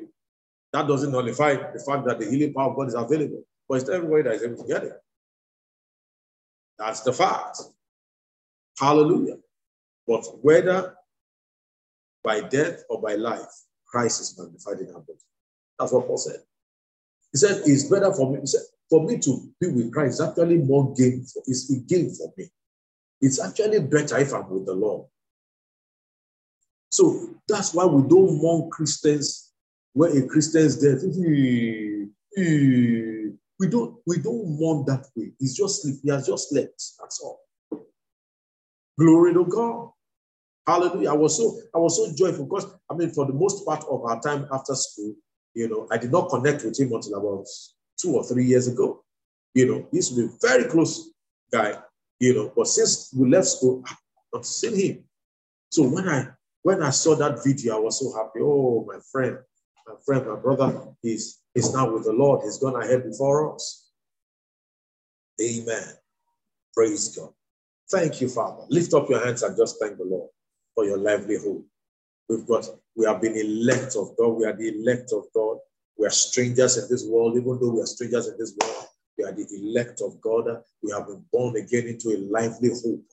That 0.74 0.88
doesn't 0.88 1.12
nullify 1.12 1.56
the 1.56 1.80
fact 1.80 2.06
that 2.06 2.20
the 2.20 2.30
healing 2.30 2.54
power 2.54 2.70
of 2.72 2.76
God 2.76 2.88
is 2.88 2.94
available. 2.94 3.44
But 3.68 3.82
it's 3.82 3.90
everybody 3.90 4.24
that 4.24 4.36
is 4.36 4.44
able 4.44 4.64
to 4.64 4.68
get 4.68 4.84
it. 4.84 4.94
That's 6.80 7.02
the 7.02 7.14
fact. 7.14 7.58
Hallelujah. 8.80 9.38
But 10.08 10.26
whether 10.42 10.96
by 12.24 12.42
death 12.42 12.84
or 12.90 13.02
by 13.02 13.16
life, 13.16 13.48
Christ 13.86 14.22
is 14.22 14.38
magnified 14.38 14.80
in 14.80 14.94
our 14.94 15.02
body. 15.02 15.20
That's 15.80 15.92
what 15.92 16.08
Paul 16.08 16.18
said. 16.18 16.42
He 17.38 17.40
said, 17.40 17.62
It's 17.68 17.84
better 17.84 18.12
for 18.16 18.32
me. 18.32 18.40
He 18.40 18.48
said, 18.48 18.62
For 18.90 19.04
me 19.04 19.20
to 19.20 19.48
be 19.62 19.68
with 19.68 19.94
Christ 19.94 20.16
is 20.16 20.22
actually 20.22 20.58
more 20.58 20.92
gain 20.96 21.24
for 21.24 21.44
it's 21.46 21.72
a 21.72 21.78
gain 21.82 22.12
for 22.16 22.34
me. 22.36 22.50
It's 23.22 23.40
actually 23.40 23.80
better 23.82 24.18
if 24.18 24.34
I'm 24.34 24.50
with 24.50 24.66
the 24.66 24.74
Lord. 24.74 25.06
So 26.90 27.30
that's 27.48 27.76
why 27.76 27.86
we 27.86 28.02
don't 28.10 28.42
mourn 28.42 28.72
Christians 28.72 29.54
where 29.94 30.18
a 30.18 30.28
Christian's 30.28 30.78
death. 30.78 31.04
We 33.60 33.68
don't 33.70 33.98
we 34.08 34.18
don't 34.18 34.60
mourn 34.60 34.86
that 34.88 35.06
way. 35.16 35.32
He's 35.38 35.56
just 35.56 35.84
sleep. 35.84 35.98
He 36.04 36.10
has 36.10 36.26
just 36.26 36.50
slept. 36.50 36.84
That's 37.00 37.20
all. 37.20 37.42
Glory 39.00 39.36
to 39.36 39.46
God. 39.46 39.92
Hallelujah. 40.66 41.12
I 41.12 41.14
was 41.14 41.38
so 41.38 41.56
I 41.76 41.78
was 41.78 41.98
so 41.98 42.12
joyful 42.16 42.46
because 42.46 42.66
I 42.90 42.96
mean, 42.96 43.12
for 43.12 43.28
the 43.28 43.34
most 43.34 43.64
part 43.64 43.84
of 43.88 44.06
our 44.06 44.20
time 44.22 44.48
after 44.52 44.74
school, 44.74 45.14
you 45.58 45.68
know, 45.68 45.88
I 45.92 45.98
did 45.98 46.12
not 46.12 46.30
connect 46.30 46.64
with 46.64 46.80
him 46.80 46.94
until 46.94 47.16
about 47.16 47.48
two 48.00 48.16
or 48.16 48.24
three 48.24 48.46
years 48.46 48.68
ago. 48.68 49.04
You 49.56 49.66
know, 49.66 49.88
he 49.90 49.98
used 49.98 50.16
to 50.16 50.16
be 50.16 50.26
a 50.26 50.38
very 50.48 50.66
close 50.66 51.10
guy, 51.52 51.80
you 52.20 52.36
know, 52.36 52.54
but 52.56 52.68
since 52.68 53.12
we 53.18 53.28
left 53.28 53.48
school, 53.48 53.84
I've 53.88 53.98
not 54.32 54.46
seen 54.46 54.76
him. 54.80 55.04
So 55.72 55.82
when 55.90 56.08
I 56.08 56.28
when 56.62 56.84
I 56.84 56.92
saw 56.92 57.16
that 57.16 57.44
video, 57.44 57.76
I 57.76 57.80
was 57.80 58.00
so 58.00 58.16
happy. 58.16 58.40
Oh, 58.42 58.86
my 58.88 59.00
friend, 59.12 59.40
my 59.88 59.96
friend, 60.06 60.28
my 60.28 60.36
brother, 60.36 60.94
he's 61.02 61.40
he's 61.56 61.74
now 61.74 61.92
with 61.92 62.04
the 62.04 62.14
Lord. 62.14 62.44
He's 62.44 62.60
gone 62.60 62.80
ahead 62.80 63.04
before 63.04 63.56
us. 63.56 63.90
Amen. 65.42 65.88
Praise 66.76 67.16
God. 67.16 67.34
Thank 67.90 68.22
you, 68.22 68.30
Father. 68.30 68.64
Lift 68.70 68.94
up 68.94 69.10
your 69.10 69.26
hands 69.26 69.42
and 69.42 69.58
just 69.58 69.78
thank 69.82 69.98
the 69.98 70.04
Lord 70.04 70.30
for 70.76 70.86
your 70.86 70.98
livelihood. 70.98 71.64
We've 72.30 72.46
got, 72.46 72.70
we 72.98 73.06
have 73.06 73.22
been 73.22 73.38
elect 73.38 73.96
of 73.96 74.18
God. 74.18 74.30
We 74.30 74.46
are 74.46 74.54
the 74.54 74.70
elect 74.70 75.14
of 75.14 75.26
God. 75.34 75.60
We 75.98 76.08
are 76.08 76.12
strangers 76.12 76.78
in 76.78 76.90
this 76.90 77.06
world, 77.06 77.38
even 77.38 77.60
though 77.60 77.70
we 77.70 77.82
are 77.82 77.86
strangers 77.86 78.28
in 78.28 78.36
this 78.40 78.56
world. 78.60 78.88
We 79.18 79.24
are 79.24 79.32
the 79.32 79.48
elect 79.54 80.02
of 80.02 80.20
God. 80.20 80.64
We 80.82 80.92
have 80.92 81.06
been 81.08 81.24
born 81.32 81.56
again 81.58 81.88
into 81.88 82.10
a 82.10 82.18
lively 82.18 82.70
hope. 82.70 83.04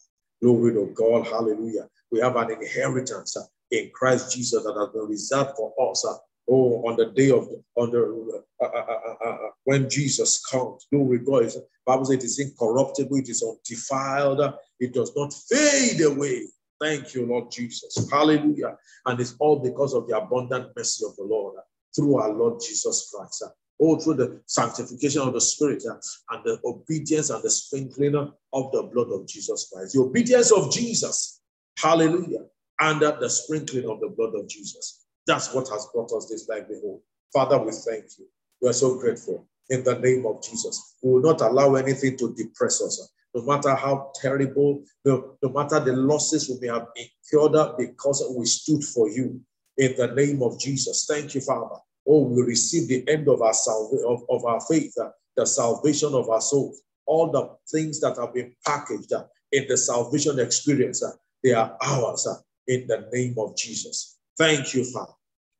Glory 0.42 0.72
to 0.72 0.92
God. 0.94 1.26
Hallelujah. 1.26 1.88
We 2.10 2.20
have 2.20 2.36
an 2.36 2.50
inheritance 2.50 3.36
uh, 3.36 3.42
in 3.70 3.90
Christ 3.94 4.34
Jesus 4.34 4.64
that 4.64 4.74
has 4.74 4.88
been 4.88 5.06
reserved 5.08 5.50
for 5.56 5.72
us. 5.90 6.04
Uh, 6.06 6.16
oh, 6.48 6.82
on 6.88 6.96
the 6.96 7.06
day 7.06 7.30
of 7.30 7.48
on 7.76 7.90
the 7.90 8.42
uh, 8.60 8.64
uh, 8.64 8.68
uh, 8.68 9.28
uh 9.28 9.36
when 9.64 9.88
Jesus 9.88 10.44
comes, 10.46 10.86
glory 10.90 11.18
God. 11.18 11.50
Bible 11.86 12.06
says 12.06 12.16
it 12.16 12.24
is 12.24 12.38
incorruptible, 12.38 13.16
it 13.18 13.28
is 13.28 13.42
undefiled, 13.42 14.40
it 14.80 14.94
does 14.94 15.12
not 15.14 15.32
fade 15.32 16.00
away. 16.00 16.46
Thank 16.80 17.14
you, 17.14 17.26
Lord 17.26 17.50
Jesus. 17.50 18.08
Hallelujah. 18.10 18.76
And 19.06 19.20
it's 19.20 19.36
all 19.38 19.60
because 19.60 19.94
of 19.94 20.06
the 20.08 20.18
abundant 20.18 20.70
mercy 20.76 21.04
of 21.06 21.16
the 21.16 21.24
Lord 21.24 21.56
through 21.94 22.18
our 22.18 22.32
Lord 22.32 22.60
Jesus 22.60 23.12
Christ. 23.14 23.44
All 23.78 23.98
through 23.98 24.14
the 24.14 24.40
sanctification 24.46 25.22
of 25.22 25.32
the 25.32 25.40
Spirit 25.40 25.82
and 25.84 26.44
the 26.44 26.58
obedience 26.64 27.30
and 27.30 27.42
the 27.42 27.50
sprinkling 27.50 28.14
of 28.14 28.72
the 28.72 28.82
blood 28.92 29.08
of 29.10 29.26
Jesus 29.26 29.70
Christ. 29.72 29.94
The 29.94 30.00
obedience 30.00 30.52
of 30.52 30.72
Jesus. 30.72 31.40
Hallelujah. 31.78 32.46
And 32.80 33.00
the 33.00 33.28
sprinkling 33.28 33.88
of 33.88 34.00
the 34.00 34.08
blood 34.08 34.34
of 34.34 34.48
Jesus. 34.48 35.06
That's 35.26 35.54
what 35.54 35.68
has 35.68 35.86
brought 35.92 36.12
us 36.12 36.28
this 36.28 36.48
livelihood. 36.48 37.00
Father, 37.32 37.58
we 37.58 37.72
thank 37.72 38.04
you. 38.18 38.26
We 38.60 38.68
are 38.68 38.74
so 38.74 38.98
grateful. 38.98 39.46
In 39.70 39.82
the 39.82 39.98
name 39.98 40.26
of 40.26 40.42
Jesus, 40.42 40.96
we 41.02 41.12
will 41.12 41.22
not 41.22 41.40
allow 41.40 41.74
anything 41.74 42.16
to 42.18 42.34
depress 42.34 42.82
us 42.82 43.10
no 43.34 43.42
matter 43.42 43.74
how 43.74 44.12
terrible, 44.14 44.84
no, 45.04 45.36
no 45.42 45.48
matter 45.50 45.80
the 45.80 45.92
losses 45.92 46.48
we 46.48 46.66
may 46.66 46.72
have 46.72 46.86
incurred 46.96 47.76
because 47.76 48.24
we 48.36 48.46
stood 48.46 48.82
for 48.84 49.10
you. 49.10 49.40
In 49.76 49.96
the 49.96 50.06
name 50.14 50.40
of 50.40 50.58
Jesus. 50.60 51.04
Thank 51.10 51.34
you, 51.34 51.40
Father. 51.40 51.74
Oh, 52.06 52.28
we 52.28 52.42
receive 52.42 52.86
the 52.86 53.04
end 53.08 53.28
of 53.28 53.42
our 53.42 53.52
salvation 53.52 54.04
of, 54.06 54.22
of 54.30 54.44
our 54.44 54.60
faith, 54.60 54.94
uh, 55.02 55.08
the 55.36 55.44
salvation 55.44 56.14
of 56.14 56.28
our 56.28 56.40
souls. 56.40 56.80
All 57.06 57.32
the 57.32 57.50
things 57.72 57.98
that 58.00 58.16
have 58.16 58.34
been 58.34 58.54
packaged 58.64 59.12
uh, 59.12 59.24
in 59.50 59.66
the 59.68 59.76
salvation 59.76 60.38
experience, 60.38 61.02
uh, 61.02 61.10
they 61.42 61.54
are 61.54 61.76
ours 61.82 62.26
uh, 62.28 62.36
in 62.68 62.86
the 62.86 63.08
name 63.12 63.34
of 63.36 63.56
Jesus. 63.56 64.16
Thank 64.38 64.74
you, 64.74 64.84
Father. 64.84 65.12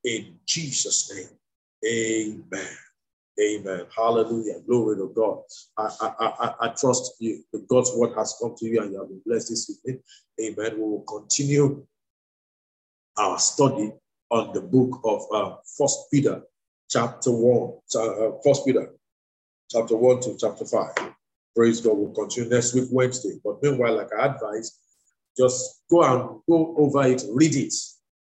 In 0.05 0.37
Jesus' 0.47 1.13
name. 1.13 1.29
Amen. 1.85 2.77
Amen. 3.41 3.87
Hallelujah. 3.95 4.61
Glory 4.67 4.97
to 4.97 5.13
God. 5.15 5.41
I, 5.77 5.91
I, 6.01 6.27
I, 6.27 6.55
I 6.61 6.69
trust 6.69 7.15
you. 7.19 7.43
The 7.53 7.67
God's 7.69 7.91
word 7.95 8.15
has 8.17 8.37
come 8.41 8.55
to 8.57 8.67
you 8.67 8.81
and 8.81 8.93
you 8.93 8.99
have 9.01 9.09
been 9.09 9.23
blessed 9.27 9.49
this 9.51 9.71
evening. 9.71 10.03
Amen. 10.41 10.77
We 10.77 10.83
will 10.85 11.05
continue 11.09 11.85
our 13.19 13.39
study 13.39 13.93
on 14.31 14.53
the 14.53 14.61
book 14.61 15.01
of 15.05 15.23
uh, 15.33 15.57
First 15.77 15.99
Peter, 16.13 16.43
chapter 16.89 17.33
one. 17.33 17.79
Uh, 17.95 18.39
First 18.45 18.65
Peter, 18.67 18.93
chapter 19.71 19.97
one 19.97 20.21
to 20.21 20.37
chapter 20.39 20.65
five. 20.65 20.95
Praise 21.57 21.81
God. 21.81 21.97
We'll 21.97 22.15
continue 22.15 22.51
next 22.51 22.75
week, 22.75 22.89
Wednesday. 22.93 23.41
But 23.45 23.63
meanwhile, 23.63 23.97
like 23.97 24.11
I 24.17 24.27
advise, 24.27 24.79
just 25.37 25.83
go 25.91 26.03
and 26.05 26.41
go 26.49 26.75
over 26.79 27.03
it, 27.09 27.25
read 27.33 27.57
it. 27.57 27.75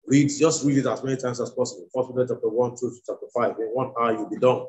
Read, 0.06 0.30
just 0.38 0.64
read 0.64 0.78
it 0.78 0.86
as 0.86 1.04
many 1.04 1.16
times 1.16 1.40
as 1.40 1.50
possible. 1.50 1.86
First 1.94 2.10
Peter 2.10 2.26
chapter 2.34 2.48
one 2.48 2.74
to 2.76 2.92
chapter 3.06 3.26
five. 3.32 3.56
In 3.60 3.68
one 3.68 3.92
hour, 4.00 4.12
you'll 4.12 4.30
be 4.30 4.38
done. 4.38 4.66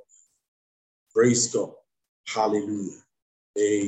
Praise 1.20 1.54
God. 1.54 1.72
Hallelujah. 2.34 3.02
Amen. 3.60 3.88